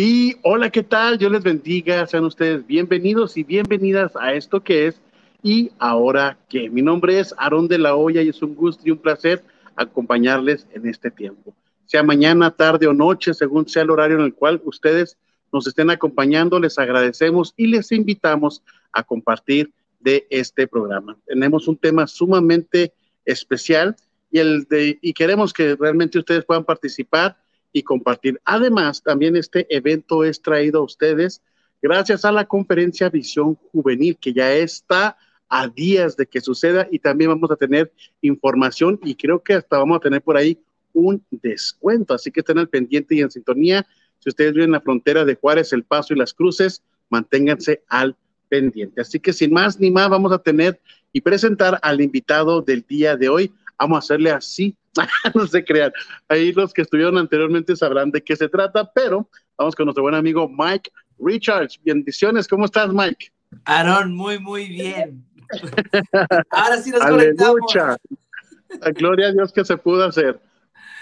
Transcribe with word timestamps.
Y 0.00 0.36
hola, 0.44 0.70
¿qué 0.70 0.84
tal? 0.84 1.18
Yo 1.18 1.28
les 1.28 1.42
bendiga, 1.42 2.06
sean 2.06 2.22
ustedes 2.24 2.64
bienvenidos 2.64 3.36
y 3.36 3.42
bienvenidas 3.42 4.14
a 4.14 4.32
esto 4.32 4.62
que 4.62 4.86
es 4.86 5.00
y 5.42 5.72
ahora 5.80 6.38
que 6.48 6.70
mi 6.70 6.82
nombre 6.82 7.18
es 7.18 7.34
Aarón 7.36 7.66
de 7.66 7.78
la 7.78 7.96
Hoya 7.96 8.22
y 8.22 8.28
es 8.28 8.40
un 8.40 8.54
gusto 8.54 8.84
y 8.84 8.92
un 8.92 8.98
placer 8.98 9.42
acompañarles 9.74 10.68
en 10.72 10.86
este 10.86 11.10
tiempo. 11.10 11.52
Sea 11.84 12.04
mañana, 12.04 12.52
tarde 12.52 12.86
o 12.86 12.94
noche, 12.94 13.34
según 13.34 13.66
sea 13.66 13.82
el 13.82 13.90
horario 13.90 14.18
en 14.18 14.22
el 14.22 14.34
cual 14.34 14.62
ustedes 14.64 15.18
nos 15.52 15.66
estén 15.66 15.90
acompañando, 15.90 16.60
les 16.60 16.78
agradecemos 16.78 17.52
y 17.56 17.66
les 17.66 17.90
invitamos 17.90 18.62
a 18.92 19.02
compartir 19.02 19.72
de 19.98 20.28
este 20.30 20.68
programa. 20.68 21.16
Tenemos 21.26 21.66
un 21.66 21.76
tema 21.76 22.06
sumamente 22.06 22.92
especial 23.24 23.96
y, 24.30 24.38
el 24.38 24.62
de, 24.70 24.96
y 25.02 25.12
queremos 25.12 25.52
que 25.52 25.74
realmente 25.74 26.20
ustedes 26.20 26.44
puedan 26.44 26.62
participar 26.62 27.36
y 27.72 27.82
compartir. 27.82 28.40
Además, 28.44 29.02
también 29.02 29.36
este 29.36 29.66
evento 29.74 30.24
es 30.24 30.40
traído 30.42 30.80
a 30.80 30.84
ustedes 30.84 31.42
gracias 31.80 32.24
a 32.24 32.32
la 32.32 32.46
conferencia 32.46 33.08
Visión 33.08 33.56
Juvenil, 33.72 34.16
que 34.16 34.32
ya 34.32 34.52
está 34.52 35.16
a 35.48 35.68
días 35.68 36.16
de 36.16 36.26
que 36.26 36.40
suceda 36.40 36.88
y 36.90 36.98
también 36.98 37.30
vamos 37.30 37.50
a 37.50 37.56
tener 37.56 37.92
información 38.20 39.00
y 39.02 39.14
creo 39.14 39.42
que 39.42 39.54
hasta 39.54 39.78
vamos 39.78 39.96
a 39.96 40.00
tener 40.00 40.20
por 40.20 40.36
ahí 40.36 40.58
un 40.92 41.24
descuento. 41.30 42.14
Así 42.14 42.30
que 42.30 42.40
estén 42.40 42.58
al 42.58 42.68
pendiente 42.68 43.14
y 43.14 43.20
en 43.20 43.30
sintonía. 43.30 43.86
Si 44.18 44.28
ustedes 44.28 44.52
viven 44.52 44.68
en 44.68 44.72
la 44.72 44.80
frontera 44.80 45.24
de 45.24 45.36
Juárez, 45.36 45.72
El 45.72 45.84
Paso 45.84 46.12
y 46.12 46.18
Las 46.18 46.34
Cruces, 46.34 46.82
manténganse 47.08 47.82
al 47.88 48.16
pendiente. 48.48 49.00
Así 49.00 49.20
que 49.20 49.32
sin 49.32 49.52
más 49.52 49.78
ni 49.78 49.90
más, 49.90 50.10
vamos 50.10 50.32
a 50.32 50.38
tener 50.38 50.80
y 51.12 51.20
presentar 51.20 51.78
al 51.82 52.00
invitado 52.00 52.60
del 52.60 52.84
día 52.86 53.16
de 53.16 53.28
hoy. 53.28 53.52
Vamos 53.78 53.96
a 53.96 53.98
hacerle 53.98 54.30
así 54.30 54.76
no 55.34 55.46
se 55.46 55.64
crean. 55.64 55.92
Ahí 56.28 56.52
los 56.52 56.72
que 56.72 56.82
estuvieron 56.82 57.18
anteriormente 57.18 57.76
sabrán 57.76 58.10
de 58.10 58.22
qué 58.22 58.36
se 58.36 58.48
trata, 58.48 58.90
pero 58.92 59.28
vamos 59.56 59.74
con 59.74 59.86
nuestro 59.86 60.02
buen 60.02 60.14
amigo 60.14 60.48
Mike 60.48 60.90
Richards. 61.18 61.78
Bendiciones, 61.84 62.48
¿cómo 62.48 62.64
estás, 62.64 62.92
Mike? 62.92 63.30
Aaron, 63.64 64.14
muy, 64.14 64.38
muy 64.38 64.68
bien. 64.68 65.24
Ahora 66.50 66.78
sí 66.78 66.90
nos 66.90 67.00
conectamos. 67.00 67.60
Gloria 68.96 69.28
a 69.28 69.32
Dios 69.32 69.52
que 69.52 69.64
se 69.64 69.76
pudo 69.76 70.04
hacer. 70.04 70.40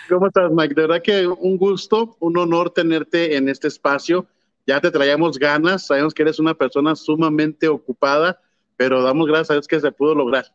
¿Cómo 0.09 0.28
estás, 0.28 0.53
Mike? 0.53 0.75
De 0.75 0.83
verdad 0.83 1.03
que 1.03 1.27
un 1.27 1.56
gusto, 1.56 2.17
un 2.20 2.37
honor 2.39 2.70
tenerte 2.70 3.37
en 3.37 3.48
este 3.48 3.69
espacio. 3.69 4.27
Ya 4.67 4.81
te 4.81 4.91
traíamos 4.91 5.39
ganas, 5.39 5.87
sabemos 5.87 6.15
que 6.15 6.22
eres 6.22 6.39
una 6.39 6.55
persona 6.55 6.95
sumamente 6.95 7.69
ocupada, 7.69 8.41
pero 8.77 9.03
damos 9.03 9.27
gracias 9.27 9.50
a 9.50 9.55
Dios 9.55 9.69
que 9.69 9.81
se 9.81 9.93
pudo 9.93 10.15
lograr. 10.15 10.47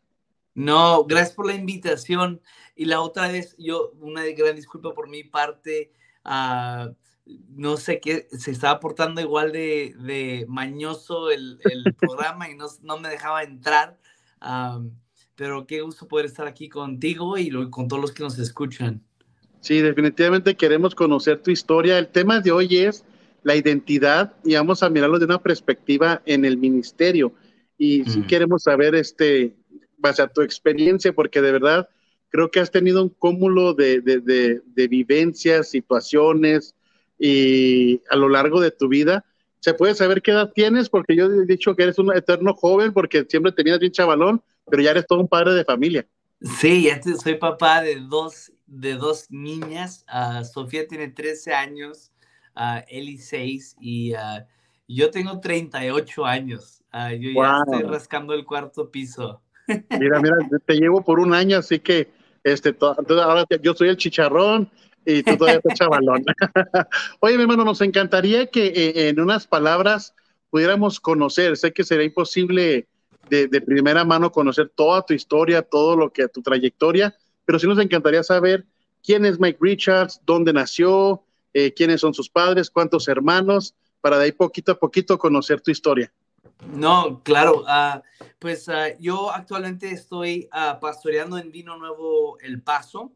No, 0.54 1.04
gracias 1.04 1.34
por 1.34 1.46
la 1.46 1.54
invitación. 1.54 2.40
Y 2.74 2.86
la 2.86 3.00
otra 3.00 3.28
vez, 3.28 3.54
yo, 3.58 3.92
una 4.00 4.24
gran 4.26 4.56
disculpa 4.56 4.92
por 4.92 5.08
mi 5.08 5.24
parte, 5.24 5.92
uh, 6.24 6.92
no 7.24 7.76
sé 7.76 8.00
qué, 8.00 8.26
se 8.30 8.50
estaba 8.50 8.80
portando 8.80 9.20
igual 9.20 9.52
de, 9.52 9.94
de 9.98 10.44
mañoso 10.48 11.30
el, 11.30 11.58
el 11.64 11.94
programa 11.98 12.50
y 12.50 12.56
no, 12.56 12.66
no, 12.82 12.98
me 12.98 13.08
dejaba 13.08 13.42
entrar. 13.42 13.98
Uh, 14.40 14.90
pero 15.34 15.66
qué 15.66 15.80
gusto 15.80 16.06
poder 16.06 16.26
estar 16.26 16.46
aquí 16.46 16.68
contigo 16.68 17.38
y 17.38 17.50
lo, 17.50 17.70
con 17.70 17.88
todos 17.88 18.02
los 18.02 18.12
que 18.12 18.22
nos 18.22 18.38
escuchan. 18.38 19.02
Sí, 19.60 19.80
definitivamente 19.80 20.56
queremos 20.56 20.94
conocer 20.94 21.40
tu 21.40 21.50
historia. 21.50 21.98
El 21.98 22.08
tema 22.08 22.40
de 22.40 22.50
hoy 22.50 22.76
es 22.76 23.04
la 23.42 23.54
identidad 23.54 24.34
y 24.44 24.54
vamos 24.54 24.82
a 24.82 24.90
mirarlo 24.90 25.18
de 25.18 25.24
una 25.24 25.40
perspectiva 25.40 26.20
en 26.26 26.44
el 26.44 26.56
ministerio. 26.58 27.32
Y 27.78 28.04
si 28.04 28.22
queremos 28.22 28.64
saber, 28.64 28.94
este, 28.94 29.56
base 30.02 30.20
a 30.20 30.28
tu 30.28 30.42
experiencia, 30.42 31.12
porque 31.12 31.40
de 31.40 31.52
verdad 31.52 31.88
creo 32.32 32.50
que 32.50 32.60
has 32.60 32.70
tenido 32.70 33.02
un 33.02 33.10
cúmulo 33.10 33.74
de, 33.74 34.00
de, 34.00 34.88
vivencias, 34.88 35.70
situaciones 35.70 36.74
y 37.18 38.00
a 38.10 38.16
lo 38.16 38.28
largo 38.28 38.60
de 38.60 38.70
tu 38.70 38.88
vida. 38.88 39.24
¿Se 39.60 39.74
puede 39.74 39.94
saber 39.94 40.22
qué 40.22 40.32
edad 40.32 40.50
tienes? 40.52 40.88
Porque 40.88 41.14
yo 41.14 41.26
he 41.26 41.46
dicho 41.46 41.76
que 41.76 41.84
eres 41.84 41.98
un 41.98 42.14
eterno 42.16 42.54
joven 42.54 42.92
porque 42.92 43.24
siempre 43.28 43.52
tenías 43.52 43.78
bien 43.78 43.92
chavalón, 43.92 44.42
pero 44.68 44.82
ya 44.82 44.90
eres 44.90 45.06
todo 45.06 45.20
un 45.20 45.28
padre 45.28 45.54
de 45.54 45.64
familia. 45.64 46.06
Sí, 46.58 46.84
ya 46.84 47.00
soy 47.02 47.36
papá 47.36 47.82
de 47.82 48.00
dos, 48.00 48.50
de 48.66 48.94
dos 48.94 49.30
niñas. 49.30 50.04
Uh, 50.12 50.42
Sofía 50.44 50.88
tiene 50.88 51.08
13 51.08 51.52
años, 51.52 52.10
uh, 52.56 52.82
Eli 52.88 53.18
6 53.18 53.76
y 53.78 54.14
uh, 54.14 54.44
yo 54.88 55.10
tengo 55.10 55.38
38 55.38 56.24
años. 56.24 56.82
yo 57.20 57.30
ya 57.30 57.62
estoy 57.66 57.88
rascando 57.88 58.34
el 58.34 58.44
cuarto 58.44 58.90
piso. 58.90 59.42
Mira, 59.66 60.20
mira, 60.20 60.36
te 60.64 60.74
llevo 60.74 61.02
por 61.02 61.20
un 61.20 61.34
año, 61.34 61.58
así 61.58 61.78
que 61.78 62.10
este, 62.44 62.76
ahora 62.80 63.44
yo 63.62 63.74
soy 63.74 63.88
el 63.88 63.96
chicharrón 63.96 64.70
y 65.04 65.22
tú 65.22 65.36
todavía 65.36 65.58
estás 65.58 65.78
chavalón. 65.78 66.24
Oye, 67.20 67.36
mi 67.36 67.42
hermano, 67.42 67.64
nos 67.64 67.80
encantaría 67.80 68.46
que 68.46 68.66
eh, 68.66 69.08
en 69.08 69.20
unas 69.20 69.46
palabras 69.46 70.14
pudiéramos 70.50 71.00
conocer, 71.00 71.56
sé 71.56 71.72
que 71.72 71.84
sería 71.84 72.04
imposible 72.04 72.86
de, 73.28 73.48
de, 73.48 73.60
primera 73.60 74.04
mano 74.04 74.32
conocer 74.32 74.70
toda 74.74 75.02
tu 75.02 75.14
historia, 75.14 75.62
todo 75.62 75.96
lo 75.96 76.12
que 76.12 76.28
tu 76.28 76.42
trayectoria, 76.42 77.14
pero 77.44 77.58
sí 77.58 77.66
nos 77.66 77.78
encantaría 77.78 78.22
saber 78.22 78.66
quién 79.02 79.24
es 79.24 79.38
Mike 79.40 79.58
Richards, 79.60 80.20
dónde 80.24 80.52
nació, 80.52 81.22
eh, 81.54 81.72
quiénes 81.72 82.00
son 82.00 82.14
sus 82.14 82.28
padres, 82.28 82.70
cuántos 82.70 83.08
hermanos, 83.08 83.74
para 84.00 84.18
de 84.18 84.24
ahí 84.24 84.32
poquito 84.32 84.72
a 84.72 84.78
poquito 84.78 85.18
conocer 85.18 85.60
tu 85.60 85.70
historia. 85.70 86.12
No, 86.66 87.22
claro. 87.22 87.62
Uh, 87.62 88.00
pues 88.38 88.68
uh, 88.68 88.96
yo 88.98 89.30
actualmente 89.30 89.90
estoy 89.90 90.48
uh, 90.52 90.80
pastoreando 90.80 91.38
en 91.38 91.50
Vino 91.50 91.76
Nuevo 91.76 92.38
El 92.40 92.62
Paso, 92.62 93.12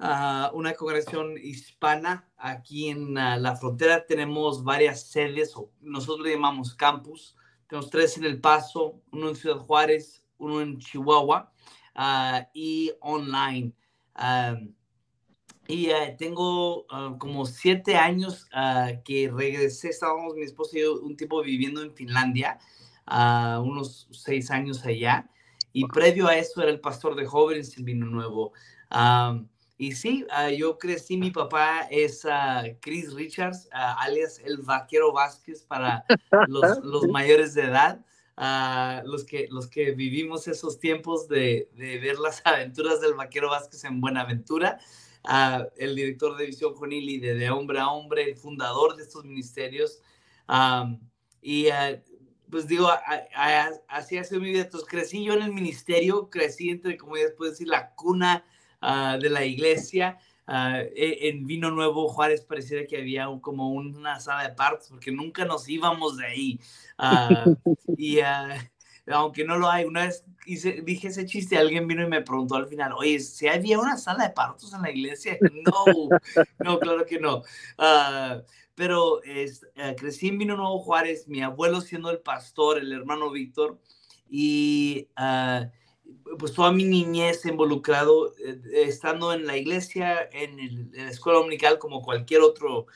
una 0.00 0.74
congregación 0.74 1.36
hispana 1.36 2.28
aquí 2.36 2.88
en 2.88 3.14
la 3.14 3.56
frontera. 3.56 4.06
Tenemos 4.06 4.62
varias 4.62 5.02
sedes, 5.02 5.56
o 5.56 5.70
nosotros 5.80 6.24
le 6.24 6.34
llamamos 6.34 6.74
campus. 6.74 7.36
Tenemos 7.66 7.90
tres 7.90 8.16
en 8.16 8.24
El 8.24 8.40
Paso, 8.40 9.00
uno 9.10 9.28
en 9.28 9.34
Ciudad 9.34 9.58
Juárez, 9.58 10.24
uno 10.38 10.60
en 10.60 10.78
Chihuahua 10.78 11.52
y 12.54 12.92
online. 13.00 13.72
Y 15.70 15.90
uh, 15.90 16.16
tengo 16.16 16.86
uh, 16.86 17.18
como 17.18 17.44
siete 17.44 17.94
años 17.94 18.48
uh, 18.54 19.02
que 19.04 19.30
regresé, 19.30 19.90
estábamos 19.90 20.34
mi 20.34 20.44
esposo 20.44 20.78
y 20.78 20.80
yo 20.80 20.98
un 20.98 21.14
tiempo 21.14 21.42
viviendo 21.42 21.82
en 21.82 21.94
Finlandia, 21.94 22.58
unos 23.06 24.08
seis 24.10 24.50
años 24.50 24.84
allá. 24.86 25.28
Y 25.74 25.86
previo 25.86 26.26
a 26.26 26.36
eso 26.36 26.62
era 26.62 26.70
el 26.70 26.80
pastor 26.80 27.14
de 27.16 27.26
jóvenes 27.26 27.76
en 27.76 27.84
Vino 27.84 28.06
Nuevo. 28.06 28.52
y 29.76 29.92
sí, 29.92 30.26
yo 30.56 30.78
crecí, 30.78 31.18
mi 31.18 31.30
papá 31.30 31.86
es 31.90 32.26
Chris 32.80 33.12
Richards, 33.12 33.68
alias 33.72 34.40
el 34.44 34.58
Vaquero 34.58 35.12
Vázquez 35.12 35.62
para 35.64 36.04
los, 36.48 36.78
los 36.82 37.08
mayores 37.08 37.52
de 37.52 37.64
edad. 37.64 38.04
los, 39.04 39.24
que, 39.24 39.48
los 39.50 39.68
que 39.68 39.92
vivimos 39.92 40.48
esos 40.48 40.78
tiempos 40.78 41.28
de, 41.28 41.70
de 41.76 41.98
ver 41.98 42.18
las 42.18 42.40
aventuras 42.46 43.02
del 43.02 43.14
Vaquero 43.14 43.50
Vázquez 43.50 43.84
en 43.84 44.00
Buenaventura 44.00 44.80
el 45.76 45.94
director 45.94 46.36
de 46.36 46.46
Visión 46.46 46.74
Juvenil 46.74 47.08
y 47.08 47.18
de, 47.18 47.34
de, 47.34 47.50
Hombre 47.50 47.78
a 47.78 47.88
Hombre, 47.88 48.24
el 48.24 48.36
fundador 48.36 48.96
de 48.96 49.02
estos 49.02 49.24
ministerios. 49.24 50.00
y 51.42 51.68
ah, 51.68 52.02
pues 52.50 52.66
digo, 52.66 52.88
así 53.88 54.16
ha 54.16 54.24
sido 54.24 54.40
mi 54.40 54.50
vida. 54.50 54.62
Entonces 54.62 54.88
crecí 54.88 55.22
yo 55.22 55.34
en 55.34 55.42
el 55.42 55.52
ministerio, 55.52 56.30
crecí 56.30 56.70
entre, 56.70 56.96
como 56.96 57.16
ya 57.16 57.24
puedo 57.36 57.50
decir, 57.50 57.68
la 57.68 57.94
cuna 57.94 58.44
ah, 58.80 59.18
de 59.20 59.30
la 59.30 59.44
iglesia. 59.44 60.18
Uh, 60.46 60.80
en 60.94 61.46
Vino 61.46 61.70
Nuevo 61.70 62.08
Juárez 62.08 62.40
pareciera 62.40 62.86
que 62.86 62.96
había 62.96 63.26
como 63.42 63.68
una 63.68 64.18
sala 64.18 64.48
de 64.48 64.54
partos 64.54 64.88
porque 64.88 65.12
nunca 65.12 65.44
nos 65.44 65.68
íbamos 65.68 66.16
de 66.16 66.26
ahí. 66.26 66.60
y 67.98 68.20
aunque 69.12 69.44
no 69.44 69.58
lo 69.58 69.70
hay. 69.70 69.84
Una 69.84 70.06
vez 70.06 70.24
dije 70.84 71.08
ese 71.08 71.26
chiste, 71.26 71.58
alguien 71.58 71.86
vino 71.86 72.02
y 72.02 72.08
me 72.08 72.22
preguntó 72.22 72.56
al 72.56 72.66
final, 72.66 72.92
oye, 72.94 73.20
¿si 73.20 73.48
había 73.48 73.78
una 73.78 73.96
sala 73.96 74.28
de 74.28 74.34
partos 74.34 74.72
en 74.72 74.82
la 74.82 74.90
iglesia? 74.90 75.38
No, 75.40 76.08
no, 76.60 76.78
claro 76.78 77.04
que 77.04 77.18
no. 77.18 77.42
Uh, 77.78 78.42
pero 78.74 79.16
uh, 79.16 79.96
crecí 79.96 80.28
en 80.28 80.38
Vino 80.38 80.56
Nuevo 80.56 80.78
Juárez, 80.78 81.28
mi 81.28 81.42
abuelo 81.42 81.80
siendo 81.80 82.10
el 82.10 82.20
pastor, 82.20 82.78
el 82.78 82.92
hermano 82.92 83.30
Víctor, 83.30 83.78
y 84.30 85.08
uh, 85.18 85.66
pues 86.38 86.52
toda 86.52 86.72
mi 86.72 86.84
niñez 86.84 87.44
involucrado, 87.44 88.34
eh, 88.38 88.60
estando 88.86 89.32
en 89.32 89.46
la 89.46 89.56
iglesia, 89.56 90.28
en, 90.32 90.58
el, 90.58 90.90
en, 90.94 91.04
la 91.04 91.10
escuela 91.10 91.38
dominical, 91.38 91.78
como 91.78 92.02
cualquier 92.02 92.40
otro 92.40 92.86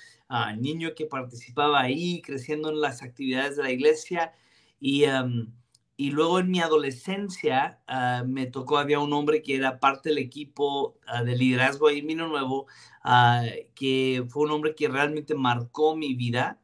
niño 0.57 0.95
que 0.95 1.05
participaba 1.05 1.83
ahí, 1.83 2.23
creciendo 2.23 2.71
en 2.71 2.81
las 2.81 3.03
actividades 3.03 3.57
de 3.57 3.65
la 3.65 3.71
iglesia. 3.71 4.33
Y 4.81 5.05
um, 5.05 5.53
y 6.03 6.11
luego 6.11 6.41
en 6.41 6.51
mi 6.51 6.59
adolescencia 6.59 7.79
uh, 7.89 8.27
me 8.27 8.47
tocó, 8.47 8.79
había 8.79 8.99
un 8.99 9.13
hombre 9.13 9.41
que 9.41 9.55
era 9.55 9.79
parte 9.79 10.09
del 10.09 10.19
equipo 10.19 10.97
uh, 11.07 11.25
de 11.25 11.37
liderazgo 11.37 11.87
ahí 11.87 12.01
en 12.01 12.09
Vino 12.09 12.27
Nuevo, 12.27 12.67
uh, 13.05 13.47
que 13.77 14.27
fue 14.29 14.47
un 14.47 14.51
hombre 14.51 14.75
que 14.75 14.89
realmente 14.89 15.37
marcó 15.37 15.95
mi 15.95 16.15
vida. 16.15 16.59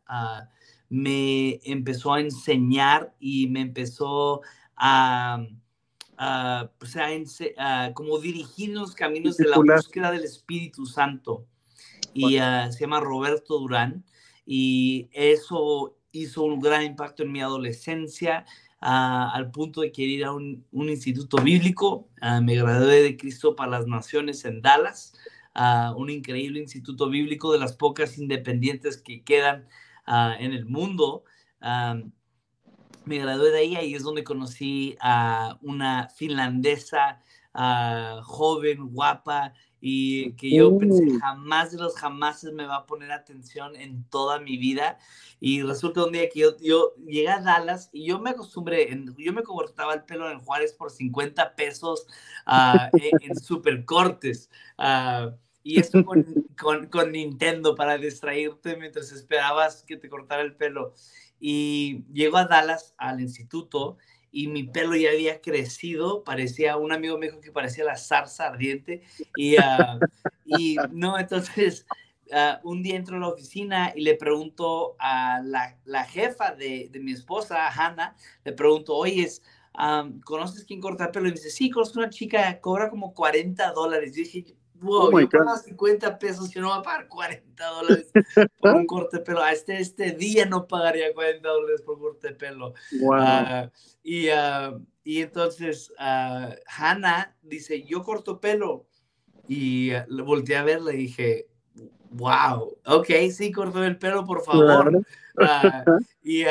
me 0.89 1.61
empezó 1.63 2.15
a 2.15 2.21
enseñar 2.21 3.15
y 3.21 3.47
me 3.47 3.61
empezó 3.61 4.41
a, 4.75 5.47
pues 6.81 6.97
a, 6.97 7.93
como 7.95 8.19
dirigir 8.19 8.71
los 8.71 8.93
caminos 8.97 9.37
de 9.37 9.51
la 9.51 9.59
búsqueda 9.59 10.11
del 10.11 10.25
Espíritu 10.25 10.85
Santo. 10.85 11.47
Y 12.13 12.39
se 12.39 12.81
llama 12.81 12.99
Roberto 12.99 13.57
Durán. 13.61 14.05
y 14.45 15.09
eso 15.13 15.95
hizo 16.11 16.43
un 16.43 16.59
gran 16.59 16.83
impacto 16.83 17.23
en 17.23 17.31
mi 17.31 17.41
adolescencia. 17.41 18.45
Al 18.81 19.51
punto 19.51 19.81
de 19.81 19.93
querer 19.93 20.11
ir 20.11 20.25
a 20.25 20.33
un, 20.33 20.65
instituto 20.73 21.39
bíblico. 21.39 22.09
me 22.43 22.55
gradué 22.55 23.03
de 23.03 23.17
Cristo 23.17 23.57
para 23.57 23.73
las 23.73 23.87
Naciones 23.87 24.45
en 24.45 24.63
Dallas, 24.63 25.15
un 25.97 26.11
increíble 26.11 26.61
instituto 26.61 27.09
bíblico 27.09 27.53
de 27.53 27.59
las 27.59 27.75
pocas 27.75 28.19
independientes 28.19 28.97
que 28.97 29.23
quedan 29.23 29.69
en 30.07 30.53
el 30.53 30.67
mundo 30.67 31.25
me 33.09 33.19
gradué 33.19 33.51
de 33.51 33.59
ahí, 33.59 33.77
ahí 33.77 33.95
es 33.95 34.03
donde 34.03 34.23
conocí 34.23 34.97
a 35.01 35.59
una 35.63 36.09
finlandesa 36.11 37.21
joven, 38.23 38.91
guapa, 38.91 39.55
y 39.81 40.33
que 40.33 40.51
yo 40.51 40.77
pensé 40.77 41.19
jamás 41.21 41.71
de 41.71 41.79
los 41.79 41.95
jamás 41.97 42.43
me 42.45 42.67
va 42.67 42.77
a 42.77 42.87
poner 42.87 43.13
atención 43.13 43.77
en 43.77 44.05
toda 44.05 44.41
mi 44.41 44.57
vida. 44.57 44.99
Y 45.41 45.63
resulta 45.63 46.05
un 46.05 46.13
día 46.13 46.29
que 46.29 46.41
yo, 46.41 46.57
yo 46.61 46.95
llegué 46.97 47.29
a 47.29 47.41
Dallas 47.41 47.91
y 47.93 48.07
yo 48.07 48.19
me 48.19 48.31
acostumbré, 48.31 48.89
yo 49.17 49.33
me 49.33 49.43
cortaba 49.43 49.95
el 49.95 50.03
pelo 50.03 50.31
en 50.31 50.41
Juárez 50.41 50.73
por 50.73 50.91
50 50.91 51.55
pesos 51.55 52.07
uh, 52.47 52.89
en, 53.23 53.37
super 53.39 53.85
cortes. 53.85 54.51
Uh, 54.79 55.31
y 55.63 55.79
esto 55.79 56.05
con, 56.05 56.25
con, 56.61 56.87
con, 56.87 57.13
Nintendo 57.13 57.77
para 57.77 57.99
distraerte 57.99 58.77
mientras 58.77 59.13
esperabas 59.13 59.85
que 59.85 59.97
te 59.97 60.09
cortara 60.09 60.43
el 60.43 60.57
pelo. 60.57 60.95
Y 61.39 62.05
llego 62.13 62.37
a 62.37 62.47
Dallas 62.47 62.95
al 62.99 63.21
instituto 63.21 63.97
y 64.31 64.49
mi 64.49 64.65
pelo 64.65 64.95
ya 64.97 65.11
había 65.11 65.41
crecido, 65.41 66.23
parecía, 66.25 66.77
un 66.77 66.93
amigo 66.93 67.19
me 67.19 67.27
dijo 67.27 67.41
que 67.41 67.53
parecía 67.53 67.85
la 67.85 67.97
zarza 67.97 68.47
ardiente 68.47 69.03
y, 69.37 69.57
uh, 69.59 70.89
no, 70.93 71.19
entonces 71.19 71.87
uh, 72.31 72.69
un 72.69 72.83
día 72.83 72.97
entro 72.97 73.17
a 73.17 73.21
la 73.21 73.29
oficina 73.29 73.93
y 73.95 74.03
le 74.03 74.15
pregunto 74.15 74.97
a 74.99 75.41
la, 75.43 75.77
la 75.85 76.05
jefa 76.05 76.55
de, 76.55 76.89
de, 76.91 77.01
mi 77.01 77.13
esposa, 77.13 77.69
Hannah, 77.69 78.15
le 78.45 78.53
pregunto, 78.53 78.95
oye, 78.95 79.29
um, 79.79 80.21
¿conoces 80.21 80.65
quién 80.65 80.81
corta 80.81 81.07
el 81.07 81.11
pelo? 81.11 81.27
Y 81.27 81.31
me 81.31 81.37
dice, 81.37 81.51
sí, 81.51 81.71
conozco 81.71 81.99
una 81.99 82.11
chica, 82.11 82.61
cobra 82.61 82.91
como 82.91 83.15
40 83.15 83.73
dólares. 83.73 84.15
Yo 84.15 84.23
dije, 84.23 84.58
wow, 84.81 85.11
oh 85.13 85.21
yo 85.21 85.29
pago 85.29 85.57
50 85.57 86.19
pesos, 86.19 86.51
yo 86.51 86.61
no 86.61 86.69
voy 86.69 86.79
a 86.79 86.83
pagar 86.83 87.09
40 87.09 87.67
dólares 87.67 88.11
por 88.61 88.75
un 88.75 88.87
corte 88.87 89.19
de 89.19 89.23
pelo. 89.23 89.43
A 89.43 89.53
este, 89.53 89.79
este 89.79 90.13
día 90.13 90.47
no 90.47 90.67
pagaría 90.67 91.13
40 91.13 91.49
dólares 91.49 91.83
por 91.83 91.97
un 91.97 92.03
corte 92.03 92.29
de 92.29 92.35
pelo. 92.35 92.75
Uh, 93.01 93.69
y, 94.03 94.29
uh, 94.31 94.85
y 95.05 95.23
entonces 95.23 95.91
uh, 95.99 96.55
Hannah 96.67 97.37
dice, 97.43 97.83
yo 97.85 98.03
corto 98.03 98.41
pelo. 98.41 98.87
Y 99.47 99.91
le 100.09 100.23
volteé 100.23 100.57
a 100.57 100.63
verle 100.63 100.95
y 100.95 100.99
dije, 100.99 101.49
wow, 102.11 102.77
ok, 102.85 103.09
sí, 103.33 103.51
corto 103.51 103.83
el 103.83 103.99
pelo, 103.99 104.25
por 104.25 104.45
favor. 104.45 105.03
y 106.23 106.45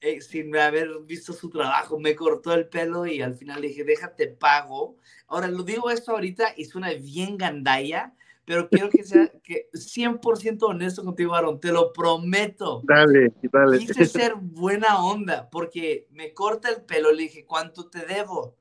eh, 0.00 0.20
sin 0.20 0.56
haber 0.56 0.88
visto 1.04 1.32
su 1.32 1.50
trabajo, 1.50 1.98
me 1.98 2.14
cortó 2.14 2.52
el 2.54 2.68
pelo 2.68 3.06
y 3.06 3.20
al 3.20 3.34
final 3.34 3.60
le 3.60 3.68
dije, 3.68 3.84
déjate 3.84 4.28
pago. 4.28 4.96
Ahora, 5.26 5.48
lo 5.48 5.62
digo 5.62 5.90
esto 5.90 6.12
ahorita 6.12 6.54
y 6.56 6.66
suena 6.66 6.92
bien 6.94 7.36
gandaya, 7.36 8.14
pero 8.44 8.68
quiero 8.68 8.90
que 8.90 9.04
sea 9.04 9.30
que 9.42 9.68
100% 9.72 10.62
honesto 10.62 11.04
contigo, 11.04 11.34
Aaron, 11.34 11.60
te 11.60 11.72
lo 11.72 11.92
prometo. 11.92 12.80
Dale, 12.84 13.32
dale. 13.52 13.78
Quise 13.78 14.06
ser 14.06 14.34
buena 14.36 15.04
onda 15.04 15.50
porque 15.50 16.06
me 16.10 16.32
corta 16.32 16.70
el 16.70 16.82
pelo, 16.82 17.12
le 17.12 17.24
dije, 17.24 17.44
¿cuánto 17.44 17.88
te 17.88 18.06
debo? 18.06 18.57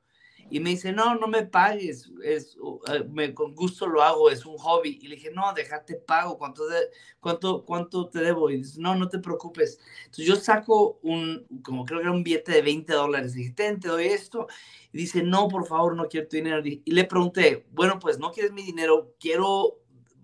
Y 0.50 0.62
me 0.62 0.70
dice, 0.70 0.94
no, 0.94 1.16
no 1.16 1.28
me 1.28 1.44
pagues, 1.44 2.10
es, 2.24 2.58
eh, 2.88 3.04
me, 3.10 3.34
con 3.34 3.54
gusto 3.54 3.86
lo 3.86 4.02
hago, 4.02 4.30
es 4.30 4.46
un 4.46 4.58
hobby. 4.58 4.98
Y 5.02 5.08
le 5.08 5.16
dije, 5.16 5.32
no, 5.32 5.54
déjate 5.54 5.96
pago, 5.96 6.38
¿cuánto, 6.38 6.66
de, 6.68 6.78
cuánto, 7.20 7.66
cuánto 7.66 8.08
te 8.08 8.20
debo? 8.20 8.50
Y 8.50 8.58
dice, 8.58 8.80
no, 8.80 8.96
no 8.96 9.10
te 9.10 9.20
preocupes. 9.20 9.80
Entonces 10.06 10.26
yo 10.26 10.38
saco 10.38 11.00
un, 11.04 11.46
como 11.64 11.84
creo 11.84 12.00
que 12.00 12.06
era 12.06 12.14
un 12.14 12.24
billete 12.24 12.54
de 12.54 12.62
20 12.62 12.94
dólares. 12.94 13.34
dije, 13.34 13.52
ten, 13.52 13.80
te 13.80 13.90
doy 13.90 14.06
esto. 14.06 14.48
Y 14.94 14.98
dice, 15.00 15.22
no, 15.22 15.50
por 15.50 15.68
favor, 15.68 15.96
no 15.96 16.08
quiero 16.08 16.30
tu 16.30 16.38
dinero. 16.38 16.62
Y 16.64 16.92
le 16.92 17.04
pregunté, 17.04 17.68
bueno, 17.72 18.00
pues 18.00 18.18
no 18.18 18.32
quieres 18.32 18.54
mi 18.54 18.64
dinero, 18.64 19.16
quiero 19.20 19.82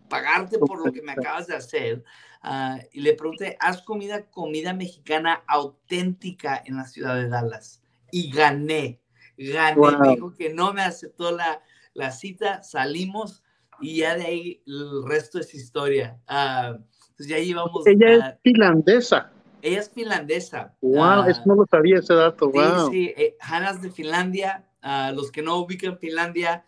pagarte 0.07 0.57
por 0.57 0.85
lo 0.85 0.93
que 0.93 1.01
me 1.01 1.11
acabas 1.11 1.47
de 1.47 1.55
hacer. 1.55 2.03
Uh, 2.43 2.79
y 2.91 3.01
le 3.01 3.13
pregunté, 3.13 3.57
¿has 3.59 3.81
comida 3.81 4.29
comida 4.29 4.73
mexicana 4.73 5.43
auténtica 5.47 6.61
en 6.65 6.77
la 6.77 6.85
ciudad 6.85 7.15
de 7.15 7.29
Dallas? 7.29 7.81
Y 8.11 8.29
gané 8.29 9.02
gané, 9.37 10.11
dijo 10.11 10.33
que 10.35 10.53
no 10.53 10.73
me 10.73 10.81
aceptó 10.81 11.31
la, 11.31 11.61
la, 11.93 12.11
cita, 12.11 12.63
salimos 12.63 13.43
y 13.81 13.97
ya 13.97 14.15
de 14.15 14.25
ahí 14.25 14.63
el 14.65 15.03
resto 15.05 15.39
es 15.39 15.53
historia. 15.53 16.19
Uh, 16.29 16.81
pues 17.17 17.29
ya 17.29 17.37
llevamos. 17.37 17.85
Ella 17.85 18.13
es 18.13 18.35
finlandesa. 18.41 19.31
Ella 19.61 19.79
es 19.79 19.89
finlandesa. 19.89 20.75
Wow, 20.81 21.25
uh, 21.25 21.29
eso 21.29 21.41
no 21.45 21.55
lo 21.55 21.65
sabía 21.65 21.99
ese 21.99 22.13
dato. 22.13 22.49
Wow. 22.49 22.91
Sí, 22.91 23.05
sí, 23.05 23.13
eh, 23.17 23.35
Hannah 23.39 23.71
es 23.71 23.81
de 23.81 23.91
Finlandia. 23.91 24.67
Uh, 24.83 25.15
los 25.15 25.31
que 25.31 25.41
no 25.41 25.57
ubican 25.59 25.97
Finlandia, 25.97 26.65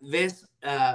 ves 0.00 0.48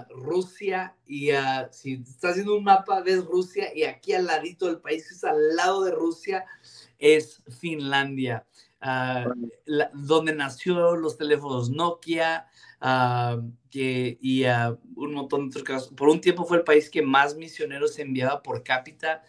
Rusia 0.10 0.96
y 1.06 1.30
si 1.72 1.94
estás 1.94 2.32
haciendo 2.32 2.58
un 2.58 2.64
mapa, 2.64 3.02
ves 3.02 3.26
Rusia 3.26 3.76
y 3.76 3.84
aquí 3.84 4.14
al 4.14 4.26
ladito 4.26 4.68
del 4.68 4.80
país, 4.80 5.10
es 5.12 5.24
al 5.24 5.56
lado 5.56 5.84
de 5.84 5.92
Rusia, 5.92 6.46
es 6.98 7.42
Finlandia. 7.60 8.46
Ah, 8.84 9.28
donde 9.94 10.34
nació 10.34 10.96
los 10.96 11.16
teléfonos 11.16 11.70
Nokia 11.70 12.48
uh, 12.82 13.40
que, 13.70 14.18
y 14.20 14.44
uh, 14.46 14.80
un 14.96 15.14
montón 15.14 15.42
de 15.42 15.48
otros 15.50 15.64
casos. 15.64 15.94
Por 15.96 16.10
un 16.10 16.20
tiempo 16.20 16.46
fue 16.46 16.58
el 16.58 16.64
país 16.64 16.90
que 16.90 17.04
más 17.04 17.36
misioneros 17.36 18.00
enviaba 18.00 18.42
por 18.42 18.64
cápita, 18.64 19.24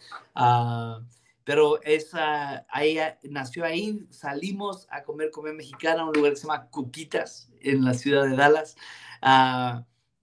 pero 1.43 1.79
esa, 1.83 2.65
ahí, 2.69 2.97
nació 3.23 3.63
ahí, 3.63 3.99
salimos 4.09 4.87
a 4.89 5.03
comer 5.03 5.29
comida 5.29 5.53
mexicana 5.53 6.01
a 6.01 6.05
un 6.05 6.13
lugar 6.13 6.31
que 6.31 6.37
se 6.37 6.47
llama 6.47 6.69
Cuquitas 6.71 7.51
en 7.59 7.85
la 7.85 7.93
ciudad 7.93 8.23
de 8.23 8.35
Dallas. 8.35 8.75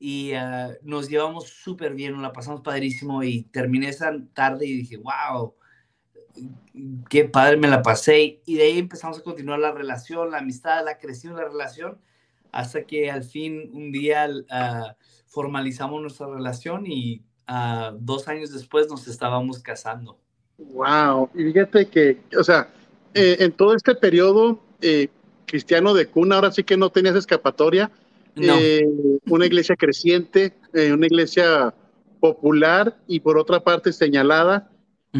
y 0.00 0.32
nos 0.82 1.08
llevamos 1.08 1.50
súper 1.50 1.94
bien, 1.94 2.14
nos 2.14 2.22
la 2.22 2.32
pasamos 2.32 2.62
padrísimo 2.62 3.22
y 3.22 3.44
terminé 3.44 3.90
esa 3.90 4.12
tarde 4.34 4.66
y 4.66 4.78
dije, 4.78 4.96
wow, 4.96 5.54
qué 7.08 7.24
padre 7.24 7.56
me 7.56 7.68
la 7.68 7.82
pasé. 7.82 8.40
Y 8.46 8.54
de 8.56 8.62
ahí 8.64 8.78
empezamos 8.78 9.18
a 9.18 9.22
continuar 9.22 9.58
la 9.58 9.72
relación, 9.72 10.30
la 10.30 10.38
amistad, 10.38 10.84
la 10.84 10.98
creación 10.98 11.36
la 11.36 11.44
relación, 11.44 11.98
hasta 12.52 12.84
que 12.84 13.10
al 13.10 13.24
fin 13.24 13.70
un 13.72 13.92
día 13.92 14.28
uh, 14.28 14.94
formalizamos 15.26 16.00
nuestra 16.00 16.26
relación 16.26 16.86
y 16.86 17.22
uh, 17.48 17.96
dos 17.98 18.28
años 18.28 18.52
después 18.52 18.88
nos 18.88 19.06
estábamos 19.08 19.60
casando. 19.60 20.18
Wow, 20.58 21.30
y 21.34 21.44
fíjate 21.44 21.86
que, 21.86 22.20
o 22.38 22.44
sea, 22.44 22.68
eh, 23.14 23.36
en 23.40 23.52
todo 23.52 23.74
este 23.74 23.94
periodo 23.94 24.60
eh, 24.82 25.08
cristiano 25.46 25.94
de 25.94 26.06
cuna, 26.06 26.36
ahora 26.36 26.52
sí 26.52 26.62
que 26.62 26.76
no 26.76 26.90
tenías 26.90 27.16
escapatoria, 27.16 27.90
eh, 28.36 28.86
una 29.26 29.46
iglesia 29.46 29.74
creciente, 29.74 30.54
una 30.72 31.06
iglesia 31.06 31.74
popular 32.20 32.96
y 33.08 33.20
por 33.20 33.38
otra 33.38 33.60
parte 33.60 33.92
señalada, 33.92 34.70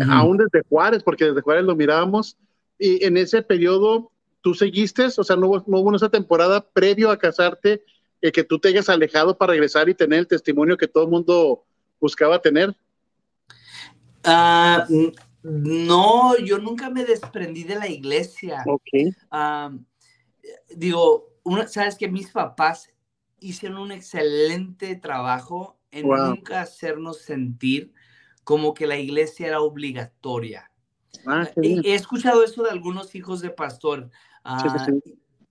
aún 0.08 0.36
desde 0.36 0.64
Juárez, 0.68 1.02
porque 1.02 1.26
desde 1.26 1.40
Juárez 1.40 1.64
lo 1.64 1.76
mirábamos, 1.76 2.36
y 2.78 3.04
en 3.04 3.16
ese 3.16 3.42
periodo 3.42 4.10
tú 4.40 4.54
seguiste, 4.54 5.04
o 5.04 5.24
sea, 5.24 5.36
no 5.36 5.48
hubo, 5.48 5.64
no 5.66 5.78
hubo 5.78 5.94
esa 5.94 6.08
temporada 6.08 6.60
previo 6.60 7.10
a 7.10 7.18
casarte, 7.18 7.84
eh, 8.22 8.32
que 8.32 8.44
tú 8.44 8.58
te 8.58 8.68
hayas 8.68 8.88
alejado 8.88 9.36
para 9.36 9.52
regresar 9.52 9.88
y 9.88 9.94
tener 9.94 10.20
el 10.20 10.26
testimonio 10.26 10.76
que 10.76 10.88
todo 10.88 11.04
el 11.04 11.10
mundo 11.10 11.64
buscaba 12.00 12.40
tener. 12.40 12.74
Ah, 14.24 14.86
no, 15.42 16.36
yo 16.38 16.58
nunca 16.58 16.90
me 16.90 17.04
desprendí 17.04 17.64
de 17.64 17.76
la 17.76 17.88
iglesia. 17.88 18.62
Ok. 18.66 19.14
digo, 20.74 21.30
sabes 21.68 21.96
que 21.96 22.08
mis 22.08 22.30
papás 22.30 22.90
hicieron 23.38 23.78
un 23.78 23.92
excelente 23.92 24.96
trabajo 24.96 25.78
en 25.90 26.08
nunca 26.08 26.60
hacernos 26.60 27.22
sentir 27.22 27.92
como 28.50 28.74
que 28.74 28.88
la 28.88 28.98
iglesia 28.98 29.46
era 29.46 29.60
obligatoria. 29.60 30.72
Ah, 31.24 31.48
he, 31.62 31.94
escuchado 31.94 32.42
eso 32.42 32.64
de 32.64 32.70
algunos 32.70 33.14
hijos 33.14 33.40
de 33.40 33.50
pastor. 33.50 34.10
Ah, 34.42 34.88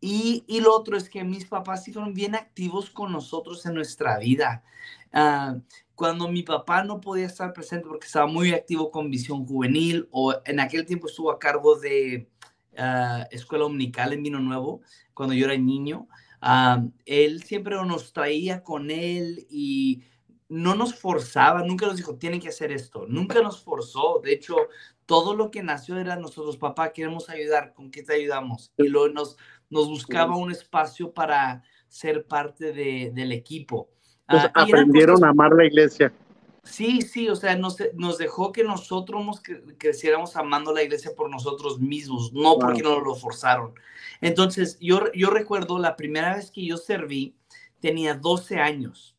y, 0.02 0.44
y, 0.48 0.60
lo 0.60 0.76
otro 0.76 0.98
es 0.98 1.10
que 1.10 1.24
mis 1.24 1.46
papás 1.46 1.86
sí 1.86 1.94
fueron 1.94 2.14
bien 2.14 2.36
activos 2.36 2.90
con 2.90 3.14
nosotros 3.14 3.66
en 3.66 3.76
nuestra 3.76 4.20
vida. 4.20 4.66
Ah, 5.14 5.56
cuando 5.96 6.28
mi 6.28 6.44
papá 6.44 6.84
no 6.84 7.00
podía 7.00 7.28
estar 7.28 7.54
presente 7.54 7.88
porque 7.88 8.06
estaba 8.06 8.28
muy 8.28 8.52
activo 8.52 8.92
con 8.92 9.10
visión 9.10 9.46
juvenil 9.46 10.10
o 10.12 10.36
en 10.44 10.60
aquel 10.60 10.86
tiempo 10.86 11.08
estuvo 11.08 11.32
a 11.32 11.40
cargo 11.40 11.80
de 11.80 12.28
escuela 13.32 13.64
dominical 13.64 14.12
en 14.12 14.24
Vino 14.24 14.42
Nuevo, 14.42 14.82
cuando 15.14 15.34
yo 15.34 15.46
era 15.46 15.56
niño, 15.56 16.10
él 17.06 17.44
siempre 17.44 17.78
nos 17.78 18.12
traía 18.12 18.62
con 18.62 18.92
él 18.92 19.48
y 19.50 20.04
no 20.50 20.74
nos 20.74 20.96
forzaba, 20.96 21.64
nunca 21.64 21.86
nos 21.86 21.96
dijo, 21.96 22.16
tienen 22.16 22.42
que 22.42 22.50
hacer 22.50 22.72
esto, 22.72 23.06
nunca 23.08 23.42
nos 23.42 23.64
forzó. 23.64 24.20
De 24.24 24.34
hecho, 24.34 24.56
todo 25.06 25.36
lo 25.36 25.52
que 25.52 25.62
nació 25.62 25.98
era 25.98 26.16
nosotros, 26.16 26.58
papá, 26.58 26.92
queremos 26.92 27.30
ayudar, 27.30 27.74
¿con 27.74 27.92
qué 27.92 28.02
te 28.02 28.16
ayudamos? 28.16 28.72
Y 28.78 28.88
luego 28.88 29.10
nos, 29.10 29.38
nos 29.70 29.88
buscaba 29.88 30.36
un 30.36 30.52
espacio 30.52 31.14
para 31.14 31.64
ser 31.88 32.26
parte 32.26 32.74
de, 32.74 33.12
del 33.14 33.32
equipo. 33.32 33.90
Entonces, 34.28 34.52
ah, 34.56 34.64
aprendieron 34.64 35.24
a 35.24 35.30
amar 35.30 35.54
la 35.54 35.66
iglesia. 35.66 36.12
Sí, 36.64 37.02
sí, 37.02 37.30
o 37.30 37.36
sea, 37.36 37.56
nos, 37.56 37.78
nos 37.94 38.18
dejó 38.18 38.52
que 38.52 38.64
nosotros 38.64 39.26
nos 39.26 39.42
creciéramos 39.78 40.36
amando 40.36 40.74
la 40.74 40.84
iglesia 40.84 41.12
por 41.16 41.30
nosotros 41.30 41.80
mismos, 41.80 42.34
no 42.34 42.58
porque 42.60 42.82
nos 42.82 43.04
lo 43.04 43.16
forzaron. 43.16 43.74
Entonces, 44.20 44.78
yo, 44.80 45.12
yo 45.14 45.30
recuerdo 45.30 45.80
la 45.80 45.96
primera 45.96 46.36
vez 46.36 46.52
que 46.52 46.66
yo 46.66 46.78
serví, 46.78 47.36
tenía 47.80 48.16
12 48.16 48.58
años. 48.58 49.16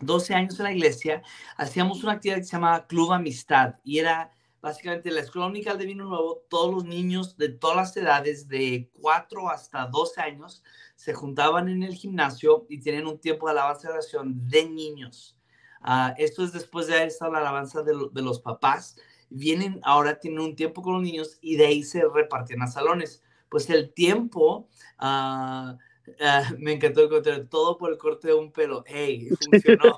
12 0.00 0.34
años 0.34 0.58
en 0.58 0.64
la 0.64 0.72
iglesia, 0.72 1.22
hacíamos 1.56 2.02
una 2.02 2.12
actividad 2.12 2.38
que 2.38 2.44
se 2.44 2.52
llamaba 2.52 2.86
Club 2.86 3.12
Amistad 3.12 3.76
y 3.84 3.98
era 3.98 4.32
básicamente 4.60 5.10
la 5.10 5.20
Escuela 5.20 5.46
Unical 5.46 5.78
de 5.78 5.86
Vino 5.86 6.04
Nuevo, 6.04 6.44
todos 6.48 6.74
los 6.74 6.84
niños 6.84 7.36
de 7.36 7.48
todas 7.48 7.76
las 7.76 7.96
edades, 7.96 8.48
de 8.48 8.90
4 9.00 9.50
hasta 9.50 9.86
12 9.86 10.20
años, 10.20 10.62
se 10.96 11.14
juntaban 11.14 11.68
en 11.68 11.82
el 11.82 11.94
gimnasio 11.94 12.66
y 12.68 12.80
tenían 12.80 13.06
un 13.06 13.18
tiempo 13.18 13.46
de 13.46 13.52
alabanza 13.52 13.88
y 13.88 13.92
oración 13.92 14.48
de 14.48 14.68
niños. 14.68 15.36
Uh, 15.80 16.12
esto 16.18 16.44
es 16.44 16.52
después 16.52 16.88
de 16.88 16.96
haber 16.96 17.08
estado 17.08 17.32
la 17.32 17.38
alabanza 17.38 17.82
de, 17.82 17.94
los 17.94 18.40
papás. 18.40 18.96
Vienen 19.30 19.80
ahora, 19.84 20.18
tienen 20.18 20.40
un 20.40 20.56
tiempo 20.56 20.82
con 20.82 20.94
los 20.94 21.02
niños 21.02 21.38
y 21.40 21.56
de 21.56 21.66
ahí 21.66 21.82
se 21.84 22.02
repartían 22.12 22.62
a 22.62 22.66
salones. 22.66 23.22
Pues 23.48 23.70
el 23.70 23.92
tiempo, 23.92 24.68
uh, 25.00 25.78
uh, 26.20 26.54
me 26.58 26.72
encantó 26.72 27.04
encontrar 27.04 27.46
todo 27.48 27.76
por 27.78 27.92
el 27.92 27.98
corte 27.98 28.28
de 28.28 28.34
un 28.34 28.52
pelo. 28.52 28.84
¡Hey! 28.86 29.28
Funcionó. 29.50 29.96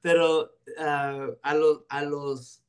pero 0.00 0.52
a 0.78 1.54
los, 1.54 1.82
a 1.88 2.02
los 2.02 2.62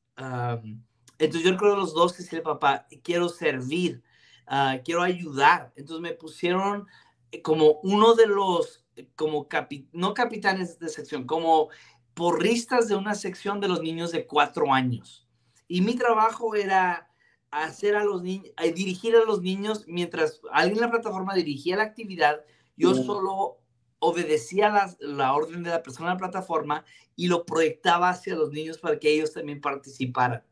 entonces 1.20 1.44
yo 1.44 1.52
recuerdo 1.52 1.76
los 1.76 1.94
dos 1.94 2.14
que 2.14 2.24
es 2.24 2.32
el 2.32 2.42
papá, 2.42 2.88
quiero 3.04 3.28
servir, 3.28 4.02
uh, 4.48 4.82
quiero 4.84 5.04
ayudar. 5.04 5.74
Entonces 5.76 6.02
me 6.02 6.14
pusieron 6.14 6.88
eh, 7.32 7.42
como 7.42 7.80
uno 7.84 8.16
de 8.16 8.26
los, 8.26 8.86
como 9.16 9.48
no 9.92 10.14
capitanes 10.14 10.80
de 10.80 10.88
sección, 10.88 11.26
como 11.26 11.70
porristas 12.14 12.88
de 12.88 12.96
una 12.96 13.16
sección 13.16 13.60
de 13.60 13.68
los 13.68 13.82
niños 13.82 14.14
de 14.14 14.26
cuatro 14.26 14.74
años. 14.74 15.28
Y 15.68 15.82
mi 15.82 15.96
trabajo 15.96 16.56
era 16.56 17.09
hacer 17.52 17.96
a 17.96 18.04
los 18.04 18.22
niños, 18.22 18.52
eh, 18.62 18.72
dirigir 18.72 19.16
a 19.16 19.26
los 19.26 19.42
niños 19.42 19.86
mientras 19.88 20.42
alguien 20.52 20.78
en 20.78 20.86
la 20.86 20.92
plataforma 20.92 21.34
dirigía 21.34 21.78
la 21.78 21.84
actividad, 21.84 22.42
yo 22.76 22.94
solo 22.96 23.60
obedecía 24.00 24.70
la, 24.70 24.96
la, 25.00 25.34
orden 25.34 25.64
de 25.64 25.72
la 25.72 25.84
persona 25.84 26.10
en 26.10 26.16
la 26.16 26.20
plataforma 26.20 26.86
y 27.16 27.28
lo 27.28 27.46
proyectaba 27.46 28.10
hacia 28.10 28.36
los 28.36 28.52
niños 28.52 28.78
para 28.78 28.98
que 28.98 29.14
ellos 29.14 29.34
también 29.34 29.60
participaran. 29.60 30.44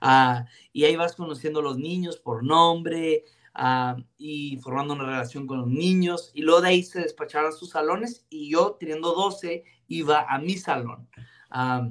Ah, 0.00 0.46
y 0.72 0.84
ahí 0.84 0.96
vas 0.96 1.14
conociendo 1.14 1.60
a 1.60 1.62
los 1.62 1.78
niños 1.78 2.16
por 2.16 2.42
nombre 2.44 3.24
ah, 3.54 3.96
y 4.16 4.58
formando 4.58 4.94
una 4.94 5.04
relación 5.04 5.46
con 5.46 5.58
los 5.58 5.68
niños. 5.68 6.30
Y 6.34 6.42
luego 6.42 6.60
de 6.62 6.68
ahí 6.68 6.82
se 6.82 7.00
despacharon 7.00 7.50
a 7.50 7.56
sus 7.56 7.70
salones 7.70 8.26
y 8.30 8.50
yo, 8.50 8.76
teniendo 8.78 9.12
12, 9.12 9.64
iba 9.88 10.26
a 10.28 10.38
mi 10.38 10.56
salón. 10.56 11.08
Ah, 11.50 11.88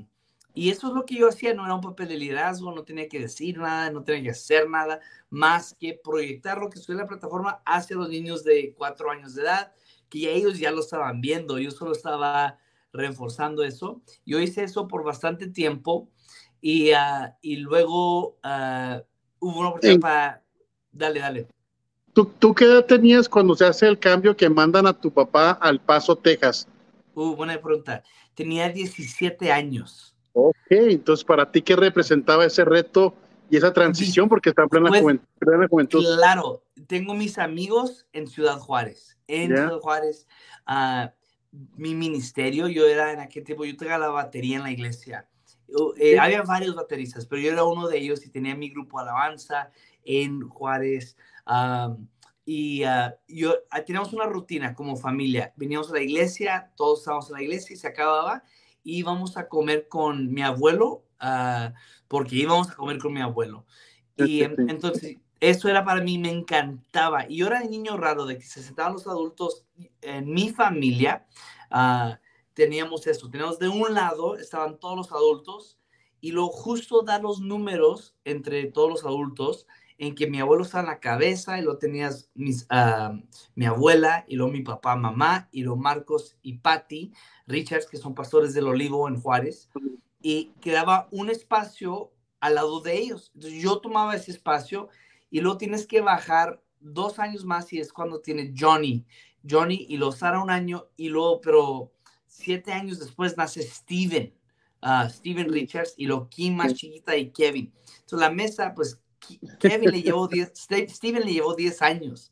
y 0.56 0.70
eso 0.70 0.88
es 0.88 0.94
lo 0.94 1.06
que 1.06 1.16
yo 1.16 1.28
hacía, 1.30 1.54
no 1.54 1.66
era 1.66 1.76
un 1.76 1.82
papel 1.82 2.08
de 2.08 2.18
liderazgo, 2.18 2.74
no 2.74 2.84
tenía 2.84 3.10
que 3.10 3.20
decir 3.20 3.58
nada, 3.58 3.92
no 3.92 4.04
tenía 4.04 4.24
que 4.24 4.30
hacer 4.32 4.70
nada, 4.70 5.02
más 5.30 5.76
que 5.80 6.00
proyectar 6.02 6.58
lo 6.58 6.70
que 6.70 6.80
soy 6.80 6.94
en 6.94 7.02
la 7.02 7.08
plataforma 7.08 7.62
hacia 7.66 7.98
los 7.98 8.10
niños 8.10 8.44
de 8.44 8.74
cuatro 8.78 9.12
años 9.12 9.36
de 9.36 9.44
edad, 9.44 9.74
que 10.10 10.34
ellos 10.34 10.58
ya 10.58 10.72
lo 10.72 10.80
estaban 10.80 11.20
viendo, 11.20 11.60
yo 11.60 11.72
solo 11.72 11.92
estaba 11.92 12.58
reforzando 12.94 13.64
eso. 13.64 14.02
Yo 14.26 14.40
hice 14.40 14.64
eso 14.64 14.88
por 14.88 15.04
bastante 15.04 15.48
tiempo 15.48 16.10
y, 16.62 16.94
uh, 16.94 17.34
y 17.42 17.58
luego 17.58 18.38
uh, 18.44 19.02
hubo 19.40 19.60
una 19.60 19.70
oportunidad 19.70 20.00
para... 20.00 20.44
Dale, 20.92 21.20
dale. 21.20 21.48
¿Tú, 22.14 22.26
¿Tú 22.40 22.56
qué 22.56 22.64
edad 22.64 22.86
tenías 22.86 23.28
cuando 23.28 23.56
se 23.56 23.66
hace 23.66 23.88
el 23.88 24.00
cambio 24.00 24.38
que 24.38 24.50
mandan 24.50 24.88
a 24.88 24.94
tu 24.94 25.12
papá 25.12 25.52
al 25.52 25.82
Paso, 25.82 26.16
Texas? 26.16 26.66
Uh, 27.14 27.36
buena 27.36 27.60
pregunta. 27.60 28.02
Tenía 28.34 28.70
17 28.70 29.52
años. 29.52 30.15
Ok, 30.38 30.56
entonces 30.70 31.24
para 31.24 31.50
ti, 31.50 31.62
¿qué 31.62 31.78
representaba 31.78 32.44
ese 32.44 32.66
reto 32.66 33.16
y 33.50 33.56
esa 33.56 33.72
transición? 33.72 34.28
Porque 34.28 34.50
está 34.50 34.64
en 34.64 34.70
plena, 34.70 34.90
pues, 34.90 35.02
juventud, 35.70 36.04
Claro, 36.18 36.62
tengo 36.88 37.14
mis 37.14 37.38
amigos 37.38 38.06
en 38.12 38.28
Ciudad 38.28 38.60
Juárez. 38.60 39.18
En 39.28 39.56
Ciudad 39.56 39.80
Juárez, 39.80 40.28
uh, 40.68 41.08
mi 41.78 41.96
ministerio, 41.96 42.68
yo 42.68 42.86
era 42.86 43.14
en 43.14 43.22
aquel 43.22 43.46
tiempo, 43.46 43.64
yo 43.64 43.78
tenía 43.78 43.98
la 43.98 44.10
batería 44.10 44.58
en 44.58 44.64
la 44.64 44.72
iglesia. 44.72 45.26
Eh, 45.96 46.20
había 46.20 46.42
varios 46.42 46.76
bateristas, 46.76 47.26
pero 47.26 47.42
yo 47.42 47.54
era 47.54 47.64
uno 47.64 47.88
de 47.88 47.98
ellos 47.98 48.26
y 48.26 48.30
tenía 48.30 48.56
mi 48.56 48.70
grupo 48.70 49.00
Alabanza 49.00 49.72
en 50.04 50.50
Juárez. 50.50 51.16
y 52.44 52.84
uh, 52.84 53.14
yo 53.30 53.54
uh, 53.54 53.86
teníamos 53.86 54.12
una 54.12 54.26
rutina 54.26 54.74
como 54.74 54.98
familia. 54.98 55.54
Veníamos 55.56 55.90
a 55.92 55.94
la 55.94 56.02
iglesia, 56.02 56.74
todos 56.76 57.00
estábamos 57.00 57.30
en 57.30 57.36
la 57.36 57.42
iglesia 57.42 57.74
y 57.74 57.78
se 57.78 57.88
acababa. 57.88 58.44
Íbamos 58.86 59.36
a 59.36 59.50
comer 59.50 59.90
con 59.90 60.32
mi 60.32 60.42
abuelo, 60.42 61.04
uh, 61.22 61.74
porque 62.08 62.38
íbamos 62.38 62.70
a 62.70 62.76
comer 62.76 63.00
con 63.00 63.12
mi 63.12 63.20
abuelo. 63.20 63.66
Y 64.16 64.44
entonces, 64.44 65.18
eso 65.42 65.68
era 65.68 65.84
para 65.84 66.02
mí, 66.02 66.18
me 66.18 66.32
encantaba. 66.32 67.28
Y 67.28 67.38
yo 67.38 67.48
era 67.48 67.62
el 67.62 67.70
niño 67.70 67.98
raro 67.98 68.26
de 68.26 68.38
que 68.38 68.46
se 68.46 68.64
sentaban 68.64 68.94
los 68.94 69.08
adultos 69.08 69.66
en 70.02 70.32
mi 70.32 70.52
familia. 70.52 71.26
Uh, 71.70 72.16
teníamos 72.54 73.06
esto, 73.08 73.30
teníamos 73.30 73.60
de 73.60 73.68
un 73.68 73.94
lado, 73.94 74.38
estaban 74.38 74.80
todos 74.80 74.96
los 74.96 75.12
adultos, 75.12 75.78
y 76.22 76.32
lo 76.32 76.48
justo 76.48 77.02
dar 77.02 77.22
los 77.22 77.42
números 77.42 78.16
entre 78.24 78.66
todos 78.72 78.90
los 78.90 79.04
adultos, 79.04 79.68
en 79.98 80.16
que 80.16 80.28
mi 80.28 80.40
abuelo 80.40 80.64
estaba 80.64 80.84
en 80.84 80.90
la 80.90 81.00
cabeza, 81.00 81.58
y 81.58 81.62
lo 81.62 81.78
tenías 81.78 82.30
mis, 82.34 82.68
uh, 82.72 83.22
mi 83.56 83.66
abuela, 83.66 84.26
y 84.28 84.36
luego 84.36 84.52
mi 84.52 84.62
papá, 84.62 84.96
mamá, 84.96 85.48
y 85.52 85.64
luego 85.64 85.80
Marcos 85.80 86.38
y 86.42 86.58
Patty 86.58 87.14
Richards, 87.48 87.88
que 87.88 87.98
son 87.98 88.14
pastores 88.14 88.54
del 88.54 88.68
Olivo 88.68 89.08
en 89.08 89.20
Juárez, 89.20 89.70
y 90.22 90.52
quedaba 90.60 91.08
un 91.12 91.30
espacio 91.30 92.12
al 92.40 92.56
lado 92.56 92.82
de 92.82 92.98
ellos. 92.98 93.32
Entonces 93.36 93.62
yo 93.62 93.80
tomaba 93.80 94.16
ese 94.16 94.32
espacio 94.32 94.90
y 95.30 95.40
luego 95.40 95.58
tienes 95.58 95.88
que 95.88 96.02
bajar 96.02 96.62
dos 96.80 97.20
años 97.20 97.46
más 97.46 97.72
y 97.74 97.80
es 97.80 97.92
cuando 97.92 98.22
tiene 98.22 98.54
Johnny. 98.58 99.06
Johnny 99.48 99.86
y 99.90 99.98
lo 99.98 100.12
Sara 100.12 100.42
un 100.42 100.50
año 100.50 100.88
y 100.98 101.10
luego, 101.10 101.42
pero 101.42 101.92
siete 102.28 102.72
años 102.72 103.00
después 103.00 103.38
nace 103.38 103.62
Steven, 103.64 104.34
uh, 104.82 105.10
Steven 105.10 105.52
Richards 105.52 105.94
y 105.98 106.08
lo 106.08 106.30
Kim 106.30 106.56
más 106.56 106.74
chiquita 106.74 107.16
y 107.16 107.32
Kevin. 107.32 107.74
Entonces 108.02 108.20
la 108.20 108.32
mesa, 108.32 108.74
pues 108.76 109.02
Kevin 109.60 109.92
le 109.92 110.02
llevó 110.02 110.28
10, 110.28 110.52
Steven 110.56 111.26
le 111.26 111.34
llevó 111.34 111.56
10 111.56 111.82
años. 111.82 112.32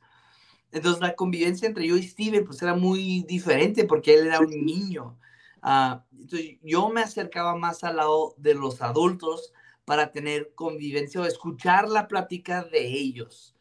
Entonces 0.72 1.02
la 1.02 1.16
convivencia 1.16 1.68
entre 1.68 1.88
yo 1.88 1.96
y 1.96 2.04
Steven 2.04 2.46
pues 2.46 2.62
era 2.62 2.76
muy 2.76 3.24
diferente 3.24 3.86
porque 3.86 4.16
él 4.16 4.28
era 4.28 4.40
un 4.40 4.66
niño. 4.66 5.18
Uh, 5.62 6.00
entonces 6.20 6.58
yo 6.62 6.90
me 6.90 7.02
acercaba 7.02 7.56
más 7.56 7.84
al 7.84 7.98
lado 7.98 8.34
de 8.38 8.54
los 8.56 8.82
adultos 8.82 9.54
para 9.86 10.12
tener 10.12 10.54
convivencia 10.56 11.22
o 11.22 11.26
escuchar 11.26 11.90
la 11.90 12.08
plática 12.08 12.64
de 12.64 12.86
ellos. 12.88 13.56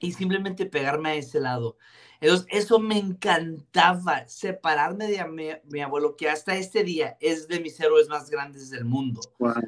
y 0.00 0.12
simplemente 0.12 0.66
pegarme 0.66 1.10
a 1.10 1.14
ese 1.14 1.40
lado. 1.40 1.76
Entonces, 2.20 2.46
eso 2.50 2.78
me 2.78 2.98
encantaba, 2.98 4.28
separarme 4.28 5.08
de 5.08 5.60
mi, 5.64 5.80
abuelo, 5.80 6.16
que 6.16 6.28
hasta 6.28 6.56
este 6.56 6.84
día 6.84 7.16
es 7.20 7.48
de 7.48 7.58
mis 7.58 7.78
héroes 7.80 8.08
más 8.08 8.30
grandes 8.30 8.70
del 8.70 8.84
mundo. 8.84 9.20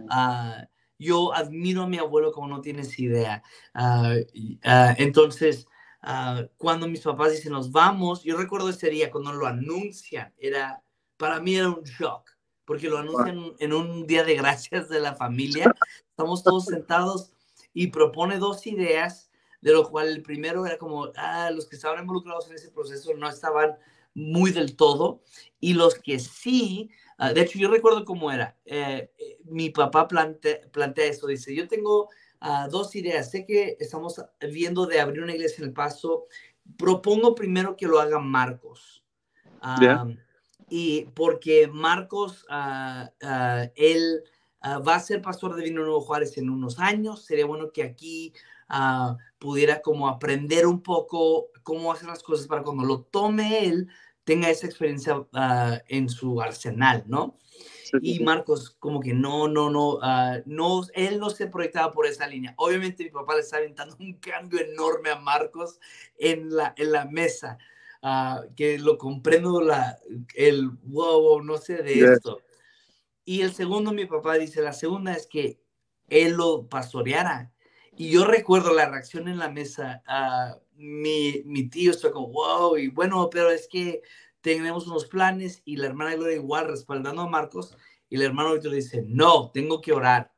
Ah, 0.09 0.69
yo 1.04 1.34
admiro 1.34 1.82
a 1.82 1.87
mi 1.87 1.99
abuelo 1.99 2.32
como 2.32 2.49
no 2.49 2.61
tienes 2.61 2.99
idea. 2.99 3.42
Ah, 3.75 4.14
ah, 4.64 4.94
entonces, 4.99 5.68
cuando 6.56 6.88
mis 6.88 7.00
papás 7.00 7.32
dicen 7.32 7.52
nos 7.52 7.70
vamos, 7.70 8.23
yo 8.25 8.37
recuerdo 8.37 8.68
ese 8.70 8.90
día 8.90 9.11
cuando 9.11 9.32
lo 9.32 9.46
anuncian, 9.46 10.32
era, 10.38 10.82
para 11.16 11.40
mí 11.40 11.56
era 11.56 11.68
un 11.68 11.82
shock 11.84 12.34
porque 12.64 12.88
lo 12.88 12.99
anuncian 12.99 13.52
en 13.58 13.73
un 13.73 14.06
día 14.06 14.25
de 14.25 14.37
gracias 14.37 14.88
de 14.88 15.00
la 15.00 15.14
familia. 15.14 15.70
Estamos 16.08 16.42
todos 16.42 16.64
sentados 16.64 17.32
y 17.75 17.88
propone 17.88 18.38
dos 18.38 18.66
ideas, 18.66 19.30
de 19.61 19.73
lo 19.73 19.88
cual 19.88 20.08
el 20.08 20.23
primero 20.23 20.64
era 20.64 20.78
como, 20.78 21.11
ah, 21.16 21.50
los 21.50 21.66
que 21.66 21.76
estaban 21.76 22.00
involucrados 22.00 22.49
en 22.49 22.54
ese 22.54 22.70
proceso 22.70 23.12
no 23.14 23.28
estaban 23.28 23.76
muy 24.14 24.52
del 24.52 24.76
todo, 24.76 25.23
y 25.58 25.75
los 25.75 25.96
que 25.96 26.20
sí, 26.20 26.88
ah, 27.18 27.33
de 27.33 27.40
hecho 27.42 27.59
yo 27.59 27.71
recuerdo 27.71 28.04
cómo 28.04 28.30
era, 28.30 28.56
eh, 28.64 29.11
eh, 29.18 29.38
mi 29.44 29.71
papá 29.71 30.09
plantea, 30.09 30.61
plantea 30.73 31.06
esto, 31.06 31.26
dice, 31.26 31.54
yo 31.54 31.68
tengo 31.68 32.09
ah, 32.40 32.68
dos 32.71 32.94
ideas, 32.97 33.30
sé 33.30 33.44
que 33.44 33.76
estamos 33.80 34.23
viendo 34.50 34.87
de 34.87 35.00
abrir 35.00 35.23
una 35.23 35.35
iglesia 35.35 35.62
en 35.62 35.68
El 35.68 35.75
Paso, 35.75 36.26
propongo 36.76 37.35
primero 37.35 37.76
que 37.76 37.87
lo 37.87 38.00
haga 38.00 38.18
Marcos 38.18 39.04
y 40.68 41.06
porque 41.14 41.68
Marcos, 41.68 42.44
uh, 42.50 43.04
uh, 43.25 43.71
él 43.76 44.25
uh, 44.62 44.83
va 44.83 44.97
a 44.97 45.00
ser 45.00 45.23
pastor 45.23 45.54
de 45.54 45.62
Vino 45.62 45.83
Nuevo 45.83 46.00
Juárez 46.00 46.37
en 46.38 46.50
unos 46.50 46.78
años, 46.78 47.25
sería 47.25 47.47
bueno 47.47 47.71
que 47.71 47.83
aquí 47.83 48.33
pudiera 49.38 49.83
como 49.83 50.09
aprender 50.09 50.66
un 50.66 50.83
poco 50.83 51.50
cómo 51.62 51.92
hacer 51.92 52.09
las 52.09 52.23
cosas 52.23 52.47
para 52.47 52.62
cuando 52.62 52.83
lo 52.83 53.02
tome 53.02 53.66
él, 53.66 53.88
tenga 54.25 54.50
esa 54.50 54.66
experiencia 54.66 55.26
en 55.88 56.09
su 56.09 56.40
arsenal, 56.40 57.04
¿no? 57.07 57.38
Y 58.00 58.21
Marcos, 58.21 58.71
como 58.78 59.00
que 59.00 59.12
no, 59.12 59.47
no, 59.47 59.71
no, 59.71 60.00
no, 60.47 60.83
él 60.95 61.19
no 61.19 61.31
se 61.31 61.47
proyectaba 61.47 61.93
por 61.93 62.07
esa 62.07 62.26
línea. 62.26 62.54
Obviamente 62.57 63.04
mi 63.04 63.11
papá 63.11 63.35
le 63.35 63.40
está 63.40 63.59
aventando 63.59 63.97
un 64.00 64.14
cambio 64.14 64.61
enorme 64.61 65.11
a 65.11 65.16
Marcos 65.16 65.78
en 66.19 66.54
la, 66.54 66.75
en 66.76 66.93
la 66.93 67.04
mesa. 67.04 67.59
que 68.57 68.78
lo 68.78 68.99
comprendo 68.99 69.61
la, 69.61 69.99
el 70.35 70.71
wow, 70.85 71.43
no 71.43 71.59
sé 71.59 71.83
de 71.83 72.00
esto. 72.00 72.40
Y 73.25 73.43
el 73.43 73.54
segundo, 73.54 73.93
mi 73.93 74.07
papá 74.07 74.35
dice, 74.35 74.61
la 74.61 74.73
segunda 74.73 75.14
es 75.14 75.26
que 75.26 75.61
él 76.09 76.33
lo 76.33 76.66
pastoreara. 76.69 77.52
Y 77.97 78.11
yo 78.11 78.25
recuerdo 78.25 78.75
la 78.75 78.90
reacción 78.90 79.28
en 79.28 79.38
la 79.38 79.49
mesa. 79.49 80.02
Mi, 80.76 81.43
mi 81.45 81.69
tío 81.69 81.90
está 81.90 82.11
como, 82.11 82.28
wow, 82.28 82.76
y 82.76 82.88
bueno, 82.88 83.28
pero 83.31 83.50
es 83.50 83.69
que 83.69 84.02
tenemos 84.40 84.87
unos 84.87 85.07
planes 85.07 85.62
y 85.64 85.76
la 85.76 85.87
hermana 85.87 86.16
Gloria 86.16 86.37
igual 86.37 86.69
respaldando 86.69 87.23
a 87.23 87.28
Marcos 87.28 87.76
y 88.11 88.16
el 88.16 88.23
hermano 88.23 88.52
Víctor 88.52 88.73
dice, 88.73 89.02
no, 89.07 89.50
tengo 89.52 89.81
que 89.81 89.93
orar, 89.93 90.33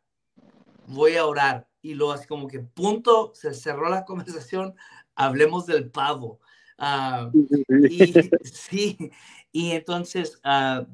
voy 0.86 1.16
a 1.16 1.26
orar. 1.26 1.68
Y 1.82 1.94
luego 1.94 2.12
así 2.12 2.26
como 2.26 2.48
que 2.48 2.60
punto, 2.60 3.32
se 3.34 3.52
cerró 3.54 3.88
la 3.88 4.04
conversación, 4.06 4.74
hablemos 5.14 5.66
del 5.66 5.90
pavo. 5.90 6.40
Ah, 6.78 7.30
y, 7.90 8.12
sí, 8.44 9.10
y 9.50 9.72
entonces 9.72 10.40
uh, 10.44 10.86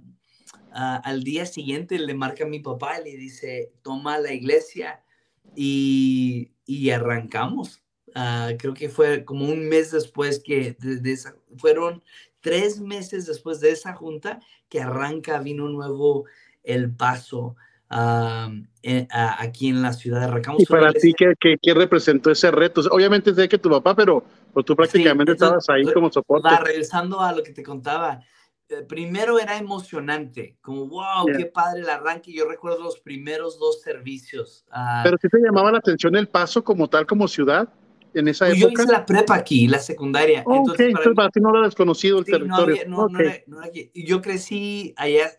al 0.71 1.23
día 1.23 1.45
siguiente 1.45 1.99
le 1.99 2.15
marca 2.15 2.45
a 2.45 2.49
mi 2.49 2.61
papá 2.61 3.01
y 3.01 3.05
le 3.05 3.17
dice, 3.17 3.73
toma 3.83 4.19
la 4.19 4.33
iglesia 4.33 5.05
y, 5.55 6.53
y 6.65 6.91
arrancamos. 6.91 7.82
Uh, 8.15 8.57
creo 8.59 8.75
que 8.75 8.91
fue 8.91 9.25
como 9.25 9.47
un 9.47 9.69
mes 9.69 9.91
después 9.91 10.43
que 10.45 10.77
de, 10.79 11.13
esa, 11.13 11.35
fueron 11.57 12.03
tres 12.41 12.79
meses 12.79 13.27
después 13.27 13.61
de 13.61 13.71
esa 13.71 13.95
junta 13.95 14.41
que 14.69 14.83
arranca 14.83 15.39
vino 15.39 15.69
nuevo 15.69 16.27
el 16.63 16.95
paso 16.95 17.57
eh, 18.83 19.07
aquí 19.11 19.69
en 19.69 19.83
la 19.83 19.93
ciudad 19.93 20.21
de 20.21 20.27
Arrancamos. 20.27 20.63
¿Y 20.63 20.67
para 20.67 20.93
ti 20.93 21.13
qué, 21.13 21.35
qué, 21.39 21.75
representó 21.75 22.31
ese 22.31 22.51
reto? 22.51 22.81
Obviamente 22.91 23.35
sé 23.35 23.49
que 23.49 23.59
tu 23.59 23.69
papá, 23.69 23.95
pero 23.95 24.25
pues, 24.53 24.65
tú 24.65 24.75
prácticamente 24.75 25.33
estabas 25.33 25.69
ahí 25.69 25.85
como 25.93 26.11
soporte. 26.11 26.49
Va, 26.49 26.59
regresando 26.59 27.21
a 27.21 27.33
lo 27.33 27.43
que 27.43 27.53
te 27.53 27.63
contaba, 27.63 28.23
eh, 28.69 28.83
primero 28.89 29.39
era 29.39 29.59
emocionante, 29.59 30.57
como 30.63 30.87
wow, 30.87 31.27
qué 31.37 31.47
padre 31.47 31.83
el 31.83 31.89
arranque. 31.91 32.33
Yo 32.33 32.49
recuerdo 32.49 32.83
los 32.83 32.99
primeros 32.99 33.59
dos 33.59 33.83
servicios. 33.83 34.65
Ah, 34.71 35.03
pero 35.05 35.19
sí 35.21 35.29
te 35.29 35.39
llamaba 35.39 35.71
la 35.71 35.79
atención 35.79 36.17
el 36.17 36.29
paso 36.29 36.65
como 36.65 36.89
tal, 36.89 37.07
como 37.07 37.29
ciudad 37.29 37.69
en 38.15 38.29
esa 38.29 38.49
época? 38.49 38.61
Yo 38.61 38.69
hice 38.71 38.93
la 38.93 39.07
prepa 39.07 39.35
aquí, 39.35 39.69
la 39.69 39.79
secundaria. 39.79 40.45
entonces, 40.47 40.89
entonces 40.89 41.13
para, 41.15 41.31
ti 41.31 41.41
no 41.41 41.51
era 41.51 41.67
desconocido 41.67 42.19
el 42.19 42.25
territorio. 42.25 42.77
No 42.87 43.09
no, 43.09 43.61
yo 43.95 44.23
crecí 44.23 44.95
allá 44.97 45.33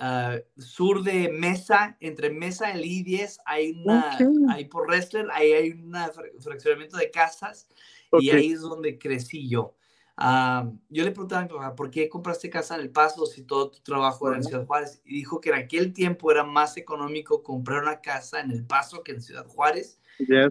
uh, 0.00 0.60
sur 0.60 1.02
de 1.02 1.28
Mesa, 1.30 1.96
entre 2.00 2.30
Mesa 2.30 2.76
y 2.76 3.00
I-10, 3.00 3.38
hay 3.44 3.72
una, 3.84 4.18
ahí 4.50 4.64
por 4.64 4.86
Wrestler, 4.86 5.26
ahí 5.32 5.52
hay 5.52 5.70
un 5.72 5.94
fraccionamiento 6.40 6.96
de 6.96 7.10
casas 7.10 7.68
y 8.18 8.30
ahí 8.30 8.52
es 8.52 8.60
donde 8.60 8.98
crecí 8.98 9.48
yo. 9.48 9.74
Yo 10.88 11.04
le 11.04 11.12
preguntaba 11.12 11.40
a 11.40 11.44
mi 11.44 11.50
papá, 11.50 11.74
¿por 11.74 11.90
qué 11.90 12.08
compraste 12.08 12.50
casa 12.50 12.74
en 12.74 12.82
El 12.82 12.90
Paso 12.90 13.24
si 13.24 13.42
todo 13.42 13.70
tu 13.70 13.80
trabajo 13.80 14.28
era 14.28 14.36
en 14.36 14.44
Ciudad 14.44 14.66
Juárez? 14.66 15.00
Y 15.04 15.14
dijo 15.14 15.40
que 15.40 15.48
en 15.50 15.56
aquel 15.56 15.92
tiempo 15.92 16.30
era 16.30 16.44
más 16.44 16.76
económico 16.76 17.42
comprar 17.42 17.82
una 17.82 18.00
casa 18.00 18.40
en 18.40 18.50
El 18.50 18.66
Paso 18.66 19.02
que 19.02 19.12
en 19.12 19.22
Ciudad 19.22 19.46
Juárez 19.46 20.00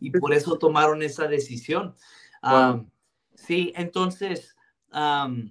y 0.01 0.11
por 0.11 0.33
eso 0.33 0.57
tomaron 0.57 1.03
esa 1.03 1.27
decisión. 1.27 1.95
sí, 3.35 3.71
entonces, 3.75 4.55
uh, 4.91 5.47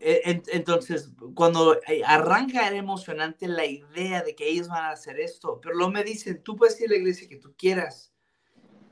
entonces, 0.00 1.10
cuando 1.34 1.80
eh, 1.88 2.02
arranca 2.06 2.68
era 2.68 2.76
emocionante 2.76 3.48
la 3.48 3.66
idea 3.66 4.22
de 4.22 4.34
que 4.34 4.48
ellos 4.48 4.68
van 4.68 4.84
a 4.84 4.90
hacer 4.90 5.18
esto, 5.18 5.60
pero 5.60 5.74
luego 5.74 5.90
me 5.90 6.04
dicen, 6.04 6.42
tú 6.42 6.56
puedes 6.56 6.80
ir 6.80 6.88
a 6.88 6.90
la 6.90 6.98
iglesia 6.98 7.28
que 7.28 7.36
tú 7.36 7.54
quieras. 7.56 8.12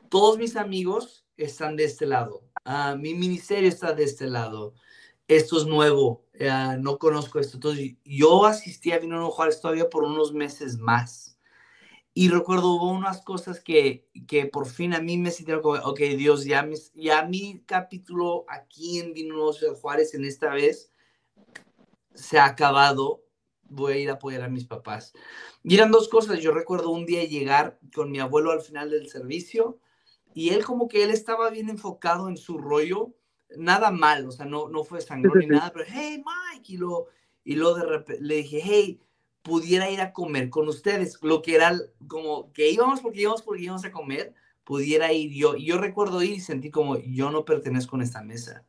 Todos 0.08 0.38
mis 0.38 0.56
amigos 0.56 1.26
están 1.36 1.76
de 1.76 1.84
este 1.84 2.06
lado. 2.06 2.42
Uh, 2.66 2.96
mi 2.98 3.14
ministerio 3.14 3.68
está 3.68 3.92
de 3.92 4.02
este 4.02 4.26
lado. 4.26 4.74
Esto 5.28 5.56
es 5.56 5.66
nuevo. 5.66 6.24
Uh, 6.34 6.80
no 6.80 6.98
conozco 6.98 7.38
esto. 7.38 7.58
Entonces, 7.58 7.94
yo 8.04 8.44
asistí 8.44 8.90
a 8.90 8.98
Vino 8.98 9.30
Juárez 9.30 9.60
todavía 9.60 9.88
por 9.88 10.02
unos 10.02 10.32
meses 10.32 10.76
más. 10.76 11.38
Y 12.12 12.28
recuerdo 12.28 12.72
hubo 12.72 12.90
unas 12.90 13.22
cosas 13.22 13.60
que, 13.60 14.08
que 14.26 14.46
por 14.46 14.66
fin 14.66 14.94
a 14.94 15.00
mí 15.00 15.16
me 15.16 15.30
sintieron 15.30 15.62
como, 15.62 15.78
ok, 15.80 16.00
Dios, 16.16 16.44
ya, 16.44 16.62
mi, 16.62 16.74
ya 16.94 17.24
mi 17.24 17.62
capítulo 17.66 18.46
aquí 18.48 18.98
en 18.98 19.12
Vino 19.12 19.52
Juárez 19.80 20.14
en 20.14 20.24
esta 20.24 20.50
vez 20.50 20.90
se 22.14 22.38
ha 22.38 22.46
acabado. 22.46 23.22
Voy 23.68 23.92
a 23.92 23.98
ir 23.98 24.10
a 24.10 24.14
apoyar 24.14 24.42
a 24.42 24.48
mis 24.48 24.64
papás. 24.64 25.12
Y 25.62 25.74
eran 25.74 25.92
dos 25.92 26.08
cosas. 26.08 26.40
Yo 26.40 26.52
recuerdo 26.52 26.90
un 26.90 27.06
día 27.06 27.22
llegar 27.24 27.78
con 27.94 28.10
mi 28.10 28.18
abuelo 28.18 28.50
al 28.50 28.62
final 28.62 28.90
del 28.90 29.08
servicio 29.08 29.78
y 30.36 30.50
él 30.50 30.66
como 30.66 30.86
que 30.86 31.02
él 31.02 31.08
estaba 31.08 31.48
bien 31.48 31.70
enfocado 31.70 32.28
en 32.28 32.36
su 32.36 32.58
rollo. 32.58 33.14
Nada 33.56 33.90
mal, 33.90 34.26
o 34.26 34.30
sea, 34.30 34.44
no, 34.44 34.68
no 34.68 34.84
fue 34.84 35.00
sangrón 35.00 35.38
ni 35.38 35.46
nada, 35.46 35.72
pero 35.72 35.86
hey, 35.88 36.22
Mike, 36.22 36.74
y 36.74 36.76
lo, 36.76 37.06
y 37.42 37.54
lo 37.54 37.74
de 37.74 37.84
repente 37.84 38.22
le 38.22 38.36
dije, 38.36 38.60
hey, 38.62 39.00
pudiera 39.40 39.90
ir 39.90 40.02
a 40.02 40.12
comer 40.12 40.50
con 40.50 40.68
ustedes, 40.68 41.18
lo 41.22 41.40
que 41.40 41.54
era 41.54 41.74
como 42.06 42.52
que 42.52 42.70
íbamos 42.70 43.00
porque 43.00 43.22
íbamos 43.22 43.40
porque 43.40 43.62
íbamos 43.62 43.86
a 43.86 43.90
comer, 43.90 44.34
pudiera 44.62 45.10
ir 45.10 45.32
yo. 45.32 45.56
Y 45.56 45.64
yo 45.64 45.78
recuerdo 45.78 46.22
ir 46.22 46.32
y 46.32 46.40
sentí 46.40 46.70
como 46.70 46.98
yo 46.98 47.30
no 47.30 47.46
pertenezco 47.46 47.96
a 47.96 48.02
esta 48.02 48.22
mesa. 48.22 48.62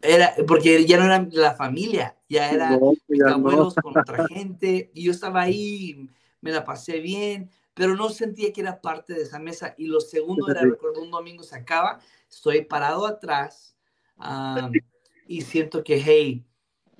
Era, 0.00 0.32
porque 0.48 0.86
ya 0.86 0.96
no 0.96 1.04
era 1.04 1.28
la 1.30 1.54
familia, 1.56 2.16
ya 2.26 2.50
era 2.50 2.80
mis 3.06 3.22
abuelos 3.22 3.74
con 3.74 3.98
otra 3.98 4.26
gente, 4.28 4.90
y 4.94 5.02
yo 5.02 5.10
estaba 5.12 5.42
ahí, 5.42 6.08
me 6.40 6.52
la 6.52 6.64
pasé 6.64 7.00
bien, 7.00 7.50
pero 7.80 7.96
no 7.96 8.10
sentía 8.10 8.52
que 8.52 8.60
era 8.60 8.82
parte 8.82 9.14
de 9.14 9.22
esa 9.22 9.38
mesa. 9.38 9.74
Y 9.78 9.86
lo 9.86 10.02
segundo 10.02 10.50
era, 10.50 10.60
recuerdo, 10.60 11.00
un 11.00 11.10
domingo 11.10 11.42
se 11.42 11.56
acaba, 11.56 11.98
estoy 12.30 12.62
parado 12.62 13.06
atrás 13.06 13.74
y 15.26 15.40
siento 15.40 15.82
que, 15.82 15.98
hey, 15.98 16.44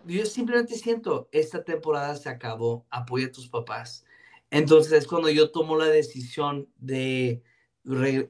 yo 0.06 0.24
simplemente 0.24 0.76
siento, 0.76 1.28
esta 1.32 1.64
temporada 1.64 2.16
se 2.16 2.30
acabó, 2.30 2.86
apoya 2.88 3.26
a 3.26 3.30
tus 3.30 3.46
papás. 3.46 4.06
Entonces 4.50 4.94
es 4.94 5.06
cuando 5.06 5.28
yo 5.28 5.50
tomo 5.50 5.76
la 5.76 5.84
decisión 5.84 6.66
de 6.78 7.42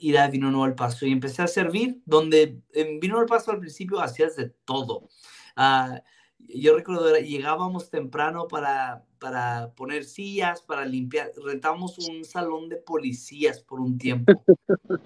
ir 0.01 0.19
a 0.19 0.27
Vino 0.27 0.51
Nuevo 0.51 0.65
al 0.65 0.75
Paso 0.75 1.07
y 1.07 1.13
empecé 1.13 1.43
a 1.43 1.47
servir, 1.47 2.03
donde 2.05 2.61
en 2.73 2.99
Vino 2.99 3.13
Nuevo 3.13 3.33
al 3.33 3.39
Paso 3.39 3.53
al 3.53 3.61
principio 3.61 4.01
hacías 4.01 4.35
de 4.35 4.49
todo. 4.65 5.09
Uh, 5.57 6.01
yo 6.49 6.75
recuerdo, 6.75 7.17
llegábamos 7.17 7.91
temprano 7.91 8.49
para, 8.49 9.05
para 9.21 9.71
poner 9.77 10.05
sillas, 10.05 10.63
para 10.63 10.85
limpiar, 10.85 11.31
rentamos 11.45 11.99
un 11.99 12.25
salón 12.25 12.69
de 12.69 12.77
policías 12.77 13.61
por 13.61 13.79
un 13.79 13.99
tiempo. 13.99 14.33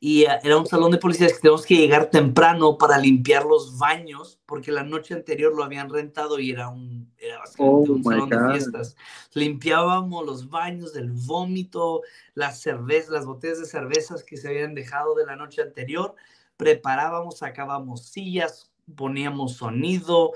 y 0.00 0.24
eh, 0.24 0.38
era 0.42 0.58
un 0.58 0.66
salón 0.66 0.92
de 0.92 0.98
policías 0.98 1.32
que 1.32 1.40
teníamos 1.40 1.64
que 1.64 1.76
llegar 1.76 2.10
temprano 2.10 2.76
para 2.76 2.98
limpiar 2.98 3.44
los 3.46 3.78
baños 3.78 4.38
porque 4.44 4.70
la 4.70 4.82
noche 4.82 5.14
anterior 5.14 5.54
lo 5.56 5.64
habían 5.64 5.88
rentado 5.88 6.38
y 6.38 6.50
era 6.50 6.68
un, 6.68 7.10
era 7.16 7.38
básicamente 7.38 7.90
oh 7.90 7.94
un 7.94 8.04
salón 8.04 8.28
de 8.28 8.50
fiestas. 8.52 8.96
Limpiábamos 9.32 10.26
los 10.26 10.50
baños 10.50 10.92
del 10.92 11.10
vómito, 11.10 12.02
las 12.34 12.60
cervezas, 12.60 13.10
las 13.10 13.24
botellas 13.24 13.60
de 13.60 13.66
cervezas 13.66 14.22
que 14.22 14.36
se 14.36 14.48
habían 14.48 14.74
dejado 14.74 15.14
de 15.14 15.24
la 15.24 15.36
noche 15.36 15.62
anterior, 15.62 16.14
preparábamos, 16.58 17.38
sacábamos 17.38 18.04
sillas, 18.06 18.70
poníamos 18.94 19.54
sonido, 19.54 20.32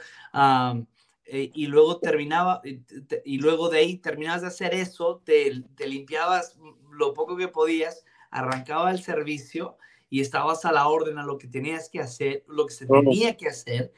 eh, 1.25 1.51
y 1.55 1.67
luego 1.67 1.99
terminaba, 1.99 2.61
y 3.25 3.39
luego 3.39 3.69
de 3.69 3.79
ahí 3.79 3.99
terminabas 3.99 4.43
de 4.43 4.49
hacer 4.49 4.75
eso, 4.75 5.23
te, 5.25 5.63
te 5.77 5.87
limpiabas 5.87 6.59
lo 6.91 7.15
poco 7.15 7.37
que 7.37 7.49
podías, 7.49 8.05
arrancaba 8.31 8.91
el 8.91 9.03
servicio 9.03 9.77
y 10.11 10.21
estabas 10.21 10.65
a 10.65 10.73
la 10.73 10.89
orden 10.89 11.19
a 11.19 11.25
lo 11.25 11.39
que 11.39 11.47
tenías 11.47 11.89
que 11.89 12.01
hacer, 12.01 12.45
lo 12.49 12.67
que 12.67 12.75
se 12.75 12.87
tenía 12.87 13.37
que 13.37 13.49
hacer. 13.49 13.93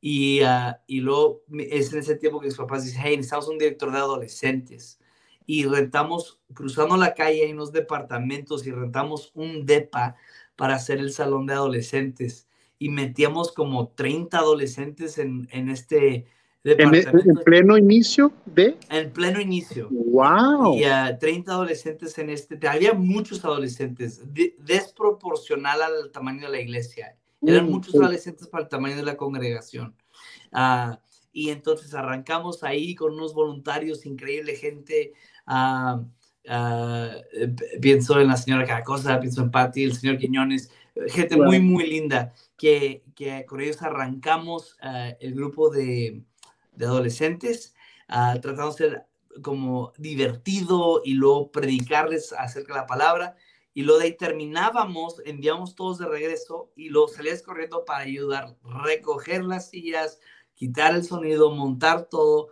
Y, 0.00 0.42
uh, 0.42 0.74
y 0.86 1.00
luego 1.00 1.42
es 1.52 1.92
en 1.92 1.98
ese 1.98 2.16
tiempo 2.16 2.40
que 2.40 2.46
mis 2.46 2.56
papás 2.56 2.84
dicen, 2.84 3.02
hey, 3.04 3.16
necesitamos 3.16 3.48
un 3.48 3.58
director 3.58 3.92
de 3.92 3.98
adolescentes. 3.98 4.98
Y 5.44 5.64
rentamos, 5.64 6.40
cruzando 6.54 6.96
la 6.96 7.14
calle, 7.14 7.44
hay 7.44 7.52
unos 7.52 7.72
departamentos 7.72 8.66
y 8.66 8.70
rentamos 8.70 9.30
un 9.34 9.66
DEPA 9.66 10.16
para 10.56 10.74
hacer 10.76 10.98
el 10.98 11.12
salón 11.12 11.46
de 11.46 11.54
adolescentes. 11.54 12.48
Y 12.78 12.90
metíamos 12.90 13.52
como 13.52 13.88
30 13.88 14.38
adolescentes 14.38 15.18
en, 15.18 15.48
en 15.50 15.68
este, 15.68 16.26
¿En, 16.64 17.36
pleno 17.44 17.78
inicio 17.78 18.32
de? 18.44 18.76
En 18.90 19.12
pleno 19.12 19.40
inicio. 19.40 19.88
¡Wow! 19.90 20.76
Y 20.76 20.84
uh, 20.84 21.16
30 21.18 21.52
adolescentes 21.52 22.18
en 22.18 22.30
este. 22.30 22.58
Había 22.66 22.94
muchos 22.94 23.44
adolescentes, 23.44 24.22
desproporcional 24.58 25.82
al 25.82 26.10
tamaño 26.10 26.42
de 26.42 26.48
la 26.48 26.60
iglesia. 26.60 27.16
Eran 27.42 27.66
mm, 27.66 27.70
muchos 27.70 27.94
adolescentes 27.94 28.48
para 28.48 28.64
el 28.64 28.68
tamaño 28.68 28.96
de 28.96 29.04
la 29.04 29.16
congregación. 29.16 29.94
Uh, 30.52 30.96
y 31.32 31.50
entonces 31.50 31.94
arrancamos 31.94 32.64
ahí 32.64 32.96
con 32.96 33.14
unos 33.14 33.34
voluntarios, 33.34 34.04
increíble 34.04 34.56
gente. 34.56 35.12
Uh, 35.46 36.04
pienso 37.80 38.18
en 38.20 38.28
la 38.28 38.36
señora 38.36 38.64
Caracosa, 38.64 39.20
pienso 39.20 39.42
en 39.42 39.50
Patti, 39.50 39.84
el 39.84 39.94
señor 39.94 40.18
Quiñones, 40.18 40.72
gente 41.08 41.36
muy, 41.36 41.60
muy 41.60 41.86
linda, 41.86 42.32
que, 42.56 43.04
que 43.14 43.44
con 43.44 43.60
ellos 43.60 43.82
arrancamos 43.82 44.78
el 45.20 45.34
grupo 45.34 45.68
de, 45.68 46.22
de 46.78 46.86
adolescentes, 46.86 47.74
uh, 48.08 48.38
de 48.38 48.72
ser 48.72 49.06
como 49.42 49.92
divertido 49.98 51.02
y 51.04 51.14
luego 51.14 51.50
predicarles 51.52 52.32
acerca 52.32 52.74
de 52.74 52.80
la 52.80 52.86
palabra. 52.86 53.36
y 53.74 53.82
lo 53.82 53.96
de 53.96 54.06
ahí 54.06 54.16
terminábamos, 54.16 55.22
enviamos 55.24 55.76
todos 55.76 55.98
de 55.98 56.06
regreso 56.06 56.72
y 56.74 56.88
lo 56.88 57.06
salías 57.06 57.42
corriendo 57.42 57.84
para 57.84 58.00
ayudar, 58.00 58.56
recoger 58.84 59.44
las 59.44 59.70
sillas, 59.70 60.18
quitar 60.54 60.96
el 60.96 61.04
sonido, 61.04 61.54
montar 61.54 62.08
todo 62.08 62.48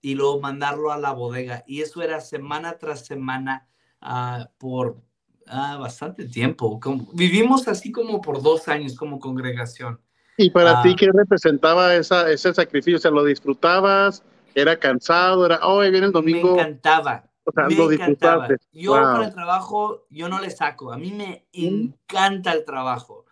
y 0.00 0.14
luego 0.14 0.40
mandarlo 0.40 0.90
a 0.90 0.98
la 0.98 1.12
bodega. 1.12 1.62
Y 1.66 1.82
eso 1.82 2.00
era 2.00 2.20
semana 2.22 2.78
tras 2.78 3.04
semana 3.04 3.68
uh, 4.00 4.46
por 4.56 5.02
uh, 5.46 5.78
bastante 5.78 6.26
tiempo. 6.26 6.80
Vivimos 7.12 7.68
así 7.68 7.92
como 7.92 8.22
por 8.22 8.42
dos 8.42 8.66
años 8.68 8.96
como 8.96 9.18
congregación. 9.18 10.00
¿Y 10.36 10.50
para 10.50 10.82
ti 10.82 10.94
qué 10.96 11.10
representaba 11.12 11.94
esa, 11.94 12.30
ese 12.30 12.52
sacrificio? 12.54 12.96
O 12.96 13.00
sea, 13.00 13.10
¿lo 13.10 13.24
disfrutabas? 13.24 14.22
¿Era 14.54 14.78
cansado? 14.78 15.46
¿Era, 15.46 15.60
oh, 15.62 15.80
viene 15.80 15.98
el 15.98 16.12
domingo? 16.12 16.56
Me 16.56 16.62
encantaba. 16.62 17.24
O 17.44 17.52
sea, 17.52 17.68
me 17.68 17.74
lo 17.74 17.90
encantaba. 17.92 18.48
Yo 18.72 18.92
Wow. 18.92 19.02
para 19.02 19.24
el 19.26 19.34
trabajo, 19.34 20.06
yo 20.10 20.28
no 20.28 20.40
le 20.40 20.50
saco. 20.50 20.92
A 20.92 20.98
mí 20.98 21.12
me 21.12 21.46
encanta 21.52 22.52
el 22.52 22.64
trabajo. 22.64 23.26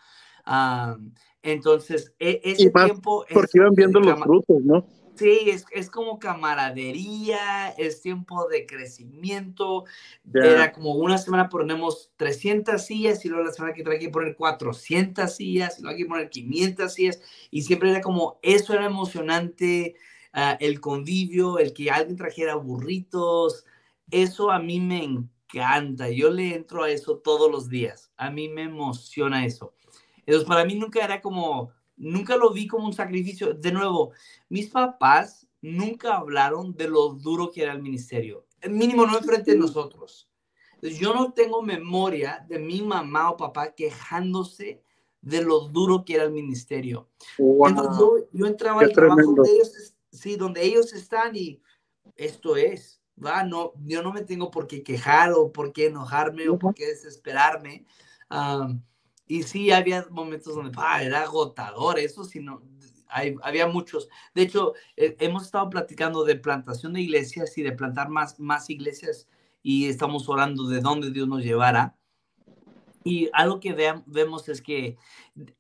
Ah, 0.45 0.97
entonces, 1.43 2.15
e- 2.19 2.41
ese 2.45 2.65
Y 2.65 2.71
más 2.71 2.87
tiempo 2.87 3.25
Porque 3.33 3.51
iban 3.55 3.75
viendo 3.75 4.01
los 4.01 4.21
frutos, 4.21 4.57
¿no? 4.65 4.85
Sí, 5.21 5.51
es, 5.51 5.67
es 5.73 5.91
como 5.91 6.19
camaradería, 6.19 7.69
es 7.77 8.01
tiempo 8.01 8.49
de 8.49 8.65
crecimiento. 8.65 9.85
Era 10.33 10.73
como 10.73 10.95
una 10.95 11.19
semana 11.19 11.51
ponemos 11.51 12.11
300 12.17 12.83
sillas 12.83 13.23
y 13.23 13.29
luego 13.29 13.45
la 13.45 13.53
semana 13.53 13.75
que 13.75 13.83
trae 13.83 13.99
que 13.99 14.09
poner 14.09 14.35
400 14.35 15.31
sillas 15.31 15.79
y 15.79 15.83
luego 15.83 15.95
hay 15.95 16.03
que 16.03 16.09
poner 16.09 16.31
500 16.31 16.95
sillas 16.95 17.21
y 17.51 17.61
siempre 17.61 17.91
era 17.91 18.01
como, 18.01 18.39
eso 18.41 18.73
era 18.73 18.87
emocionante, 18.87 19.95
ah, 20.33 20.57
el 20.59 20.81
convivio, 20.81 21.59
el 21.59 21.75
que 21.75 21.91
alguien 21.91 22.17
trajera 22.17 22.55
burritos, 22.55 23.67
eso 24.11 24.51
a 24.51 24.59
mí 24.59 24.81
me 24.81 25.05
encanta, 25.05 26.09
yo 26.09 26.31
le 26.31 26.55
entro 26.55 26.85
a 26.85 26.91
eso 26.91 27.19
todos 27.19 27.51
los 27.51 27.69
días, 27.69 28.11
a 28.17 28.31
mí 28.31 28.49
me 28.49 28.63
emociona 28.63 29.45
eso. 29.45 29.75
Entonces 30.21 30.49
para 30.49 30.65
mí 30.65 30.77
nunca 30.77 31.05
era 31.05 31.21
como, 31.21 31.73
nunca 32.01 32.37
lo 32.37 32.53
vi 32.53 32.67
como 32.67 32.87
un 32.87 32.93
sacrificio. 32.93 33.55
De 33.55 33.71
nuevo, 33.71 34.13
mis 34.49 34.69
papás 34.69 35.47
nunca 35.61 36.17
hablaron 36.17 36.75
de 36.75 36.89
lo 36.89 37.11
duro 37.11 37.51
que 37.51 37.63
era 37.63 37.73
el 37.73 37.83
ministerio, 37.83 38.47
mínimo 38.69 39.07
no 39.07 39.19
enfrente 39.19 39.53
de 39.53 39.59
nosotros. 39.59 40.29
Yo 40.83 41.13
no 41.13 41.33
tengo 41.33 41.61
memoria 41.61 42.45
de 42.49 42.59
mi 42.59 42.81
mamá 42.81 43.31
o 43.31 43.37
papá 43.37 43.75
quejándose 43.75 44.83
de 45.21 45.43
lo 45.43 45.69
duro 45.69 46.05
que 46.05 46.15
era 46.15 46.25
el 46.25 46.33
ministerio. 46.33 47.09
Entonces 47.39 47.99
yo, 47.99 48.17
yo 48.33 48.47
entraba 48.47 48.81
Qué 48.81 48.87
al 48.87 48.93
trabajo 48.93 49.23
donde 49.23 49.53
ellos, 49.53 49.95
sí, 50.11 50.37
donde 50.37 50.65
ellos 50.65 50.95
están 50.95 51.37
y 51.37 51.61
esto 52.17 52.57
es, 52.57 53.03
va, 53.23 53.45
no, 53.45 53.75
yo 53.85 54.03
no 54.03 54.13
me 54.13 54.23
tengo 54.23 54.51
por 54.51 54.67
qué 54.67 54.83
quejar 54.83 55.33
o 55.35 55.53
por 55.53 55.75
qué 55.75 55.87
enojarme 55.87 56.49
o 56.49 56.59
por 56.59 56.75
qué 56.75 56.87
desesperarme. 56.87 57.85
Y 59.31 59.45
sí, 59.45 59.71
había 59.71 60.05
momentos 60.11 60.57
donde 60.57 60.77
era 61.03 61.23
agotador, 61.23 62.01
eso 62.01 62.25
sí, 62.25 62.41
no, 62.41 62.63
hay- 63.07 63.37
había 63.45 63.69
muchos. 63.69 64.09
De 64.35 64.43
hecho, 64.43 64.75
eh, 64.97 65.17
hemos 65.21 65.45
estado 65.45 65.71
platicando 65.71 66.25
de 66.25 66.35
plantación 66.35 66.95
de 66.95 67.03
iglesias 67.03 67.57
y 67.57 67.63
de 67.63 67.71
plantar 67.71 68.09
más, 68.09 68.41
más 68.41 68.69
iglesias 68.71 69.29
y 69.63 69.89
estamos 69.89 70.29
orando 70.29 70.67
de 70.67 70.81
dónde 70.81 71.13
Dios 71.13 71.29
nos 71.29 71.45
llevará. 71.45 71.97
Y 73.05 73.31
algo 73.33 73.61
que 73.61 73.73
veam- 73.73 74.03
vemos 74.05 74.49
es 74.49 74.61
que 74.61 74.97